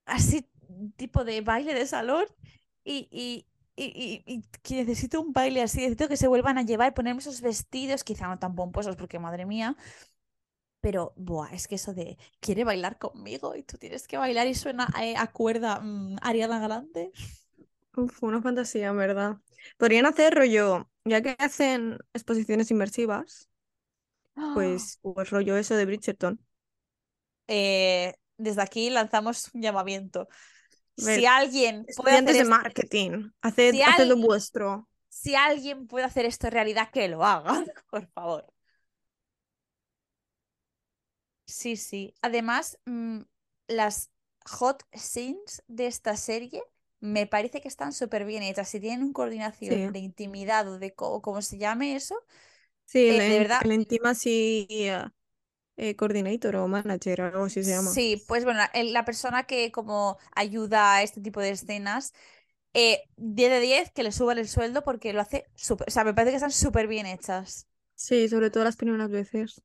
Así, 0.05 0.49
tipo 0.97 1.25
de 1.25 1.41
baile 1.41 1.75
de 1.75 1.87
salón. 1.87 2.27
Y, 2.85 3.09
y, 3.11 3.47
y, 3.77 4.23
y- 4.27 4.43
que 4.63 4.77
necesito 4.77 5.21
un 5.21 5.33
baile 5.33 5.63
así. 5.63 5.79
Necesito 5.81 6.09
que 6.09 6.17
se 6.17 6.29
vuelvan 6.29 6.59
a 6.59 6.63
llevar, 6.63 6.95
ponerme 6.95 7.21
esos 7.21 7.41
vestidos, 7.41 8.05
quizá 8.05 8.29
no 8.29 8.39
tan 8.39 8.55
pomposos, 8.55 8.97
porque 8.97 9.19
madre 9.19 9.47
mía. 9.47 9.77
Pero, 10.81 11.13
buah, 11.17 11.49
es 11.53 11.67
que 11.69 11.75
eso 11.77 11.93
de 11.95 12.17
quiere 12.41 12.65
bailar 12.65 12.99
conmigo 12.99 13.57
y 13.57 13.63
tú 13.65 13.77
tienes 13.79 14.07
que 14.07 14.19
bailar 14.19 14.47
y 14.47 14.55
suena 14.55 14.89
eh, 15.03 15.17
a 15.17 15.27
cuerda 15.33 15.81
mm, 15.81 16.17
Ariana 16.23 16.61
Grande. 16.61 17.13
Uf, 17.97 18.23
una 18.23 18.43
fantasía, 18.43 18.89
en 18.89 18.97
verdad. 18.99 19.39
Podrían 19.79 20.07
hacer 20.07 20.35
rollo, 20.35 20.89
ya 21.07 21.23
que 21.23 21.37
hacen 21.39 21.99
exposiciones 22.15 22.71
inmersivas, 22.71 23.49
¡Ah! 24.37 24.43
pues, 24.53 24.99
pues 25.03 25.31
rollo 25.31 25.57
eso 25.57 25.77
de 25.77 25.87
Bridgerton. 25.87 26.41
Eh, 27.49 28.15
desde 28.39 28.63
aquí 28.63 28.91
lanzamos 28.91 29.51
un 29.55 29.63
llamamiento. 29.63 30.29
Si 30.97 31.27
alguien 31.27 31.91
puede 31.95 32.17
hacer 32.17 32.37
de 32.37 32.45
esto, 32.45 32.45
marketing, 32.45 33.31
haced, 33.43 33.77
si, 33.77 33.83
haced 33.85 34.07
lo 34.07 34.17
al- 34.17 34.19
vuestro. 34.19 34.89
si 35.09 35.35
alguien 35.37 35.87
puede 35.89 36.07
hacer 36.07 36.27
esto 36.27 36.51
realidad, 36.51 36.91
que 36.93 37.09
lo 37.09 37.25
haga, 37.25 37.65
por 37.91 38.09
favor. 38.09 38.47
Sí, 41.47 41.77
sí. 41.77 42.15
Además, 42.23 42.79
mm, 42.87 43.21
las 43.69 44.11
hot 44.47 44.83
scenes 44.93 45.63
de 45.69 45.87
esta 45.87 46.17
serie 46.17 46.63
me 47.01 47.27
parece 47.27 47.61
que 47.61 47.69
están 47.69 47.93
súper 47.93 48.25
bien 48.25 48.43
hechas. 48.43 48.69
Si 48.69 48.81
tienen 48.81 49.03
una 49.05 49.13
coordinación 49.13 49.81
Sí, 49.81 49.93
de 49.93 49.99
intimidad 50.01 50.69
o 50.69 50.79
de 50.79 50.95
co- 50.95 51.23
cómo 51.23 51.43
se 51.43 51.59
llame 51.59 51.97
eso, 51.97 52.17
sí, 52.85 52.99
el, 53.07 53.21
eh, 53.21 53.27
de 53.27 53.39
en- 53.39 53.39
verdad, 53.39 53.61
el 53.61 53.73
Intimacy 53.73 54.67
eh, 54.71 55.05
eh, 55.79 55.97
Coordinator 55.97 56.57
o 56.59 56.69
Manager, 56.69 57.23
algo 57.23 57.45
así 57.47 57.65
se 57.65 57.71
llama. 57.73 58.01
sí, 58.01 58.25
pues 58.29 58.45
bueno, 58.45 58.59
la, 58.61 58.67
el- 58.75 58.93
la 58.93 59.05
persona 59.05 59.45
que 59.45 59.73
como 59.73 60.19
ayuda 60.35 60.95
a 60.97 61.03
este 61.03 61.21
tipo 61.21 61.41
de 61.41 61.51
escenas, 61.51 62.13
eh, 62.75 63.05
10 63.17 63.51
de 63.51 63.61
10 63.61 63.93
que 63.93 64.03
le 64.03 64.13
suban 64.13 64.39
el 64.39 64.49
sueldo 64.49 64.85
porque 64.85 65.13
lo 65.13 65.21
hace 65.23 65.47
súper, 65.57 65.89
o 65.89 65.91
sea, 65.93 66.05
me 66.05 66.15
parece 66.15 66.33
que 66.33 66.37
están 66.37 66.53
súper 66.53 66.89
bien 66.89 67.07
hechas. 67.07 67.69
Sí, 67.95 68.29
sobre 68.29 68.51
todo 68.51 68.65
las 68.65 68.77
primeras 68.77 69.11
veces. 69.11 69.61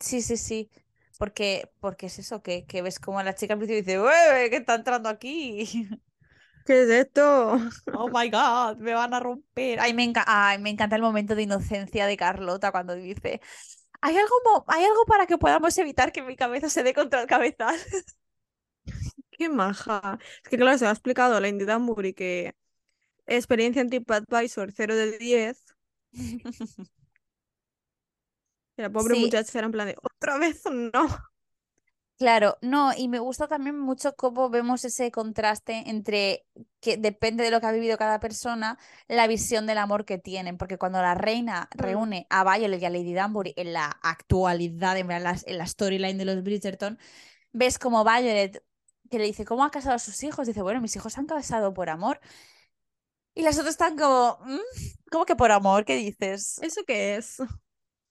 Sí, 0.00 0.22
sí, 0.22 0.36
sí. 0.36 0.70
Porque, 1.16 1.70
porque 1.80 2.06
es 2.06 2.18
eso, 2.20 2.42
que, 2.42 2.64
que 2.66 2.82
ves 2.82 3.00
como 3.00 3.22
la 3.22 3.34
chica 3.34 3.54
al 3.54 3.58
principio 3.58 3.82
dice, 3.82 4.00
¡Ué, 4.00 4.50
¿qué 4.50 4.56
está 4.56 4.74
entrando 4.76 5.08
aquí? 5.08 6.00
¿Qué 6.68 6.82
es 6.82 6.90
esto? 6.90 7.58
Oh 7.92 8.08
my 8.10 8.28
God, 8.30 8.76
me 8.78 8.92
van 8.94 9.14
a 9.14 9.20
romper. 9.20 9.80
Ay, 9.80 9.94
me 9.94 10.04
enca- 10.04 10.24
Ay, 10.26 10.58
me 10.58 10.70
encanta 10.70 10.96
el 10.96 11.02
momento 11.02 11.34
de 11.34 11.42
inocencia 11.42 12.06
de 12.06 12.16
Carlota 12.18 12.70
cuando 12.70 12.94
dice, 12.94 13.40
¿hay 14.02 14.16
algo, 14.18 14.64
¿hay 14.68 14.84
algo 14.84 15.04
para 15.06 15.26
que 15.26 15.38
podamos 15.38 15.78
evitar 15.78 16.12
que 16.12 16.22
mi 16.22 16.36
cabeza 16.36 16.68
se 16.70 16.82
dé 16.84 16.94
contra 16.94 17.20
el 17.22 17.28
cabezal? 17.28 17.76
Qué 19.30 19.48
maja. 19.48 20.18
Es 20.44 20.50
que 20.50 20.56
claro, 20.58 20.78
se 20.78 20.86
ha 20.86 20.90
explicado 20.90 21.36
a 21.36 21.40
la 21.40 21.48
Indy 21.48 21.64
Danbury 21.64 22.14
que 22.14 22.54
experiencia 23.26 23.82
en 23.82 23.90
TripAdvisor 23.90 24.72
0 24.72 24.96
de 24.96 25.18
10. 25.18 25.64
Y 28.78 28.82
la 28.82 28.90
pobre 28.90 29.14
Sí, 29.14 29.16
muchacha 29.16 29.58
era 29.58 29.66
en 29.66 29.72
plan 29.72 29.88
de, 29.88 29.96
otra 30.02 30.38
vez 30.38 30.62
no. 30.66 31.06
Claro, 32.18 32.58
no, 32.62 32.92
y 32.96 33.08
me 33.08 33.18
gusta 33.20 33.48
también 33.48 33.78
mucho 33.78 34.14
cómo 34.16 34.50
vemos 34.50 34.84
ese 34.84 35.10
contraste 35.10 35.84
entre 35.90 36.46
que 36.80 36.96
depende 36.96 37.44
de 37.44 37.50
lo 37.50 37.60
que 37.60 37.66
ha 37.66 37.72
vivido 37.72 37.98
cada 37.98 38.20
persona, 38.20 38.78
la 39.08 39.26
visión 39.26 39.66
del 39.66 39.78
amor 39.78 40.04
que 40.04 40.18
tienen, 40.18 40.58
porque 40.58 40.78
cuando 40.78 41.00
la 41.02 41.14
reina 41.14 41.68
Mm, 41.74 41.78
reúne 41.78 42.26
a 42.30 42.44
Violet 42.44 42.82
y 42.82 42.84
a 42.86 42.90
Lady 42.90 43.14
Danbury 43.14 43.54
en 43.56 43.72
la 43.72 43.86
actualidad, 44.02 44.96
en 44.98 45.08
la, 45.08 45.36
en 45.46 45.58
la 45.58 45.66
storyline 45.66 46.18
de 46.18 46.24
los 46.24 46.42
Bridgerton, 46.42 46.98
ves 47.52 47.78
como 47.78 48.04
Violet 48.04 48.64
que 49.10 49.18
le 49.18 49.24
dice, 49.26 49.44
¿cómo 49.44 49.64
ha 49.64 49.70
casado 49.72 49.96
a 49.96 50.00
sus 50.00 50.22
hijos? 50.24 50.46
Dice, 50.46 50.62
bueno, 50.62 50.80
mis 50.82 50.96
hijos 50.96 51.14
se 51.14 51.20
han 51.20 51.26
casado 51.26 51.74
por 51.74 51.90
amor. 51.90 52.20
Y 53.34 53.42
las 53.42 53.56
otras 53.58 53.70
están 53.74 53.96
como, 53.96 54.38
"Mm, 54.44 54.58
¿cómo 55.10 55.24
que 55.24 55.36
por 55.36 55.52
amor? 55.52 55.84
¿Qué 55.84 55.96
dices? 55.96 56.58
¿Eso 56.62 56.82
qué 56.86 57.16
es? 57.16 57.36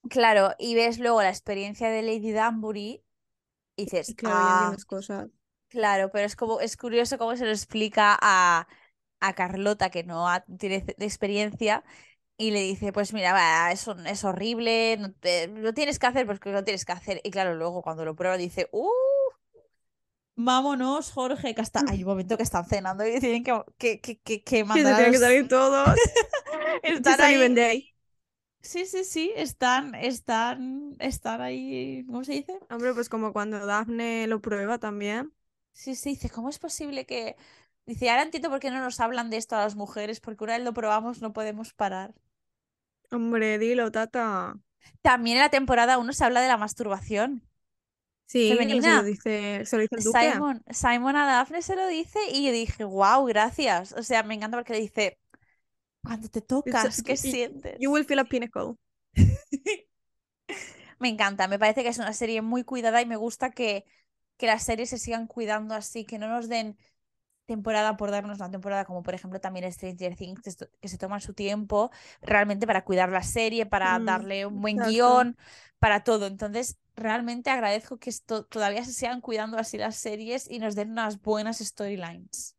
Claro, 0.09 0.53
y 0.57 0.75
ves 0.75 0.99
luego 0.99 1.21
la 1.21 1.29
experiencia 1.29 1.89
de 1.89 2.01
Lady 2.01 2.31
Danbury 2.31 3.03
y 3.77 3.85
Y 4.07 4.15
dices, 4.15 4.15
claro, 4.15 4.49
ah, 4.49 4.75
cosas. 4.87 5.29
claro, 5.69 6.11
pero 6.11 6.25
es 6.25 6.35
como, 6.35 6.59
es 6.61 6.77
curioso 6.77 7.17
cómo 7.17 7.35
se 7.37 7.45
lo 7.45 7.51
explica 7.51 8.17
a, 8.21 8.67
a 9.21 9.33
Carlota, 9.35 9.89
que 9.91 10.03
no 10.03 10.29
ha- 10.29 10.45
tiene 10.59 10.85
experiencia, 10.99 11.83
y 12.37 12.51
le 12.51 12.61
dice, 12.61 12.93
pues 12.93 13.13
mira, 13.13 13.33
va, 13.33 13.71
es, 13.73 13.87
es 14.07 14.23
horrible, 14.25 14.97
no 14.99 15.13
te- 15.13 15.47
lo 15.49 15.73
tienes 15.73 15.99
que 15.99 16.07
hacer, 16.07 16.25
pues 16.27 16.39
que 16.39 16.51
lo 16.51 16.63
tienes 16.65 16.85
que 16.85 16.93
hacer. 16.93 17.21
Y 17.23 17.31
claro, 17.31 17.55
luego 17.55 17.81
cuando 17.83 18.05
lo 18.05 18.15
prueba 18.17 18.37
dice, 18.37 18.69
¡uh! 18.73 18.89
Vámonos, 20.39 21.11
Jorge, 21.11 21.55
que 21.55 21.61
hasta 21.61 21.83
hay 21.87 22.03
un 22.03 22.09
momento 22.09 22.37
que 22.37 22.43
están 22.43 22.65
cenando 22.65 23.05
y 23.05 23.19
tienen 23.19 23.43
que, 23.43 23.53
que, 23.77 23.99
que, 24.01 24.19
que, 24.21 24.43
que 24.43 24.63
se 24.83 24.95
tienen 24.95 25.11
que 25.11 25.19
salir 25.19 25.47
todos. 25.47 25.87
Están 26.83 27.21
ahí. 27.21 27.63
Sí, 28.61 28.85
sí, 28.85 29.03
sí, 29.03 29.31
están, 29.35 29.95
están, 29.95 30.95
están 30.99 31.41
ahí, 31.41 32.03
¿cómo 32.05 32.23
se 32.23 32.33
dice? 32.33 32.59
Hombre, 32.69 32.93
pues 32.93 33.07
como 33.07 33.31
cuando 33.31 33.65
Daphne 33.65 34.27
lo 34.27 34.41
prueba 34.41 34.77
también. 34.77 35.31
Sí, 35.71 35.95
sí, 35.95 36.09
dice, 36.11 36.29
¿cómo 36.29 36.49
es 36.49 36.59
posible 36.59 37.05
que... 37.05 37.35
Dice, 37.85 38.09
ahora 38.09 38.23
entiendo 38.23 38.49
por 38.49 38.59
qué 38.59 38.69
no 38.69 38.81
nos 38.81 38.99
hablan 38.99 39.29
de 39.29 39.37
esto 39.37 39.55
a 39.55 39.59
las 39.59 39.75
mujeres, 39.75 40.19
porque 40.19 40.43
una 40.43 40.57
vez 40.57 40.65
lo 40.65 40.73
probamos 40.73 41.21
no 41.21 41.31
podemos 41.31 41.73
parar. 41.73 42.13
Hombre, 43.11 43.57
dilo, 43.59 43.91
tata. 43.91 44.57
También 45.01 45.37
en 45.37 45.43
la 45.43 45.49
temporada 45.49 45.97
uno 45.97 46.11
se 46.11 46.25
habla 46.25 46.41
de 46.41 46.49
la 46.49 46.57
masturbación. 46.57 47.47
Sí, 48.25 48.57
que 48.67 48.81
se 48.81 48.81
femenina. 48.81 48.97
lo 48.97 49.03
dice, 49.03 49.65
se 49.65 49.75
lo 49.77 49.81
dice 49.83 49.95
el 49.95 50.03
duque. 50.03 50.33
Simon, 50.33 50.63
Simon 50.69 51.15
a 51.15 51.25
Daphne 51.25 51.61
se 51.61 51.75
lo 51.77 51.87
dice 51.87 52.19
y 52.29 52.45
yo 52.45 52.51
dije, 52.51 52.83
wow, 52.83 53.23
gracias. 53.25 53.93
O 53.93 54.03
sea, 54.03 54.23
me 54.23 54.33
encanta 54.33 54.57
porque 54.57 54.73
le 54.73 54.81
dice, 54.81 55.17
cuando 56.07 56.29
te 56.29 56.41
tocas, 56.41 57.03
¿qué 57.03 57.17
sientes? 57.17 57.79
You 57.79 57.91
will 57.91 58.05
feel 58.05 58.19
a 58.19 58.25
pinnacle. 58.25 58.75
Me 60.99 61.09
encanta, 61.09 61.47
me 61.47 61.59
parece 61.59 61.83
que 61.83 61.89
es 61.89 61.97
una 61.99 62.13
serie 62.13 62.41
muy 62.41 62.63
cuidada 62.63 63.01
y 63.01 63.05
me 63.05 63.15
gusta 63.15 63.51
que, 63.51 63.85
que 64.37 64.47
las 64.47 64.63
series 64.63 64.89
se 64.89 64.97
sigan 64.97 65.27
cuidando 65.27 65.75
así, 65.75 66.05
que 66.05 66.17
no 66.19 66.27
nos 66.29 66.49
den 66.49 66.77
temporada 67.47 67.97
por 67.97 68.11
darnos 68.11 68.39
una 68.39 68.51
temporada, 68.51 68.85
como 68.85 69.03
por 69.03 69.15
ejemplo 69.15 69.41
también 69.41 69.71
Stranger 69.73 70.17
Things, 70.17 70.41
que 70.81 70.89
se 70.89 70.99
toman 70.99 71.21
su 71.21 71.33
tiempo 71.35 71.91
realmente 72.23 72.67
para 72.67 72.85
cuidar 72.85 73.09
la 73.11 73.23
serie, 73.23 73.67
para 73.67 73.99
Mm, 73.99 74.01
darle 74.01 74.47
un 74.47 74.61
buen 74.61 74.79
exacto. 74.79 74.81
guion, 74.81 75.37
para 75.79 76.03
todo. 76.05 76.27
Entonces, 76.27 76.77
realmente 76.97 77.51
agradezco 77.51 77.99
que 77.99 78.11
esto, 78.11 78.45
todavía 78.45 78.85
se 78.85 78.93
sigan 78.93 79.21
cuidando 79.21 79.59
así 79.59 79.77
las 79.79 79.97
series 79.97 80.49
y 80.51 80.59
nos 80.59 80.75
den 80.75 80.91
unas 80.93 81.21
buenas 81.21 81.59
storylines. 81.59 82.56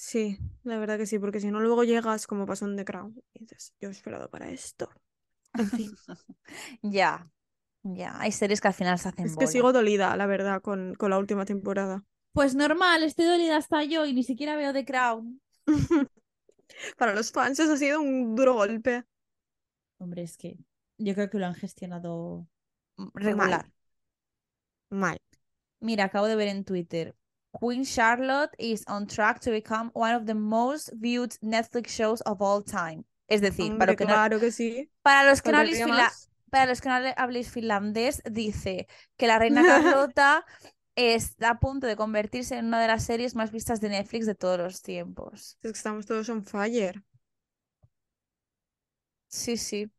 Sí, 0.00 0.38
la 0.62 0.78
verdad 0.78 0.96
que 0.96 1.06
sí, 1.06 1.18
porque 1.18 1.40
si 1.40 1.50
no 1.50 1.58
luego 1.60 1.82
llegas 1.82 2.26
como 2.28 2.46
pasó 2.46 2.66
en 2.66 2.76
The 2.76 2.84
Crown 2.84 3.20
y 3.34 3.40
dices, 3.40 3.74
yo 3.80 3.88
he 3.88 3.92
esperado 3.92 4.30
para 4.30 4.48
esto. 4.48 4.88
En 5.56 5.70
fin, 5.70 5.98
Ya, 6.82 7.28
ya, 7.82 8.20
hay 8.20 8.32
series 8.32 8.60
que 8.60 8.68
al 8.68 8.74
final 8.74 8.98
se 8.98 9.08
hacen 9.08 9.26
es 9.26 9.36
que 9.36 9.46
sigo 9.46 9.72
dolida, 9.72 10.16
la 10.16 10.26
verdad, 10.26 10.60
con, 10.62 10.94
con 10.94 11.10
la 11.10 11.18
última 11.18 11.44
temporada. 11.44 12.04
Pues 12.32 12.54
normal, 12.54 13.02
estoy 13.02 13.26
dolida 13.26 13.56
hasta 13.58 13.84
yo 13.84 14.06
y 14.06 14.14
ni 14.14 14.22
siquiera 14.22 14.56
veo 14.56 14.72
The 14.72 14.84
Crown. 14.86 15.40
Para 16.98 17.14
los 17.14 17.32
fans 17.32 17.58
eso 17.60 17.72
ha 17.74 17.76
sido 17.76 18.00
un 18.00 18.36
duro 18.36 18.54
golpe. 18.54 19.04
Hombre, 19.98 20.22
es 20.22 20.36
que 20.36 20.56
yo 20.98 21.14
creo 21.14 21.30
que 21.30 21.38
lo 21.38 21.46
han 21.46 21.54
gestionado 21.54 22.46
Mal, 23.38 23.58
regular. 23.58 23.70
mal. 24.90 25.18
Mira, 25.80 26.04
acabo 26.06 26.26
de 26.28 26.36
ver 26.36 26.48
en 26.48 26.64
Twitter. 26.64 27.16
Queen 27.58 27.84
Charlotte 27.84 28.54
is 28.58 28.84
on 28.86 29.06
track 29.06 29.40
to 29.40 29.50
become 29.50 29.90
one 29.94 30.14
of 30.14 30.26
the 30.26 30.34
most 30.34 30.92
viewed 30.94 31.32
Netflix 31.42 31.88
shows 31.88 32.20
of 32.22 32.40
all 32.40 32.62
time. 32.62 33.04
Es 33.26 33.40
decir, 33.40 33.76
para, 33.76 33.92
Hombre, 33.92 33.92
los 33.92 33.96
que 33.96 34.04
no- 34.04 34.12
claro 34.14 34.40
que 34.40 34.52
sí. 34.52 34.90
para 35.02 35.28
los 35.28 35.42
que 35.42 35.52
no 35.52 35.58
habléis 35.58 35.80
para 36.50 36.66
los 36.66 36.80
que 36.80 36.88
no 36.88 36.94
habléis 37.16 37.50
finlandés, 37.50 38.22
dice 38.30 38.86
que 39.18 39.26
la 39.26 39.38
reina 39.38 39.62
Carlota 40.06 40.46
está 40.94 41.50
a 41.50 41.58
punto 41.58 41.86
de 41.86 41.96
convertirse 41.96 42.56
en 42.56 42.66
una 42.66 42.80
de 42.80 42.88
las 42.88 43.04
series 43.04 43.34
más 43.34 43.52
vistas 43.52 43.80
de 43.80 43.90
Netflix 43.90 44.26
de 44.26 44.34
todos 44.34 44.58
los 44.58 44.80
tiempos. 44.80 45.58
Es 45.62 45.72
que 45.72 45.76
estamos 45.76 46.06
todos 46.06 46.28
on 46.28 46.44
fire. 46.44 47.04
Sí, 49.28 49.56
sí. 49.56 49.90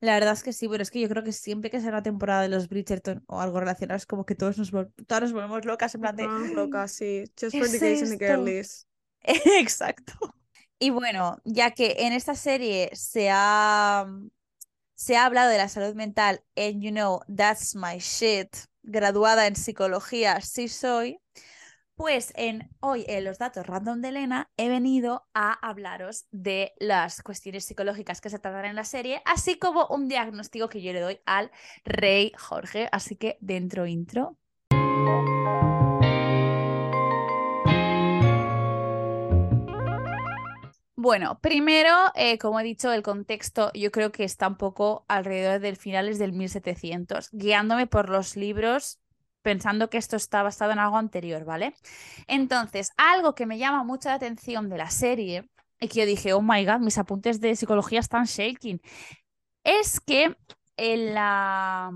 La 0.00 0.14
verdad 0.14 0.34
es 0.34 0.42
que 0.42 0.52
sí, 0.52 0.68
pero 0.68 0.82
es 0.82 0.90
que 0.90 1.00
yo 1.00 1.08
creo 1.08 1.24
que 1.24 1.32
siempre 1.32 1.70
que 1.70 1.80
sea 1.80 1.88
una 1.88 2.02
temporada 2.02 2.42
de 2.42 2.48
los 2.48 2.68
Bridgerton 2.68 3.24
o 3.26 3.40
algo 3.40 3.60
relacionado, 3.60 3.96
es 3.96 4.06
como 4.06 4.26
que 4.26 4.34
todos 4.34 4.58
nos, 4.58 4.72
vol- 4.72 4.92
todas 5.06 5.22
nos 5.22 5.32
volvemos 5.32 5.64
locas 5.64 5.94
en 5.94 6.00
plan 6.02 6.16
de... 6.16 6.26
Locas, 6.54 6.92
sí. 6.92 7.24
Just 7.40 7.52
¿qué 7.52 7.60
for 7.60 7.70
the 7.70 7.78
gays 7.78 8.02
and 8.02 8.18
the 8.18 8.26
girlies. 8.26 8.86
Exacto. 9.22 10.12
Y 10.78 10.90
bueno, 10.90 11.38
ya 11.44 11.70
que 11.70 11.96
en 12.00 12.12
esta 12.12 12.34
serie 12.34 12.90
se 12.92 13.30
ha, 13.32 14.06
se 14.94 15.16
ha 15.16 15.24
hablado 15.24 15.50
de 15.50 15.58
la 15.58 15.68
salud 15.68 15.94
mental 15.94 16.42
en 16.54 16.82
You 16.82 16.90
Know, 16.90 17.20
That's 17.34 17.74
My 17.74 17.98
Shit, 17.98 18.54
graduada 18.82 19.46
en 19.46 19.56
psicología, 19.56 20.40
sí 20.42 20.68
soy, 20.68 21.18
pues 21.96 22.32
en 22.36 22.70
hoy 22.80 23.04
en 23.08 23.24
los 23.24 23.38
datos 23.38 23.66
random 23.66 24.02
de 24.02 24.08
Elena 24.08 24.50
he 24.56 24.68
venido 24.68 25.26
a 25.34 25.52
hablaros 25.66 26.26
de 26.30 26.74
las 26.78 27.22
cuestiones 27.22 27.64
psicológicas 27.64 28.20
que 28.20 28.30
se 28.30 28.38
tratan 28.38 28.66
en 28.66 28.76
la 28.76 28.84
serie, 28.84 29.22
así 29.24 29.58
como 29.58 29.86
un 29.86 30.06
diagnóstico 30.08 30.68
que 30.68 30.82
yo 30.82 30.92
le 30.92 31.00
doy 31.00 31.20
al 31.24 31.50
rey 31.84 32.32
Jorge. 32.36 32.88
Así 32.92 33.16
que 33.16 33.38
dentro 33.40 33.86
intro. 33.86 34.36
Bueno, 40.98 41.38
primero, 41.40 41.90
eh, 42.14 42.36
como 42.36 42.58
he 42.58 42.64
dicho, 42.64 42.92
el 42.92 43.02
contexto 43.02 43.70
yo 43.74 43.90
creo 43.90 44.10
que 44.12 44.24
está 44.24 44.48
un 44.48 44.56
poco 44.56 45.04
alrededor 45.08 45.60
del 45.60 45.76
finales 45.76 46.18
del 46.18 46.32
1700, 46.32 47.30
guiándome 47.32 47.86
por 47.86 48.08
los 48.08 48.34
libros, 48.34 48.98
pensando 49.46 49.88
que 49.88 49.98
esto 49.98 50.16
está 50.16 50.42
basado 50.42 50.72
en 50.72 50.80
algo 50.80 50.96
anterior, 50.96 51.44
¿vale? 51.44 51.72
Entonces, 52.26 52.90
algo 52.96 53.36
que 53.36 53.46
me 53.46 53.58
llama 53.58 53.84
mucho 53.84 54.08
la 54.08 54.16
atención 54.16 54.68
de 54.68 54.76
la 54.76 54.90
serie, 54.90 55.48
y 55.78 55.86
que 55.86 56.00
yo 56.00 56.04
dije, 56.06 56.32
oh 56.32 56.42
my 56.42 56.66
god, 56.66 56.80
mis 56.80 56.98
apuntes 56.98 57.40
de 57.40 57.54
psicología 57.54 58.00
están 58.00 58.24
shaking, 58.24 58.80
es 59.62 60.00
que 60.00 60.36
en 60.76 61.14
la... 61.14 61.92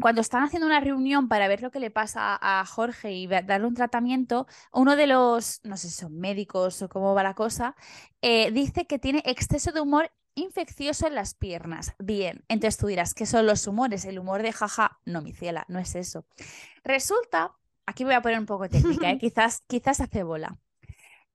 Cuando 0.00 0.22
están 0.22 0.42
haciendo 0.42 0.66
una 0.66 0.80
reunión 0.80 1.28
para 1.28 1.46
ver 1.46 1.62
lo 1.62 1.70
que 1.70 1.78
le 1.78 1.92
pasa 1.92 2.36
a 2.42 2.66
Jorge 2.66 3.12
y 3.12 3.28
darle 3.28 3.68
un 3.68 3.74
tratamiento, 3.74 4.48
uno 4.72 4.96
de 4.96 5.06
los, 5.06 5.60
no 5.62 5.76
sé 5.76 5.88
si 5.88 5.94
son 5.94 6.18
médicos 6.18 6.82
o 6.82 6.88
cómo 6.88 7.14
va 7.14 7.22
la 7.22 7.34
cosa, 7.34 7.76
eh, 8.22 8.50
dice 8.50 8.88
que 8.88 8.98
tiene 8.98 9.22
exceso 9.24 9.70
de 9.70 9.80
humor 9.80 10.10
infeccioso 10.34 11.06
en 11.06 11.14
las 11.14 11.34
piernas. 11.34 11.94
Bien, 11.98 12.44
entonces 12.48 12.78
tú 12.78 12.86
dirás, 12.86 13.14
¿qué 13.14 13.26
son 13.26 13.46
los 13.46 13.66
humores? 13.66 14.04
El 14.04 14.18
humor 14.18 14.42
de 14.42 14.52
jaja, 14.52 14.98
no, 15.04 15.22
mi 15.22 15.32
ciela, 15.32 15.64
no 15.68 15.78
es 15.78 15.94
eso. 15.94 16.26
Resulta, 16.82 17.52
aquí 17.86 18.04
voy 18.04 18.14
a 18.14 18.22
poner 18.22 18.38
un 18.38 18.46
poco 18.46 18.68
técnica, 18.68 19.10
¿eh? 19.10 19.18
quizás, 19.20 19.62
quizás 19.66 20.00
hace 20.00 20.22
bola. 20.22 20.58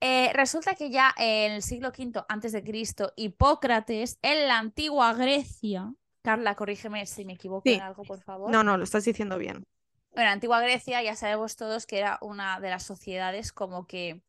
Eh, 0.01 0.31
resulta 0.33 0.75
que 0.75 0.89
ya 0.89 1.13
en 1.17 1.51
el 1.51 1.61
siglo 1.61 1.89
V 1.89 2.23
antes 2.29 2.51
de 2.53 2.63
Cristo, 2.63 3.11
Hipócrates, 3.17 4.17
en 4.21 4.47
la 4.47 4.57
antigua 4.57 5.13
Grecia, 5.13 5.93
Carla, 6.21 6.55
corrígeme 6.55 7.05
si 7.05 7.25
me 7.25 7.33
equivoco 7.33 7.63
Sí. 7.65 7.73
en 7.73 7.81
algo, 7.81 8.03
por 8.03 8.21
favor. 8.21 8.51
No, 8.51 8.63
no, 8.63 8.77
lo 8.77 8.83
estás 8.83 9.03
diciendo 9.05 9.37
bien. 9.37 9.63
Bueno, 10.13 10.29
en 10.29 10.33
antigua 10.33 10.61
Grecia 10.61 11.01
ya 11.03 11.15
sabemos 11.15 11.55
todos 11.55 11.85
que 11.85 11.97
era 11.99 12.17
una 12.21 12.59
de 12.59 12.69
las 12.69 12.83
sociedades 12.83 13.51
como 13.51 13.87
que 13.87 14.21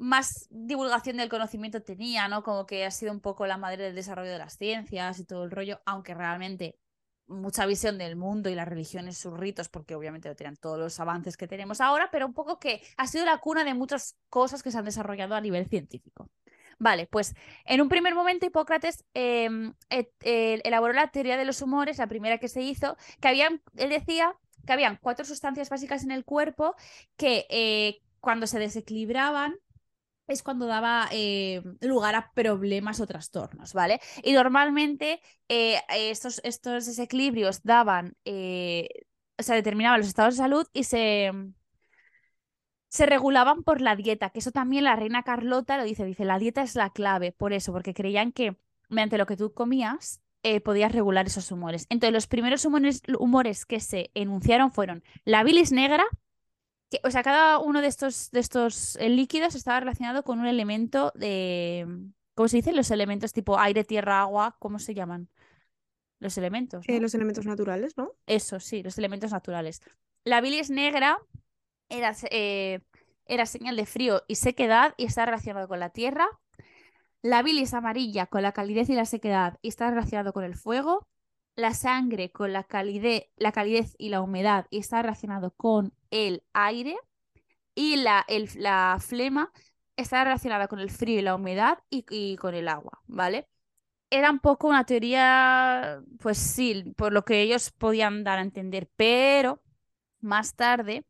más 0.00 0.46
divulgación 0.48 1.18
del 1.18 1.28
conocimiento 1.28 1.82
tenía, 1.82 2.26
¿no? 2.26 2.42
Como 2.42 2.64
que 2.64 2.86
ha 2.86 2.90
sido 2.90 3.12
un 3.12 3.20
poco 3.20 3.46
la 3.46 3.58
madre 3.58 3.84
del 3.84 3.94
desarrollo 3.94 4.30
de 4.30 4.38
las 4.38 4.56
ciencias 4.56 5.18
y 5.18 5.26
todo 5.26 5.44
el 5.44 5.50
rollo, 5.50 5.82
aunque 5.84 6.14
realmente 6.14 6.78
mucha 7.26 7.66
visión 7.66 7.98
del 7.98 8.16
mundo 8.16 8.48
y 8.48 8.54
las 8.54 8.66
religiones, 8.66 9.18
sus 9.18 9.38
ritos, 9.38 9.68
porque 9.68 9.94
obviamente 9.94 10.28
no 10.28 10.34
tenían 10.34 10.56
todos 10.56 10.78
los 10.78 10.98
avances 11.00 11.36
que 11.36 11.46
tenemos 11.46 11.82
ahora, 11.82 12.08
pero 12.10 12.26
un 12.26 12.32
poco 12.32 12.58
que 12.58 12.82
ha 12.96 13.06
sido 13.06 13.26
la 13.26 13.38
cuna 13.38 13.62
de 13.62 13.74
muchas 13.74 14.16
cosas 14.30 14.62
que 14.62 14.70
se 14.70 14.78
han 14.78 14.86
desarrollado 14.86 15.34
a 15.34 15.40
nivel 15.40 15.68
científico. 15.68 16.30
Vale, 16.78 17.06
pues 17.06 17.34
en 17.66 17.82
un 17.82 17.90
primer 17.90 18.14
momento 18.14 18.46
Hipócrates 18.46 19.04
eh, 19.12 19.50
elaboró 20.20 20.94
la 20.94 21.08
teoría 21.08 21.36
de 21.36 21.44
los 21.44 21.60
humores, 21.60 21.98
la 21.98 22.06
primera 22.06 22.38
que 22.38 22.48
se 22.48 22.62
hizo, 22.62 22.96
que 23.20 23.28
habían, 23.28 23.60
él 23.76 23.90
decía 23.90 24.34
que 24.66 24.72
habían 24.72 24.96
cuatro 24.96 25.26
sustancias 25.26 25.68
básicas 25.68 26.04
en 26.04 26.10
el 26.10 26.24
cuerpo 26.24 26.74
que 27.18 27.46
eh, 27.50 28.00
cuando 28.20 28.46
se 28.46 28.58
desequilibraban 28.58 29.56
es 30.32 30.42
cuando 30.42 30.66
daba 30.66 31.08
eh, 31.12 31.62
lugar 31.80 32.14
a 32.14 32.32
problemas 32.32 33.00
o 33.00 33.06
trastornos, 33.06 33.72
¿vale? 33.74 34.00
Y 34.22 34.32
normalmente 34.32 35.20
eh, 35.48 35.80
estos, 35.90 36.40
estos 36.44 36.86
desequilibrios 36.86 37.62
daban, 37.62 38.16
eh, 38.24 38.88
o 39.38 39.42
sea, 39.42 39.54
determinaban 39.54 40.00
los 40.00 40.08
estados 40.08 40.34
de 40.34 40.42
salud 40.42 40.66
y 40.72 40.84
se, 40.84 41.32
se 42.88 43.06
regulaban 43.06 43.62
por 43.62 43.80
la 43.80 43.96
dieta, 43.96 44.30
que 44.30 44.40
eso 44.40 44.50
también 44.50 44.84
la 44.84 44.96
reina 44.96 45.22
Carlota 45.22 45.76
lo 45.76 45.84
dice, 45.84 46.04
dice, 46.04 46.24
la 46.24 46.38
dieta 46.38 46.62
es 46.62 46.74
la 46.74 46.90
clave, 46.90 47.32
por 47.32 47.52
eso, 47.52 47.72
porque 47.72 47.94
creían 47.94 48.32
que 48.32 48.56
mediante 48.88 49.18
lo 49.18 49.26
que 49.26 49.36
tú 49.36 49.54
comías 49.54 50.20
eh, 50.42 50.60
podías 50.60 50.92
regular 50.92 51.26
esos 51.26 51.52
humores. 51.52 51.86
Entonces, 51.90 52.14
los 52.14 52.26
primeros 52.26 52.64
humores, 52.64 53.02
humores 53.18 53.66
que 53.66 53.78
se 53.78 54.10
enunciaron 54.14 54.72
fueron 54.72 55.04
la 55.24 55.44
bilis 55.44 55.70
negra, 55.70 56.04
que, 56.90 57.00
o 57.04 57.10
sea, 57.10 57.22
cada 57.22 57.58
uno 57.58 57.80
de 57.80 57.86
estos, 57.86 58.30
de 58.32 58.40
estos 58.40 58.96
eh, 58.96 59.08
líquidos 59.08 59.54
estaba 59.54 59.80
relacionado 59.80 60.24
con 60.24 60.40
un 60.40 60.46
elemento 60.46 61.12
de, 61.14 61.86
¿cómo 62.34 62.48
se 62.48 62.58
dice? 62.58 62.72
Los 62.72 62.90
elementos 62.90 63.32
tipo 63.32 63.58
aire, 63.58 63.84
tierra, 63.84 64.20
agua, 64.20 64.56
¿cómo 64.58 64.78
se 64.78 64.94
llaman? 64.94 65.28
Los 66.18 66.36
elementos, 66.36 66.84
Eh, 66.88 67.00
los 67.00 67.14
elementos 67.14 67.46
naturales, 67.46 67.96
¿no? 67.96 68.12
Eso, 68.26 68.60
sí, 68.60 68.82
los 68.82 68.98
elementos 68.98 69.32
naturales. 69.32 69.80
La 70.24 70.40
bilis 70.40 70.68
negra 70.68 71.18
era, 71.88 72.14
eh, 72.30 72.80
era 73.24 73.46
señal 73.46 73.76
de 73.76 73.86
frío 73.86 74.22
y 74.28 74.34
sequedad 74.34 74.94
y 74.98 75.04
está 75.04 75.24
relacionado 75.24 75.66
con 75.68 75.80
la 75.80 75.90
tierra. 75.90 76.28
La 77.22 77.42
bilis 77.42 77.72
amarilla 77.72 78.26
con 78.26 78.42
la 78.42 78.52
calidez 78.52 78.90
y 78.90 78.94
la 78.94 79.06
sequedad 79.06 79.58
y 79.62 79.68
está 79.68 79.88
relacionado 79.90 80.32
con 80.32 80.44
el 80.44 80.56
fuego. 80.56 81.06
La 81.56 81.72
sangre 81.72 82.30
con 82.30 82.52
la 82.52 82.64
calidez, 82.64 83.28
la 83.36 83.52
calidez 83.52 83.94
y 83.98 84.08
la 84.08 84.20
humedad 84.20 84.66
y 84.70 84.78
está 84.78 85.02
relacionado 85.02 85.52
con 85.52 85.94
el 86.10 86.42
aire. 86.52 86.96
Y 87.74 87.96
la, 87.96 88.24
el- 88.28 88.50
la 88.56 88.98
flema 89.00 89.52
está 89.96 90.24
relacionada 90.24 90.68
con 90.68 90.80
el 90.80 90.90
frío 90.90 91.18
y 91.18 91.22
la 91.22 91.34
humedad 91.34 91.78
y, 91.90 92.36
con 92.36 92.54
el 92.54 92.68
agua, 92.68 93.00
¿vale? 93.06 93.48
Era 94.10 94.30
un 94.30 94.40
poco 94.40 94.68
una 94.68 94.84
teoría, 94.86 96.02
pues 96.20 96.38
sí, 96.38 96.94
por 96.96 97.12
lo 97.12 97.24
que 97.24 97.42
ellos 97.42 97.70
podían 97.72 98.24
dar 98.24 98.38
a 98.40 98.42
entender, 98.42 98.88
pero 98.96 99.62
más 100.20 100.56
tarde 100.56 101.06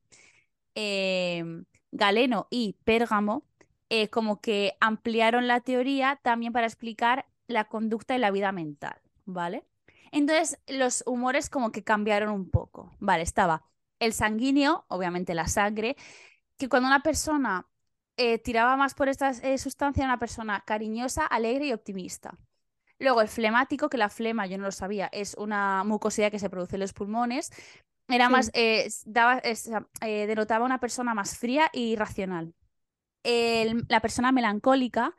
eh, 0.74 1.44
Galeno 1.92 2.46
y 2.50 2.76
Pérgamo 2.84 3.44
eh, 3.88 4.08
como 4.08 4.40
que 4.40 4.74
ampliaron 4.80 5.48
la 5.48 5.60
teoría 5.60 6.20
también 6.22 6.52
para 6.52 6.66
explicar 6.66 7.26
la 7.46 7.64
conducta 7.66 8.14
y 8.14 8.18
la 8.18 8.30
vida 8.30 8.52
mental, 8.52 9.00
¿vale? 9.24 9.64
Entonces 10.12 10.58
los 10.68 11.02
humores 11.06 11.50
como 11.50 11.72
que 11.72 11.84
cambiaron 11.84 12.30
un 12.30 12.50
poco, 12.50 12.92
¿vale? 13.00 13.22
Estaba 13.22 13.64
el 14.00 14.12
sanguíneo, 14.12 14.84
obviamente 14.88 15.34
la 15.34 15.46
sangre, 15.46 15.96
que 16.58 16.68
cuando 16.68 16.88
una 16.88 17.02
persona 17.02 17.66
eh, 18.16 18.38
tiraba 18.38 18.76
más 18.76 18.94
por 18.94 19.08
esta 19.08 19.30
eh, 19.30 19.58
sustancia 19.58 20.02
era 20.02 20.12
una 20.12 20.18
persona 20.18 20.62
cariñosa, 20.66 21.24
alegre 21.26 21.66
y 21.66 21.72
optimista. 21.72 22.36
Luego 22.98 23.22
el 23.22 23.28
flemático, 23.28 23.88
que 23.88 23.96
la 23.96 24.10
flema, 24.10 24.46
yo 24.46 24.58
no 24.58 24.64
lo 24.64 24.72
sabía, 24.72 25.08
es 25.12 25.34
una 25.38 25.84
mucosidad 25.84 26.30
que 26.30 26.38
se 26.38 26.50
produce 26.50 26.76
en 26.76 26.80
los 26.80 26.92
pulmones, 26.92 27.50
era 28.08 28.26
Sí. 28.26 28.32
más, 28.32 28.50
eh, 28.54 28.88
daba, 29.06 29.40
denotaba 30.00 30.64
una 30.66 30.80
persona 30.80 31.14
más 31.14 31.38
fría 31.38 31.70
y 31.72 31.96
racional. 31.96 32.52
El- 33.22 33.84
la 33.88 34.00
persona 34.00 34.32
melancólica, 34.32 35.14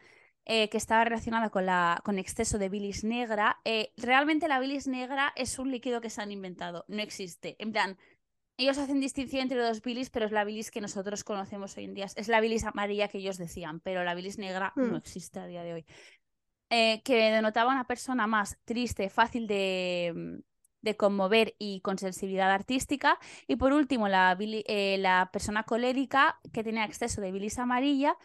eh, 0.45 0.69
que 0.69 0.77
estaba 0.77 1.03
relacionada 1.03 1.49
con, 1.51 1.65
la, 1.65 2.01
con 2.03 2.17
exceso 2.19 2.57
de 2.57 2.69
bilis 2.69 3.03
negra, 3.03 3.59
eh, 3.63 3.93
realmente 3.97 4.47
la 4.47 4.59
bilis 4.59 4.87
negra 4.87 5.33
es 5.35 5.59
un 5.59 5.71
líquido 5.71 6.01
que 6.01 6.09
se 6.09 6.21
han 6.21 6.31
inventado, 6.31 6.83
no 6.87 7.01
existe. 7.01 7.55
En 7.59 7.71
plan, 7.71 7.97
ellos 8.63 8.77
hacen 8.77 8.99
distinción 8.99 9.43
entre 9.43 9.59
dos 9.61 9.81
bilis, 9.81 10.09
pero 10.09 10.25
es 10.25 10.31
la 10.31 10.43
bilis 10.43 10.71
que 10.71 10.81
nosotros 10.81 11.23
conocemos 11.23 11.75
hoy 11.77 11.85
en 11.85 11.93
día. 11.93 12.05
Es 12.15 12.27
la 12.27 12.39
bilis 12.41 12.63
amarilla 12.65 13.07
que 13.07 13.17
ellos 13.19 13.37
decían, 13.37 13.79
pero 13.81 14.03
la 14.03 14.13
bilis 14.15 14.37
negra 14.37 14.73
no 14.75 14.83
Hmm. 14.93 14.95
existe 14.95 15.39
a 15.39 15.47
día 15.47 15.63
de 15.63 15.73
hoy. 15.73 15.85
Eh, 16.69 17.01
que 17.03 17.31
denotaba 17.31 17.71
una 17.71 17.85
persona 17.85 18.27
más 18.27 18.57
triste, 18.63 19.09
fácil 19.09 19.45
de, 19.47 20.13
mm, 20.15 20.39
de 20.83 20.95
conmover 20.97 21.53
y 21.59 21.81
con 21.81 21.97
sensibilidad 21.97 22.49
artística. 22.51 23.19
Y 23.47 23.57
por 23.57 23.73
último, 23.73 24.07
la, 24.07 24.35
bili- 24.37 24.63
eh, 24.67 24.97
la 24.97 25.29
persona 25.33 25.63
colérica 25.63 26.39
que 26.53 26.63
tenía 26.63 26.85
exceso 26.85 27.19
de 27.21 27.31
bilis 27.31 27.59
amarilla, 27.59 28.17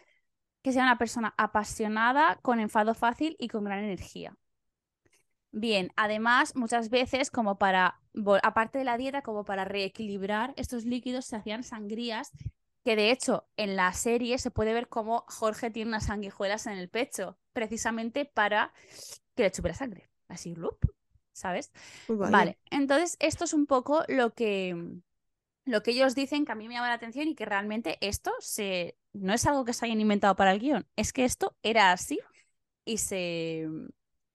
que 0.63 0.71
sea 0.71 0.83
una 0.83 0.97
persona 0.97 1.33
apasionada, 1.37 2.39
con 2.41 2.59
enfado 2.59 2.93
fácil 2.93 3.35
y 3.39 3.47
con 3.49 3.63
gran 3.65 3.83
energía. 3.83 4.35
Bien, 5.51 5.91
además, 5.95 6.55
muchas 6.55 6.89
veces, 6.89 7.31
como 7.31 7.57
para, 7.57 7.99
aparte 8.43 8.77
de 8.77 8.83
la 8.83 8.97
dieta, 8.97 9.21
como 9.21 9.45
para 9.45 9.65
reequilibrar 9.65 10.53
estos 10.57 10.85
líquidos, 10.85 11.25
se 11.25 11.35
hacían 11.35 11.63
sangrías, 11.63 12.31
que 12.83 12.95
de 12.95 13.11
hecho 13.11 13.47
en 13.57 13.75
la 13.75 13.91
serie 13.93 14.37
se 14.37 14.51
puede 14.51 14.73
ver 14.73 14.87
cómo 14.87 15.25
Jorge 15.27 15.71
tiene 15.71 15.89
unas 15.89 16.05
sanguijuelas 16.05 16.67
en 16.67 16.73
el 16.73 16.89
pecho, 16.89 17.37
precisamente 17.53 18.25
para 18.25 18.73
que 19.35 19.43
le 19.43 19.51
chupe 19.51 19.69
la 19.69 19.75
sangre. 19.75 20.09
Así, 20.27 20.55
loop, 20.55 20.77
¿sabes? 21.33 21.71
Vaya. 22.07 22.31
Vale, 22.31 22.57
entonces 22.69 23.17
esto 23.19 23.45
es 23.45 23.53
un 23.53 23.65
poco 23.65 24.03
lo 24.07 24.33
que, 24.33 24.75
lo 25.65 25.83
que 25.83 25.91
ellos 25.91 26.15
dicen 26.15 26.45
que 26.45 26.51
a 26.51 26.55
mí 26.55 26.67
me 26.67 26.75
llama 26.75 26.87
la 26.89 26.95
atención 26.95 27.27
y 27.27 27.35
que 27.35 27.45
realmente 27.45 27.97
esto 28.01 28.31
se, 28.39 28.97
no 29.13 29.33
es 29.33 29.45
algo 29.45 29.65
que 29.65 29.73
se 29.73 29.85
hayan 29.85 30.01
inventado 30.01 30.35
para 30.35 30.51
el 30.51 30.59
guion, 30.59 30.87
es 30.95 31.13
que 31.13 31.25
esto 31.25 31.55
era 31.63 31.91
así 31.91 32.19
y 32.85 32.99
se, 32.99 33.67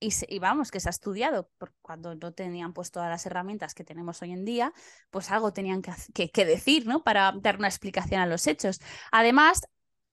y, 0.03 0.11
se- 0.11 0.27
y 0.29 0.39
vamos, 0.39 0.71
que 0.71 0.81
se 0.81 0.89
ha 0.89 0.91
estudiado, 0.91 1.51
cuando 1.81 2.15
no 2.15 2.33
tenían 2.33 2.73
pues 2.73 2.91
todas 2.91 3.09
las 3.09 3.25
herramientas 3.27 3.75
que 3.75 3.85
tenemos 3.85 4.21
hoy 4.23 4.33
en 4.33 4.45
día, 4.45 4.73
pues 5.11 5.31
algo 5.31 5.53
tenían 5.53 5.83
que, 5.83 6.45
decir, 6.45 6.87
¿no? 6.87 7.03
Para 7.05 7.33
dar 7.41 7.57
una 7.59 7.69
explicación 7.69 8.21
a 8.21 8.27
los 8.27 8.47
hechos. 8.47 8.81
Además, 9.11 9.63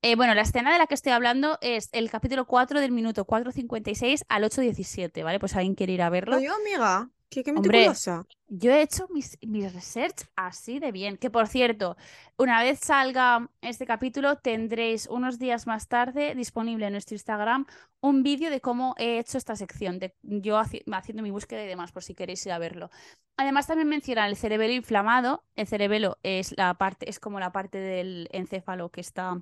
eh, 0.02 0.16
bueno, 0.16 0.34
la 0.34 0.44
escena 0.44 0.72
de 0.72 0.78
la 0.78 0.88
que 0.88 0.94
estoy 0.94 1.12
hablando 1.12 1.58
es 1.62 1.90
el 1.92 2.10
capítulo 2.10 2.46
4 2.46 2.80
del 2.80 2.92
minuto 2.92 3.26
4.56 3.26 4.24
al 4.30 4.44
8.17, 4.44 5.24
¿vale? 5.24 5.40
Pues 5.40 5.56
alguien 5.56 5.76
quiere 5.76 5.94
ir 5.94 6.02
a 6.02 6.10
verlo. 6.10 6.38
Oye, 6.38 6.48
amiga, 6.48 7.10
qué, 7.30 7.43
qué 7.43 7.51
Hombre, 7.53 7.95
meticulosa. 7.95 8.25
Yo 8.47 8.71
he 8.71 8.82
hecho 8.82 9.07
mis, 9.09 9.38
mis 9.41 9.73
research 9.73 10.23
así 10.36 10.80
de 10.80 10.91
bien. 10.91 11.17
Que 11.17 11.30
por 11.30 11.47
cierto, 11.47 11.97
una 12.38 12.63
vez 12.63 12.80
salga 12.80 13.49
este 13.61 13.86
capítulo, 13.86 14.38
tendréis 14.38 15.07
unos 15.07 15.38
días 15.39 15.67
más 15.67 15.88
tarde 15.88 16.34
disponible 16.36 16.88
en 16.88 16.93
nuestro 16.93 17.15
Instagram 17.15 17.65
un 18.01 18.23
vídeo 18.23 18.49
de 18.49 18.61
cómo 18.61 18.95
he 18.97 19.19
hecho 19.19 19.38
esta 19.38 19.55
sección, 19.55 19.99
de 19.99 20.15
yo 20.21 20.57
haci- 20.57 20.84
haciendo 20.91 21.21
mi 21.23 21.32
búsqueda 21.32 21.63
y 21.63 21.67
demás, 21.67 21.91
por 21.91 22.03
si 22.03 22.15
queréis 22.15 22.45
ir 22.45 22.51
a 22.53 22.59
verlo. 22.59 22.89
Además, 23.38 23.67
también 23.67 23.88
mencionan 23.89 24.30
el 24.30 24.36
cerebelo 24.36 24.73
inflamado. 24.73 25.45
El 25.55 25.67
cerebelo 25.67 26.17
es 26.23 26.55
la 26.57 26.73
parte, 26.75 27.09
es 27.09 27.19
como 27.19 27.39
la 27.39 27.51
parte 27.51 27.77
del 27.77 28.27
encéfalo 28.32 28.89
que 28.89 29.01
está 29.01 29.41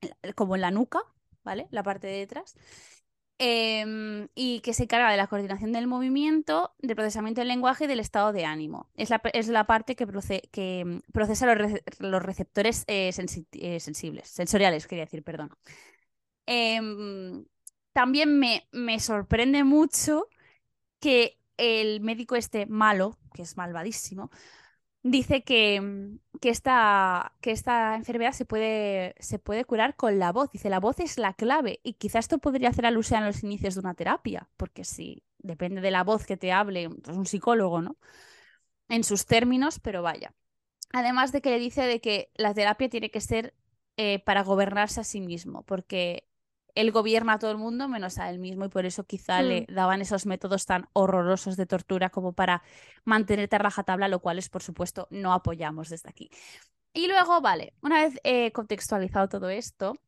eh, 0.00 0.32
como 0.34 0.54
en 0.56 0.62
la 0.62 0.70
nuca, 0.70 1.00
¿vale? 1.44 1.68
La 1.70 1.82
parte 1.82 2.06
de 2.08 2.18
detrás. 2.18 2.56
Em, 3.40 4.28
y 4.34 4.60
que 4.62 4.72
se 4.72 4.82
encarga 4.84 5.10
de 5.12 5.16
la 5.16 5.28
coordinación 5.28 5.72
del 5.72 5.86
movimiento, 5.86 6.74
del 6.80 6.96
procesamiento 6.96 7.40
del 7.40 7.46
lenguaje 7.48 7.84
y 7.84 7.86
del 7.86 8.00
estado 8.00 8.32
de 8.32 8.44
ánimo. 8.44 8.90
Es 8.96 9.10
la, 9.10 9.20
es 9.32 9.46
la 9.46 9.64
parte 9.64 9.94
que, 9.94 10.08
proce- 10.08 10.48
que 10.50 10.84
mm, 10.84 11.12
procesa 11.12 11.46
los, 11.54 11.70
los 12.00 12.22
receptores 12.22 12.82
eh, 12.88 13.10
eh, 13.52 13.80
sensibles, 13.80 14.28
sensoriales, 14.28 14.88
quería 14.88 15.04
decir, 15.04 15.22
perdón. 15.22 15.50
Em, 16.46 17.44
también 17.92 18.38
me, 18.38 18.68
me 18.72 19.00
sorprende 19.00 19.64
mucho 19.64 20.28
que 21.00 21.38
el 21.58 22.00
médico 22.02 22.36
este 22.36 22.66
malo, 22.66 23.18
que 23.34 23.42
es 23.42 23.56
malvadísimo, 23.56 24.30
dice 25.10 25.42
que, 25.42 25.80
mm, 25.80 26.38
que, 26.40 26.50
esta, 26.50 27.34
que 27.40 27.50
esta 27.50 27.94
enfermedad 27.96 28.32
se 28.32 28.44
puede, 28.44 29.14
se 29.18 29.38
puede 29.38 29.64
curar 29.64 29.96
con 29.96 30.18
la 30.18 30.32
voz. 30.32 30.50
Dice, 30.50 30.70
la 30.70 30.80
voz 30.80 31.00
es 31.00 31.18
la 31.18 31.34
clave. 31.34 31.80
Y 31.82 31.94
quizás 31.94 32.26
esto 32.26 32.38
podría 32.38 32.70
hacer 32.70 32.86
alusión 32.86 33.22
a 33.22 33.26
los 33.26 33.42
inicios 33.42 33.74
de 33.74 33.80
una 33.80 33.94
terapia, 33.94 34.48
porque 34.56 34.84
si 34.84 35.24
depende 35.38 35.80
de 35.80 35.90
la 35.90 36.04
voz 36.04 36.26
que 36.26 36.36
te 36.36 36.52
hable, 36.52 36.88
pues 36.90 37.16
un 37.16 37.26
psicólogo, 37.26 37.82
¿no? 37.82 37.96
En 38.88 39.04
sus 39.04 39.26
términos, 39.26 39.80
pero 39.80 40.02
vaya. 40.02 40.34
Además 40.92 41.32
de 41.32 41.40
que 41.42 41.50
le 41.50 41.58
dice 41.58 41.82
de 41.82 42.00
que 42.00 42.30
la 42.34 42.54
terapia 42.54 42.88
tiene 42.88 43.10
que 43.10 43.20
ser 43.20 43.54
eh, 43.96 44.20
para 44.20 44.42
gobernarse 44.42 45.00
a 45.00 45.04
sí 45.04 45.20
mismo, 45.20 45.62
porque 45.64 46.27
él 46.80 46.92
gobierna 46.92 47.34
a 47.34 47.38
todo 47.38 47.50
el 47.50 47.58
mundo 47.58 47.88
menos 47.88 48.18
a 48.18 48.30
él 48.30 48.38
mismo 48.38 48.64
y 48.64 48.68
por 48.68 48.86
eso 48.86 49.04
quizá 49.04 49.42
le 49.42 49.62
Mm. 49.62 49.74
daban 49.74 50.00
esos 50.00 50.26
métodos 50.26 50.64
tan 50.64 50.88
horrorosos 50.92 51.56
de 51.56 51.66
tortura 51.66 52.10
como 52.10 52.32
para 52.32 52.62
mantenerte 53.04 53.56
a 53.56 53.58
rajatabla, 53.58 54.06
lo 54.06 54.20
cual 54.20 54.38
es, 54.38 54.48
por 54.48 54.62
supuesto, 54.62 55.08
no 55.10 55.32
apoyamos 55.32 55.88
desde 55.88 56.08
aquí. 56.08 56.30
Y 56.92 57.08
luego, 57.08 57.40
vale, 57.40 57.74
una 57.82 58.02
vez 58.04 58.20
eh, 58.22 58.52
contextualizado 58.52 59.28
todo 59.28 59.48
esto, 59.50 59.98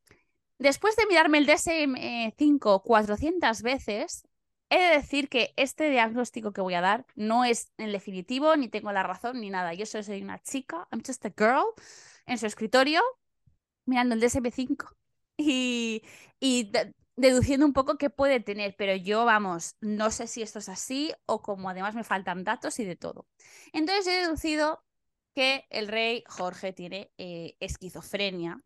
después 0.58 0.94
de 0.94 1.06
mirarme 1.06 1.38
el 1.38 1.46
DSM-5 1.46 2.82
400 2.82 3.62
veces, 3.62 4.26
he 4.68 4.78
de 4.78 4.94
decir 4.96 5.28
que 5.28 5.52
este 5.56 5.90
diagnóstico 5.90 6.52
que 6.52 6.60
voy 6.60 6.74
a 6.74 6.80
dar 6.80 7.04
no 7.16 7.44
es 7.44 7.72
el 7.78 7.90
definitivo, 7.90 8.56
ni 8.56 8.68
tengo 8.68 8.92
la 8.92 9.02
razón, 9.02 9.40
ni 9.40 9.50
nada. 9.50 9.74
Yo 9.74 9.86
solo 9.86 10.04
soy 10.04 10.22
una 10.22 10.40
chica, 10.40 10.86
I'm 10.92 11.02
just 11.04 11.24
a 11.26 11.32
girl, 11.36 11.64
en 12.26 12.38
su 12.38 12.46
escritorio, 12.46 13.02
mirando 13.86 14.14
el 14.14 14.22
DSM-5 14.22 14.99
y, 15.44 16.02
y 16.40 16.70
de- 16.70 16.94
deduciendo 17.16 17.66
un 17.66 17.72
poco 17.72 17.98
qué 17.98 18.10
puede 18.10 18.40
tener, 18.40 18.74
pero 18.78 18.94
yo, 18.96 19.24
vamos, 19.24 19.76
no 19.80 20.10
sé 20.10 20.26
si 20.26 20.42
esto 20.42 20.58
es 20.60 20.68
así 20.68 21.12
o 21.26 21.42
como 21.42 21.68
además 21.70 21.94
me 21.94 22.04
faltan 22.04 22.44
datos 22.44 22.78
y 22.80 22.84
de 22.84 22.96
todo. 22.96 23.26
Entonces 23.72 24.06
he 24.06 24.20
deducido 24.22 24.84
que 25.34 25.66
el 25.70 25.88
rey 25.88 26.24
Jorge 26.28 26.72
tiene 26.72 27.12
eh, 27.18 27.56
esquizofrenia. 27.60 28.62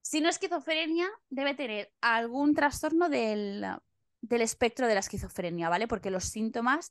Si 0.00 0.20
no 0.20 0.28
esquizofrenia, 0.28 1.08
debe 1.30 1.54
tener 1.54 1.92
algún 2.00 2.54
trastorno 2.54 3.08
del, 3.08 3.64
del 4.20 4.42
espectro 4.42 4.86
de 4.86 4.94
la 4.94 5.00
esquizofrenia, 5.00 5.68
¿vale? 5.68 5.86
Porque 5.88 6.10
los 6.10 6.24
síntomas, 6.24 6.90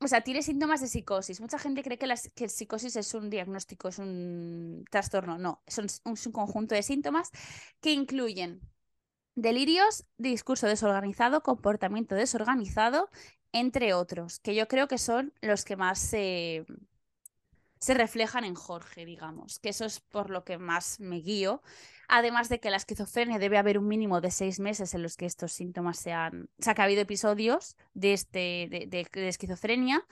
o 0.00 0.08
sea, 0.08 0.20
tiene 0.20 0.42
síntomas 0.42 0.80
de 0.80 0.88
psicosis. 0.88 1.40
Mucha 1.40 1.58
gente 1.58 1.82
cree 1.82 1.98
que 1.98 2.12
que 2.34 2.48
psicosis 2.48 2.96
es 2.96 3.14
un 3.14 3.30
diagnóstico, 3.30 3.88
es 3.88 3.98
un 3.98 4.84
trastorno. 4.90 5.38
No, 5.38 5.62
son 5.66 5.86
un 6.04 6.32
conjunto 6.32 6.74
de 6.74 6.82
síntomas 6.82 7.30
que 7.80 7.92
incluyen 7.92 8.60
delirios, 9.34 10.04
discurso 10.18 10.66
desorganizado, 10.66 11.42
comportamiento 11.42 12.14
desorganizado, 12.14 13.10
entre 13.52 13.94
otros, 13.94 14.40
que 14.40 14.54
yo 14.54 14.68
creo 14.68 14.88
que 14.88 14.98
son 14.98 15.32
los 15.40 15.64
que 15.64 15.76
más 15.76 15.98
se, 15.98 16.66
se 17.78 17.94
reflejan 17.94 18.44
en 18.44 18.54
Jorge, 18.54 19.04
digamos, 19.04 19.58
que 19.58 19.68
eso 19.68 19.84
es 19.84 20.00
por 20.00 20.30
lo 20.30 20.44
que 20.44 20.58
más 20.58 21.00
me 21.00 21.16
guío. 21.20 21.62
Además 22.08 22.48
de 22.48 22.60
que 22.60 22.70
la 22.70 22.76
esquizofrenia 22.76 23.38
debe 23.38 23.58
haber 23.58 23.78
un 23.78 23.88
mínimo 23.88 24.20
de 24.20 24.30
seis 24.30 24.60
meses 24.60 24.94
en 24.94 25.02
los 25.02 25.16
que 25.16 25.26
estos 25.26 25.52
síntomas 25.52 25.98
sean. 25.98 26.48
O 26.58 26.62
sea, 26.62 26.74
que 26.74 26.82
ha 26.82 26.84
habido 26.84 27.02
episodios 27.02 27.76
de, 27.94 28.12
este, 28.12 28.68
de, 28.88 29.28
esquizofrenia. 29.28 30.06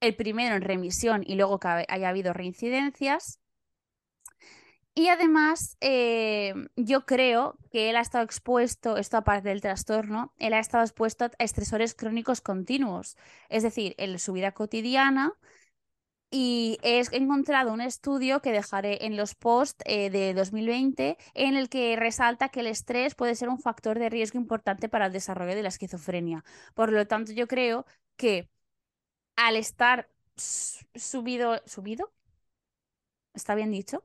El 0.00 0.14
primero 0.14 0.54
en 0.54 0.62
remisión 0.62 1.22
y 1.26 1.34
luego 1.34 1.58
que 1.58 1.84
haya 1.88 2.08
habido 2.08 2.32
reincidencias. 2.32 3.40
Y 4.94 5.08
además, 5.08 5.76
eh, 5.80 6.54
yo 6.76 7.04
creo 7.04 7.58
que 7.70 7.90
él 7.90 7.96
ha 7.96 8.00
estado 8.00 8.24
expuesto, 8.24 8.96
esto 8.96 9.18
aparte 9.18 9.50
del 9.50 9.60
trastorno, 9.60 10.32
él 10.38 10.54
ha 10.54 10.58
estado 10.58 10.84
expuesto 10.84 11.26
a 11.26 11.30
estresores 11.38 11.94
crónicos 11.94 12.40
continuos, 12.40 13.16
es 13.50 13.62
decir, 13.62 13.94
en 13.98 14.18
su 14.18 14.32
vida 14.32 14.52
cotidiana. 14.52 15.34
Y 16.30 16.78
he 16.82 17.02
encontrado 17.12 17.72
un 17.72 17.80
estudio 17.80 18.40
que 18.42 18.52
dejaré 18.52 19.06
en 19.06 19.16
los 19.16 19.34
posts 19.34 19.82
eh, 19.86 20.10
de 20.10 20.34
2020 20.34 21.16
en 21.34 21.56
el 21.56 21.68
que 21.68 21.96
resalta 21.96 22.48
que 22.48 22.60
el 22.60 22.66
estrés 22.66 23.14
puede 23.14 23.34
ser 23.36 23.48
un 23.48 23.60
factor 23.60 23.98
de 23.98 24.10
riesgo 24.10 24.38
importante 24.38 24.88
para 24.88 25.06
el 25.06 25.12
desarrollo 25.12 25.54
de 25.54 25.62
la 25.62 25.68
esquizofrenia. 25.68 26.44
Por 26.74 26.92
lo 26.92 27.06
tanto, 27.06 27.32
yo 27.32 27.46
creo 27.46 27.86
que 28.16 28.50
al 29.36 29.56
estar 29.56 30.10
subido, 30.94 31.62
¿subido? 31.66 32.12
¿Está 33.34 33.54
bien 33.54 33.70
dicho? 33.70 34.02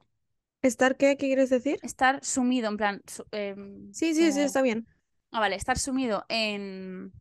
¿Estar 0.64 0.98
qué? 0.98 1.18
¿Qué 1.18 1.28
quieres 1.28 1.50
decir? 1.50 1.80
Estar 1.82 2.24
sumido, 2.24 2.70
en 2.70 2.78
plan, 2.78 3.02
su- 3.08 3.26
em, 3.32 3.92
Sí, 3.94 4.14
sí, 4.14 4.32
sí, 4.32 4.42
está 4.42 4.62
bien. 4.62 4.88
Ah, 5.32 5.40
vale, 5.40 5.56
estar 5.56 5.78
sumido 5.80 6.26
en, 6.30 7.12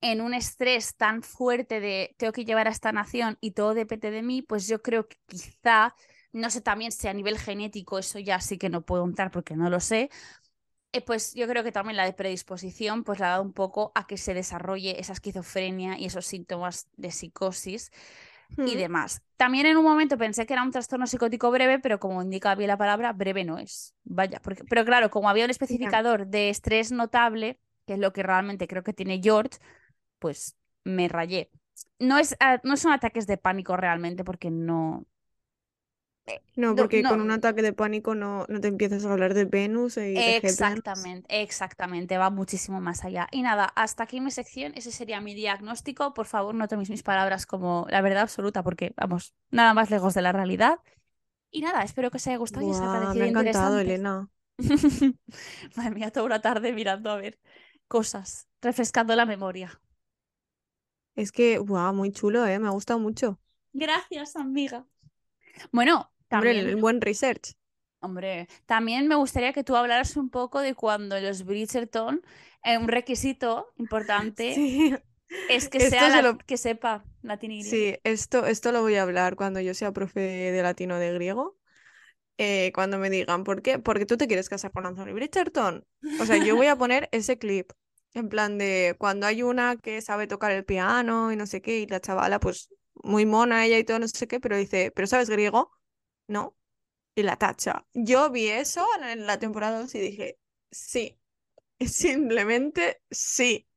en 0.00 0.20
un 0.20 0.34
estrés 0.34 0.96
tan 0.96 1.22
fuerte 1.22 1.80
de 1.80 2.14
tengo 2.18 2.32
que 2.32 2.44
llevar 2.44 2.68
a 2.68 2.70
esta 2.70 2.92
nación 2.92 3.36
y 3.40 3.52
todo 3.52 3.74
depende 3.74 4.10
de 4.10 4.22
mí, 4.22 4.42
pues 4.42 4.68
yo 4.68 4.82
creo 4.82 5.08
que 5.08 5.16
quizá, 5.26 5.94
no 6.32 6.50
sé 6.50 6.60
también 6.60 6.92
si 6.92 7.08
a 7.08 7.14
nivel 7.14 7.38
genético, 7.38 7.98
eso 7.98 8.18
ya 8.18 8.40
sí 8.40 8.58
que 8.58 8.68
no 8.70 8.82
puedo 8.82 9.04
entrar 9.04 9.30
porque 9.30 9.56
no 9.56 9.70
lo 9.70 9.80
sé, 9.80 10.10
eh, 10.92 11.02
pues 11.02 11.34
yo 11.34 11.46
creo 11.48 11.64
que 11.64 11.72
también 11.72 11.96
la 11.96 12.04
de 12.04 12.12
predisposición 12.14 13.04
pues 13.04 13.18
la 13.20 13.28
dado 13.28 13.42
un 13.42 13.52
poco 13.52 13.92
a 13.94 14.06
que 14.06 14.16
se 14.16 14.34
desarrolle 14.34 15.00
esa 15.00 15.12
esquizofrenia 15.12 15.98
y 15.98 16.06
esos 16.06 16.26
síntomas 16.26 16.88
de 16.96 17.10
psicosis 17.10 17.90
y 18.64 18.76
Mm. 18.76 18.76
demás. 18.76 19.22
También 19.36 19.66
en 19.66 19.76
un 19.76 19.84
momento 19.84 20.18
pensé 20.18 20.46
que 20.46 20.54
era 20.54 20.62
un 20.62 20.70
trastorno 20.72 21.06
psicótico 21.06 21.50
breve, 21.50 21.78
pero 21.78 22.00
como 22.00 22.22
indica 22.22 22.54
bien 22.54 22.68
la 22.68 22.78
palabra, 22.78 23.12
breve 23.12 23.44
no 23.44 23.58
es. 23.58 23.94
Vaya, 24.04 24.40
porque, 24.42 24.64
pero 24.64 24.84
claro, 24.84 25.10
como 25.10 25.28
había 25.28 25.44
un 25.44 25.50
especificador 25.50 26.26
de 26.26 26.48
estrés 26.50 26.90
notable, 26.92 27.60
que 27.86 27.94
es 27.94 27.98
lo 27.98 28.12
que 28.12 28.22
realmente 28.22 28.66
creo 28.66 28.82
que 28.82 28.92
tiene 28.92 29.20
George, 29.22 29.58
pues 30.18 30.56
me 30.84 31.08
rayé. 31.08 31.50
No, 31.98 32.18
es, 32.18 32.36
ah, 32.40 32.60
no 32.64 32.76
son 32.76 32.92
ataques 32.92 33.26
de 33.26 33.38
pánico 33.38 33.76
realmente, 33.76 34.24
porque 34.24 34.50
no. 34.50 35.06
eh, 36.26 36.40
No, 36.56 36.76
porque 36.76 37.02
no- 37.02 37.08
con 37.10 37.20
un 37.20 37.30
ataque 37.30 37.62
de 37.62 37.72
pánico 37.72 38.14
no, 38.14 38.44
no 38.48 38.60
te 38.60 38.68
empiezas 38.68 39.04
a 39.06 39.12
hablar 39.12 39.34
de 39.34 39.44
Venus 39.44 39.96
y 39.96 40.22
de. 40.22 40.36
Exactamente, 40.36 41.42
exactamente, 41.42 42.18
va 42.18 42.30
muchísimo 42.30 42.80
más 42.80 43.04
allá. 43.04 43.28
Y 43.30 43.42
nada, 43.42 43.66
hasta 43.76 44.02
aquí 44.04 44.20
mi 44.20 44.30
sección, 44.32 44.72
ese 44.74 44.90
sería 44.90 45.20
mi 45.20 45.34
diagnóstico. 45.34 46.12
Por 46.12 46.26
favor, 46.26 46.54
no 46.56 46.66
toméis 46.66 46.90
mis 46.90 47.04
palabras 47.04 47.46
como 47.46 47.86
la 47.88 48.00
verdad 48.00 48.22
absoluta, 48.22 48.62
porque 48.64 48.92
vamos, 48.96 49.34
nada 49.50 49.74
más 49.74 49.90
lejos 49.90 50.14
de 50.14 50.22
la 50.22 50.32
realidad. 50.32 50.78
Y 51.50 51.62
nada, 51.62 51.82
espero 51.84 52.10
que 52.10 52.18
os 52.18 52.26
haya 52.28 52.38
gustado 52.38 52.66
y 52.66 52.70
os 52.72 52.80
haya 52.82 52.90
parecido 52.90 53.26
me 53.26 53.26
ha 53.26 53.30
encantado. 53.30 53.78
Elena. 53.78 54.28
Madre 55.76 55.90
mía, 55.94 56.10
toda 56.12 56.26
una 56.26 56.40
tarde 56.42 56.72
mirando 56.72 57.10
a 57.10 57.16
ver 57.16 57.38
cosas, 57.88 58.48
refrescando 58.62 59.16
la 59.16 59.26
memoria. 59.26 59.80
Es 61.18 61.32
que, 61.32 61.58
buah, 61.58 61.92
muy 61.92 62.12
chulo, 62.12 62.46
¿eh? 62.46 62.58
Me 62.58 62.66
ha 62.68 62.70
gustado 62.70 62.98
mucho. 62.98 63.38
Gracias, 63.72 64.36
amiga. 64.36 64.86
Bueno, 65.72 66.12
Hombre, 66.30 66.52
el, 66.52 66.60
también, 66.60 66.68
el 66.68 66.76
buen 66.76 67.02
research. 67.02 67.52
hombre, 68.00 68.48
también 68.66 69.08
me 69.08 69.14
gustaría 69.16 69.52
que 69.52 69.64
tú 69.64 69.76
hablaras 69.76 70.16
un 70.16 70.30
poco 70.30 70.60
de 70.60 70.74
cuando 70.74 71.18
los 71.20 71.44
Bridgerton, 71.44 72.22
eh, 72.64 72.78
un 72.78 72.88
requisito 72.88 73.72
importante 73.76 74.64
Sí, 74.64 74.94
es 75.48 75.68
que 75.68 75.80
sea 75.80 76.10
se 76.10 76.22
la- 76.22 76.22
lo- 76.22 76.38
que 76.46 76.56
sepa 76.58 77.04
latín 77.22 77.52
y 77.52 77.60
griego. 77.60 77.86
sí, 77.86 77.96
esto, 78.04 78.46
esto 78.46 78.72
lo 78.72 78.82
voy 78.82 78.96
a 78.96 79.02
hablar 79.02 79.36
cuando 79.36 79.60
yo 79.60 79.74
sea 79.74 79.92
profe 79.92 80.20
de 80.20 80.62
latino 80.62 80.96
o 80.96 80.98
de 80.98 81.12
griego. 81.14 81.56
eh, 82.38 82.72
cuando 82.74 82.98
me 82.98 83.10
digan, 83.10 83.44
¿por 83.44 83.62
qué? 83.62 83.78
Porque 83.80 84.06
tú 84.06 84.16
te 84.18 84.26
quieres 84.28 84.48
casar 84.48 84.72
con 84.72 84.86
Anthony 84.86 85.12
Bridgerton. 85.14 85.86
O 86.18 86.26
sea, 86.26 86.38
yo 86.38 86.56
voy 86.56 86.68
a 86.68 86.76
poner 86.78 87.08
ese 87.12 87.38
clip. 87.38 87.72
En 88.14 88.28
plan 88.28 88.58
de 88.58 88.96
cuando 88.98 89.26
hay 89.26 89.42
una 89.42 89.76
que 89.76 90.00
sabe 90.02 90.26
tocar 90.26 90.50
el 90.52 90.64
piano 90.64 91.32
y 91.32 91.36
no 91.36 91.46
sé 91.46 91.60
qué, 91.62 91.80
y 91.80 91.86
la 91.86 92.00
chavala, 92.00 92.40
pues 92.40 92.70
muy 92.94 93.26
mona 93.26 93.64
ella 93.66 93.78
y 93.78 93.84
todo, 93.84 93.98
no 93.98 94.08
sé 94.08 94.26
qué, 94.26 94.40
pero 94.40 94.56
dice, 94.56 94.92
¿pero 94.94 95.06
sabes 95.06 95.30
griego? 95.30 95.70
No. 96.26 96.56
Y 97.14 97.22
la 97.24 97.36
tacha. 97.36 97.86
Yo 97.94 98.30
vi 98.30 98.48
eso 98.48 98.86
en 99.02 99.26
la 99.26 99.38
temporada 99.38 99.80
2 99.80 99.94
y 99.96 100.00
dije, 100.00 100.38
sí, 100.70 101.18
simplemente 101.80 103.02
sí. 103.10 103.68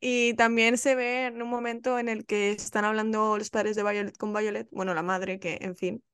Y 0.00 0.34
también 0.34 0.78
se 0.78 0.94
ve 0.94 1.26
en 1.26 1.42
un 1.42 1.48
momento 1.48 1.98
en 1.98 2.08
el 2.08 2.26
que 2.26 2.52
están 2.52 2.84
hablando 2.84 3.38
los 3.38 3.50
padres 3.50 3.76
de 3.76 3.82
Violet 3.82 4.16
con 4.16 4.32
Violet, 4.32 4.68
bueno, 4.70 4.94
la 4.94 5.02
madre, 5.02 5.38
que 5.40 5.58
en 5.60 5.76
fin, 5.76 6.04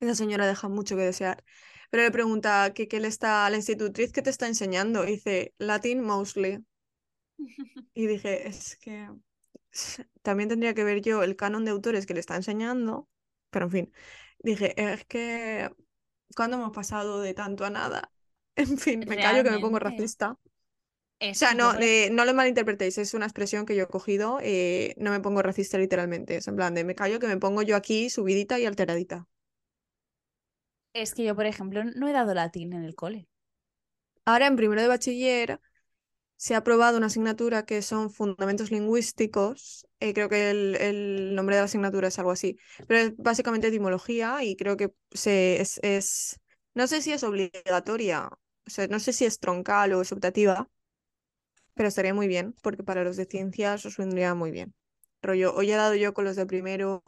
esa 0.00 0.14
señora 0.14 0.46
deja 0.46 0.68
mucho 0.68 0.96
que 0.96 1.02
desear. 1.02 1.44
Pero 1.90 2.04
le 2.04 2.10
pregunta 2.10 2.72
que 2.74 2.88
qué 2.88 3.00
le 3.00 3.08
está, 3.08 3.48
la 3.50 3.56
institutriz 3.56 4.12
que 4.12 4.22
te 4.22 4.30
está 4.30 4.46
enseñando. 4.48 5.04
Y 5.04 5.12
dice, 5.12 5.54
Latin 5.58 6.02
mostly. 6.02 6.64
Y 7.94 8.06
dije, 8.06 8.48
es 8.48 8.76
que 8.76 9.08
también 10.22 10.48
tendría 10.48 10.74
que 10.74 10.84
ver 10.84 11.00
yo 11.02 11.22
el 11.22 11.36
canon 11.36 11.64
de 11.64 11.70
autores 11.70 12.06
que 12.06 12.14
le 12.14 12.20
está 12.20 12.36
enseñando. 12.36 13.08
Pero 13.50 13.66
en 13.66 13.70
fin, 13.70 13.92
dije, 14.38 14.74
es 14.92 15.04
que 15.06 15.70
cuando 16.36 16.56
hemos 16.56 16.72
pasado 16.72 17.20
de 17.20 17.34
tanto 17.34 17.64
a 17.64 17.70
nada. 17.70 18.12
En 18.56 18.78
fin, 18.78 19.04
me 19.08 19.18
callo 19.18 19.42
que 19.44 19.50
me 19.50 19.60
pongo 19.60 19.78
racista. 19.78 20.32
O 20.32 20.38
sea, 21.30 21.54
no, 21.54 21.74
eh, 21.80 22.10
no 22.12 22.24
lo 22.24 22.34
malinterpretéis, 22.34 22.98
es 22.98 23.14
una 23.14 23.26
expresión 23.26 23.66
que 23.66 23.76
yo 23.76 23.84
he 23.84 23.88
cogido. 23.88 24.38
eh, 24.42 24.94
no 24.98 25.10
me 25.10 25.20
pongo 25.20 25.42
racista 25.42 25.78
literalmente. 25.78 26.36
Es 26.36 26.48
en 26.48 26.56
plan 26.56 26.74
de 26.74 26.84
me 26.84 26.94
callo 26.94 27.18
que 27.20 27.28
me 27.28 27.38
pongo 27.38 27.62
yo 27.62 27.76
aquí 27.76 28.10
subidita 28.10 28.58
y 28.58 28.66
alteradita. 28.66 29.28
es 30.94 31.14
que 31.14 31.24
yo, 31.24 31.34
por 31.36 31.46
ejemplo, 31.46 31.84
no 31.84 32.08
he 32.08 32.12
dado 32.12 32.34
latín 32.34 32.72
en 32.72 32.84
el 32.84 32.94
cole. 32.94 33.28
Ahora 34.24 34.46
en 34.46 34.56
primero 34.56 34.82
de 34.82 34.88
bachiller 34.88 35.60
se 36.42 36.56
ha 36.56 36.58
aprobado 36.58 36.96
una 36.98 37.06
asignatura 37.06 37.64
que 37.64 37.82
son 37.82 38.10
fundamentos 38.10 38.72
lingüísticos. 38.72 39.86
eh, 40.00 40.12
creo 40.12 40.28
que 40.28 40.50
el, 40.50 41.36
nombre 41.36 41.54
de 41.54 41.62
la 41.62 41.66
asignatura 41.66 42.08
es 42.08 42.18
algo 42.18 42.32
así. 42.32 42.58
Pero 42.88 42.98
es 43.00 43.16
básicamente 43.16 43.68
etimología 43.68 44.42
y 44.42 44.56
creo 44.56 44.76
que 44.76 44.90
se, 45.12 45.60
es, 45.60 46.40
No 46.74 46.88
sé 46.88 47.00
si 47.00 47.12
es 47.12 47.22
obligatoria, 47.22 48.28
o 48.66 48.70
sea, 48.70 48.88
no 48.88 48.98
sé 48.98 49.12
si 49.12 49.24
es 49.24 49.38
troncal 49.38 49.92
o 49.92 50.02
es 50.02 50.10
optativa, 50.10 50.68
pero 51.74 51.88
estaría 51.88 52.12
muy 52.12 52.26
bien, 52.26 52.54
porque 52.60 52.82
para 52.82 53.04
los 53.04 53.16
de 53.16 53.26
ciencias 53.26 53.86
os 53.86 53.96
vendría 53.96 54.34
muy 54.34 54.50
bien. 54.50 54.74
Rollo, 55.22 55.54
hoy 55.54 55.70
he 55.70 55.76
dado 55.76 55.94
yo 55.94 56.12
con 56.12 56.24
los 56.24 56.34
de 56.34 56.46
primero 56.46 57.04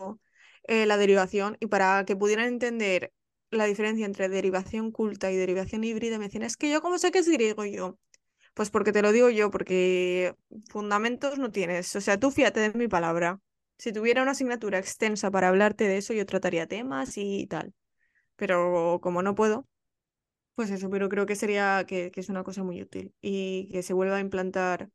eh, 0.68 0.86
la 0.86 0.96
derivación 0.96 1.56
y 1.58 1.66
para 1.66 2.04
que 2.04 2.14
pudieran 2.14 2.46
entender 2.46 3.12
la 3.50 3.64
diferencia 3.64 4.06
entre 4.06 4.28
derivación 4.28 4.92
culta 4.92 5.32
y 5.32 5.36
derivación 5.36 5.82
híbrida, 5.82 6.18
me 6.18 6.26
decían, 6.26 6.44
es 6.44 6.56
que 6.56 6.70
yo 6.70 6.80
cómo 6.82 6.98
sé 6.98 7.10
que 7.10 7.18
es 7.18 7.28
griego 7.28 7.64
yo. 7.64 7.98
Pues 8.54 8.70
porque 8.70 8.92
te 8.92 9.02
lo 9.02 9.12
digo 9.12 9.30
yo, 9.30 9.50
porque 9.50 10.34
fundamentos 10.70 11.38
no 11.38 11.50
tienes. 11.50 11.94
O 11.96 12.00
sea, 12.00 12.18
tú 12.18 12.30
fíjate 12.30 12.60
de 12.60 12.78
mi 12.78 12.88
palabra. 12.88 13.40
Si 13.78 13.92
tuviera 13.92 14.22
una 14.22 14.30
asignatura 14.32 14.78
extensa 14.78 15.30
para 15.30 15.48
hablarte 15.48 15.88
de 15.88 15.98
eso, 15.98 16.12
yo 16.14 16.24
trataría 16.26 16.66
temas 16.68 17.18
y 17.18 17.46
tal. 17.48 17.74
Pero 18.36 19.00
como 19.02 19.22
no 19.22 19.34
puedo, 19.34 19.66
pues 20.54 20.70
eso, 20.70 20.90
pero 20.90 21.08
creo 21.08 21.26
que 21.26 21.36
sería 21.36 21.84
que, 21.86 22.10
que 22.10 22.20
es 22.20 22.28
una 22.28 22.44
cosa 22.44 22.62
muy 22.62 22.80
útil 22.82 23.14
y 23.20 23.68
que 23.72 23.82
se 23.82 23.94
vuelva 23.94 24.16
a 24.16 24.20
implantar 24.20 24.90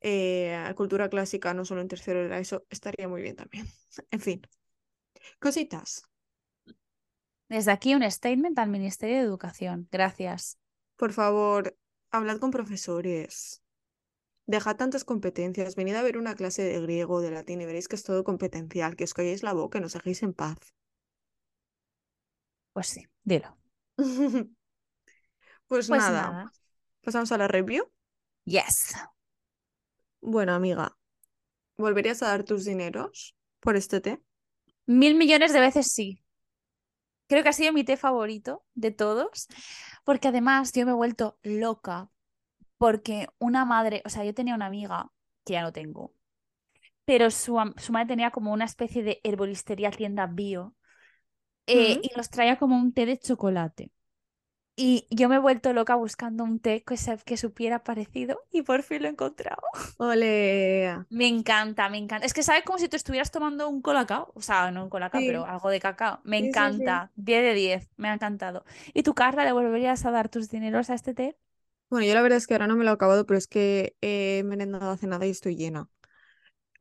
eh, 0.00 0.72
cultura 0.76 1.08
clásica 1.08 1.54
no 1.54 1.64
solo 1.64 1.80
en 1.80 1.88
tercero 1.88 2.22
de 2.22 2.28
la 2.28 2.38
ESO, 2.38 2.64
estaría 2.70 3.08
muy 3.08 3.22
bien 3.22 3.36
también. 3.36 3.66
En 4.10 4.20
fin, 4.20 4.42
cositas. 5.40 6.02
Desde 7.48 7.72
aquí 7.72 7.94
un 7.94 8.08
statement 8.08 8.58
al 8.58 8.68
Ministerio 8.68 9.16
de 9.16 9.22
Educación. 9.22 9.88
Gracias. 9.90 10.58
Por 10.96 11.12
favor, 11.12 11.74
hablad 12.10 12.38
con 12.38 12.50
profesores. 12.50 13.62
Dejad 14.46 14.76
tantas 14.76 15.04
competencias. 15.04 15.76
Venid 15.76 15.94
a 15.96 16.02
ver 16.02 16.18
una 16.18 16.34
clase 16.36 16.62
de 16.64 16.80
griego, 16.82 17.20
de 17.22 17.30
latín 17.32 17.60
y 17.62 17.66
veréis 17.66 17.88
que 17.88 17.96
es 17.96 18.04
todo 18.04 18.24
competencial, 18.24 18.96
que 18.96 19.04
os 19.04 19.14
calléis 19.14 19.42
la 19.44 19.54
boca 19.54 19.78
y 19.78 19.82
nos 19.82 19.94
dejéis 19.94 20.22
en 20.24 20.34
paz. 20.34 20.58
Pues 22.72 22.86
sí, 22.88 23.04
dilo. 23.24 23.56
Pues 25.66 25.88
Pues 25.88 25.90
nada, 25.90 26.22
nada. 26.22 26.52
pasamos 27.02 27.32
a 27.32 27.38
la 27.38 27.48
review. 27.48 27.84
Yes. 28.44 28.94
Bueno, 30.20 30.52
amiga, 30.54 30.96
¿volverías 31.78 32.22
a 32.22 32.28
dar 32.28 32.44
tus 32.44 32.64
dineros 32.66 33.36
por 33.60 33.76
este 33.76 34.00
té? 34.00 34.22
Mil 34.88 35.14
millones 35.14 35.52
de 35.52 35.60
veces 35.60 35.92
sí. 35.92 36.20
Creo 37.28 37.42
que 37.42 37.50
ha 37.50 37.52
sido 37.52 37.72
mi 37.72 37.84
té 37.84 37.96
favorito 37.96 38.64
de 38.74 38.90
todos, 38.90 39.48
porque 40.04 40.28
además 40.28 40.72
yo 40.72 40.86
me 40.86 40.92
he 40.92 40.94
vuelto 40.94 41.38
loca, 41.42 42.10
porque 42.78 43.28
una 43.38 43.64
madre, 43.64 44.02
o 44.06 44.10
sea, 44.10 44.24
yo 44.24 44.34
tenía 44.34 44.54
una 44.54 44.66
amiga, 44.66 45.12
que 45.44 45.54
ya 45.54 45.62
no 45.62 45.72
tengo, 45.72 46.14
pero 47.04 47.30
su, 47.30 47.58
su 47.78 47.92
madre 47.92 48.08
tenía 48.08 48.30
como 48.30 48.52
una 48.52 48.64
especie 48.66 49.02
de 49.02 49.20
herbolistería 49.24 49.90
tienda 49.90 50.26
bio, 50.26 50.74
eh, 51.66 52.00
y 52.02 52.10
nos 52.16 52.30
traía 52.30 52.58
como 52.58 52.76
un 52.76 52.92
té 52.92 53.06
de 53.06 53.18
chocolate. 53.18 53.92
Y 54.78 55.06
yo 55.10 55.28
me 55.28 55.36
he 55.36 55.38
vuelto 55.40 55.72
loca 55.74 55.94
buscando 55.96 56.44
un 56.44 56.60
té 56.60 56.82
que, 56.84 56.96
se- 56.96 57.18
que 57.26 57.36
supiera 57.36 57.82
parecido 57.84 58.42
y 58.52 58.62
por 58.62 58.82
fin 58.84 59.02
lo 59.02 59.08
he 59.08 59.12
encontrado. 59.12 59.62
Ole. 59.98 61.04
Me 61.10 61.26
encanta, 61.26 61.88
me 61.88 61.96
encanta. 61.98 62.26
Es 62.26 62.34
que 62.34 62.42
sabes 62.42 62.64
como 62.64 62.78
si 62.78 62.88
tú 62.88 62.96
estuvieras 62.96 63.30
tomando 63.30 63.68
un 63.68 63.80
colacao, 63.80 64.30
o 64.34 64.42
sea, 64.42 64.70
no 64.70 64.82
un 64.84 64.90
colacao, 64.90 65.20
Sí. 65.20 65.24
pero 65.24 65.46
algo 65.46 65.70
de 65.70 65.80
cacao. 65.80 66.20
Me 66.24 66.36
Sí, 66.36 66.54
sí, 66.54 66.72
sí. 66.72 66.84
encanta, 66.88 67.10
10 67.16 67.42
de 67.42 67.54
10, 67.54 67.88
me 67.96 68.08
ha 68.10 68.14
encantado. 68.14 68.64
¿Y 68.92 69.02
tú, 69.04 69.14
Carla, 69.14 69.44
le 69.44 69.52
volverías 69.52 70.04
a 70.04 70.10
dar 70.10 70.28
tus 70.28 70.50
dineros 70.50 70.90
a 70.90 70.94
este 70.94 71.14
té? 71.14 71.36
Bueno, 71.90 72.06
yo 72.06 72.14
la 72.14 72.20
verdad 72.22 72.36
es 72.38 72.46
que 72.46 72.52
ahora 72.54 72.66
no 72.66 72.76
me 72.76 72.84
lo 72.84 72.90
he 72.90 72.94
acabado, 72.94 73.24
pero 73.26 73.38
es 73.38 73.46
que 73.46 73.96
he 74.02 74.42
merendado 74.44 74.90
hace 74.90 75.06
nada 75.06 75.24
y 75.26 75.30
estoy 75.30 75.56
llena. 75.56 75.88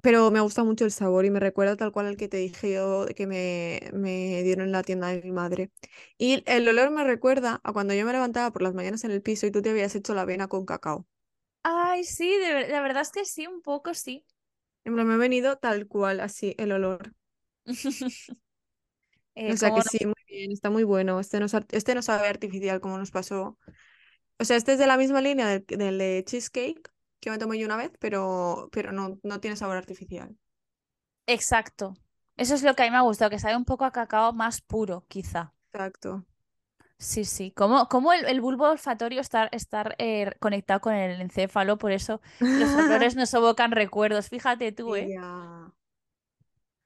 Pero 0.07 0.31
me 0.31 0.39
gusta 0.39 0.63
mucho 0.63 0.85
el 0.85 0.91
sabor 0.91 1.25
y 1.25 1.29
me 1.31 1.39
recuerda 1.41 1.75
tal 1.75 1.91
cual 1.91 2.05
al 2.07 2.15
que 2.17 2.29
te 2.29 2.37
dije 2.37 2.71
yo 2.73 3.05
que 3.15 3.27
me, 3.27 3.81
me 3.93 4.41
dieron 4.43 4.65
en 4.67 4.71
la 4.71 4.81
tienda 4.83 5.07
de 5.09 5.21
mi 5.21 5.31
madre. 5.33 5.69
Y 6.17 6.43
el 6.45 6.67
olor 6.69 6.91
me 6.91 7.03
recuerda 7.03 7.59
a 7.63 7.73
cuando 7.73 7.93
yo 7.93 8.05
me 8.05 8.13
levantaba 8.13 8.51
por 8.51 8.61
las 8.61 8.73
mañanas 8.73 9.03
en 9.03 9.11
el 9.11 9.21
piso 9.21 9.47
y 9.47 9.51
tú 9.51 9.61
te 9.61 9.69
habías 9.71 9.95
hecho 9.95 10.13
la 10.15 10.21
avena 10.21 10.47
con 10.47 10.65
cacao. 10.65 11.05
Ay, 11.63 12.03
sí, 12.03 12.35
de 12.39 12.67
la 12.69 12.81
verdad 12.81 13.03
es 13.03 13.11
que 13.11 13.23
sí, 13.25 13.45
un 13.47 13.61
poco 13.61 13.93
sí. 13.93 14.25
Me 14.85 15.01
ha 15.03 15.17
venido 15.17 15.57
tal 15.57 15.87
cual, 15.87 16.19
así, 16.19 16.55
el 16.57 16.71
olor. 16.71 17.13
Eh, 19.35 19.53
O 19.53 19.57
sea 19.57 19.71
que 19.71 19.81
sí, 19.81 19.99
muy 20.05 20.13
bien, 20.27 20.51
está 20.51 20.69
muy 20.69 20.83
bueno. 20.83 21.19
Este 21.19 21.39
no, 21.39 21.45
este 21.71 21.95
no 21.95 22.01
sabe 22.01 22.27
artificial 22.27 22.81
como 22.81 22.97
nos 22.97 23.11
pasó. 23.11 23.57
O 24.39 24.45
sea, 24.45 24.57
este 24.57 24.73
es 24.73 24.79
de 24.79 24.87
la 24.87 24.97
misma 24.97 25.21
línea 25.21 25.47
del, 25.49 25.65
del 25.67 25.97
de 25.99 26.23
cheesecake, 26.25 26.91
que 27.27 27.31
me 27.31 27.39
tomo 27.39 27.53
yo 27.53 27.65
una 27.65 27.77
vez, 27.77 27.91
pero, 27.99 28.69
pero 28.71 28.91
no, 28.91 29.19
no 29.23 29.39
tiene 29.41 29.57
sabor 29.57 29.77
artificial. 29.77 30.37
Exacto. 31.27 31.93
Eso 32.37 32.55
es 32.55 32.63
lo 32.63 32.75
que 32.75 32.83
a 32.83 32.85
mí 32.85 32.91
me 32.91 32.97
ha 32.97 33.01
gustado, 33.01 33.29
que 33.31 33.39
sabe 33.39 33.55
un 33.55 33.65
poco 33.65 33.85
a 33.85 33.91
cacao 33.91 34.33
más 34.33 34.61
puro, 34.61 35.05
quizá. 35.07 35.53
Exacto. 35.71 36.25
Sí, 36.99 37.25
sí. 37.25 37.51
Como, 37.51 37.87
como 37.89 38.11
el, 38.13 38.25
el 38.25 38.41
bulbo 38.41 38.69
olfatorio 38.69 39.21
está 39.21 39.45
estar 39.47 39.95
eh, 39.99 40.31
conectado 40.39 40.81
con 40.81 40.93
el 40.95 41.21
encéfalo, 41.21 41.77
por 41.77 41.91
eso 41.91 42.21
los 42.55 42.75
olores 42.75 43.15
nos 43.15 43.33
evocan 43.33 43.71
recuerdos. 43.71 44.29
Fíjate 44.29 44.71
tú, 44.71 44.95
¿eh? 44.95 45.15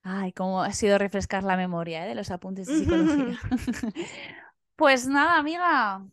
Ay, 0.03 0.31
cómo 0.33 0.63
ha 0.63 0.73
sido 0.73 0.97
refrescar 0.99 1.43
la 1.43 1.57
memoria, 1.57 2.05
¿eh? 2.05 2.09
De 2.09 2.15
los 2.15 2.31
apuntes 2.31 2.67
de 2.67 2.75
psicología. 2.75 3.39
Pues 4.77 5.07
nada, 5.07 5.37
amiga. 5.39 6.05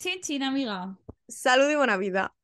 Chin, 0.00 0.20
chin, 0.22 0.42
amiga. 0.42 0.96
Salud 1.28 1.70
y 1.70 1.76
buena 1.76 1.96
vida. 1.96 2.35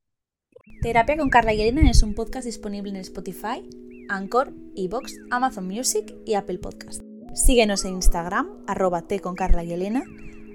Terapia 0.83 1.17
con 1.17 1.31
Carla 1.31 1.55
y 1.55 1.61
Elena 1.61 1.89
es 1.89 2.03
un 2.03 2.13
podcast 2.13 2.45
disponible 2.45 2.91
en 2.91 2.97
Spotify, 2.97 3.63
Anchor, 4.09 4.53
Evox, 4.75 5.17
Amazon 5.31 5.69
Music 5.69 6.13
y 6.27 6.35
Apple 6.35 6.59
Podcast. 6.59 7.03
Síguenos 7.35 7.85
en 7.85 7.95
Instagram, 7.95 8.65
arroba 8.67 9.03
T 9.03 9.21
con 9.21 9.37
Carla 9.37 9.63
y 9.63 9.73
Elena, 9.73 10.03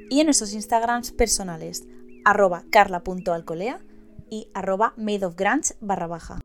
y 0.09 0.19
en 0.19 0.27
nuestros 0.27 0.53
Instagrams 0.53 1.13
personales, 1.13 1.87
arroba 2.25 2.65
carla.alcolea 2.69 3.79
y 4.29 4.49
arroba 4.53 4.93
madeofgrange 4.97 5.75
barra 5.79 6.07
baja. 6.07 6.41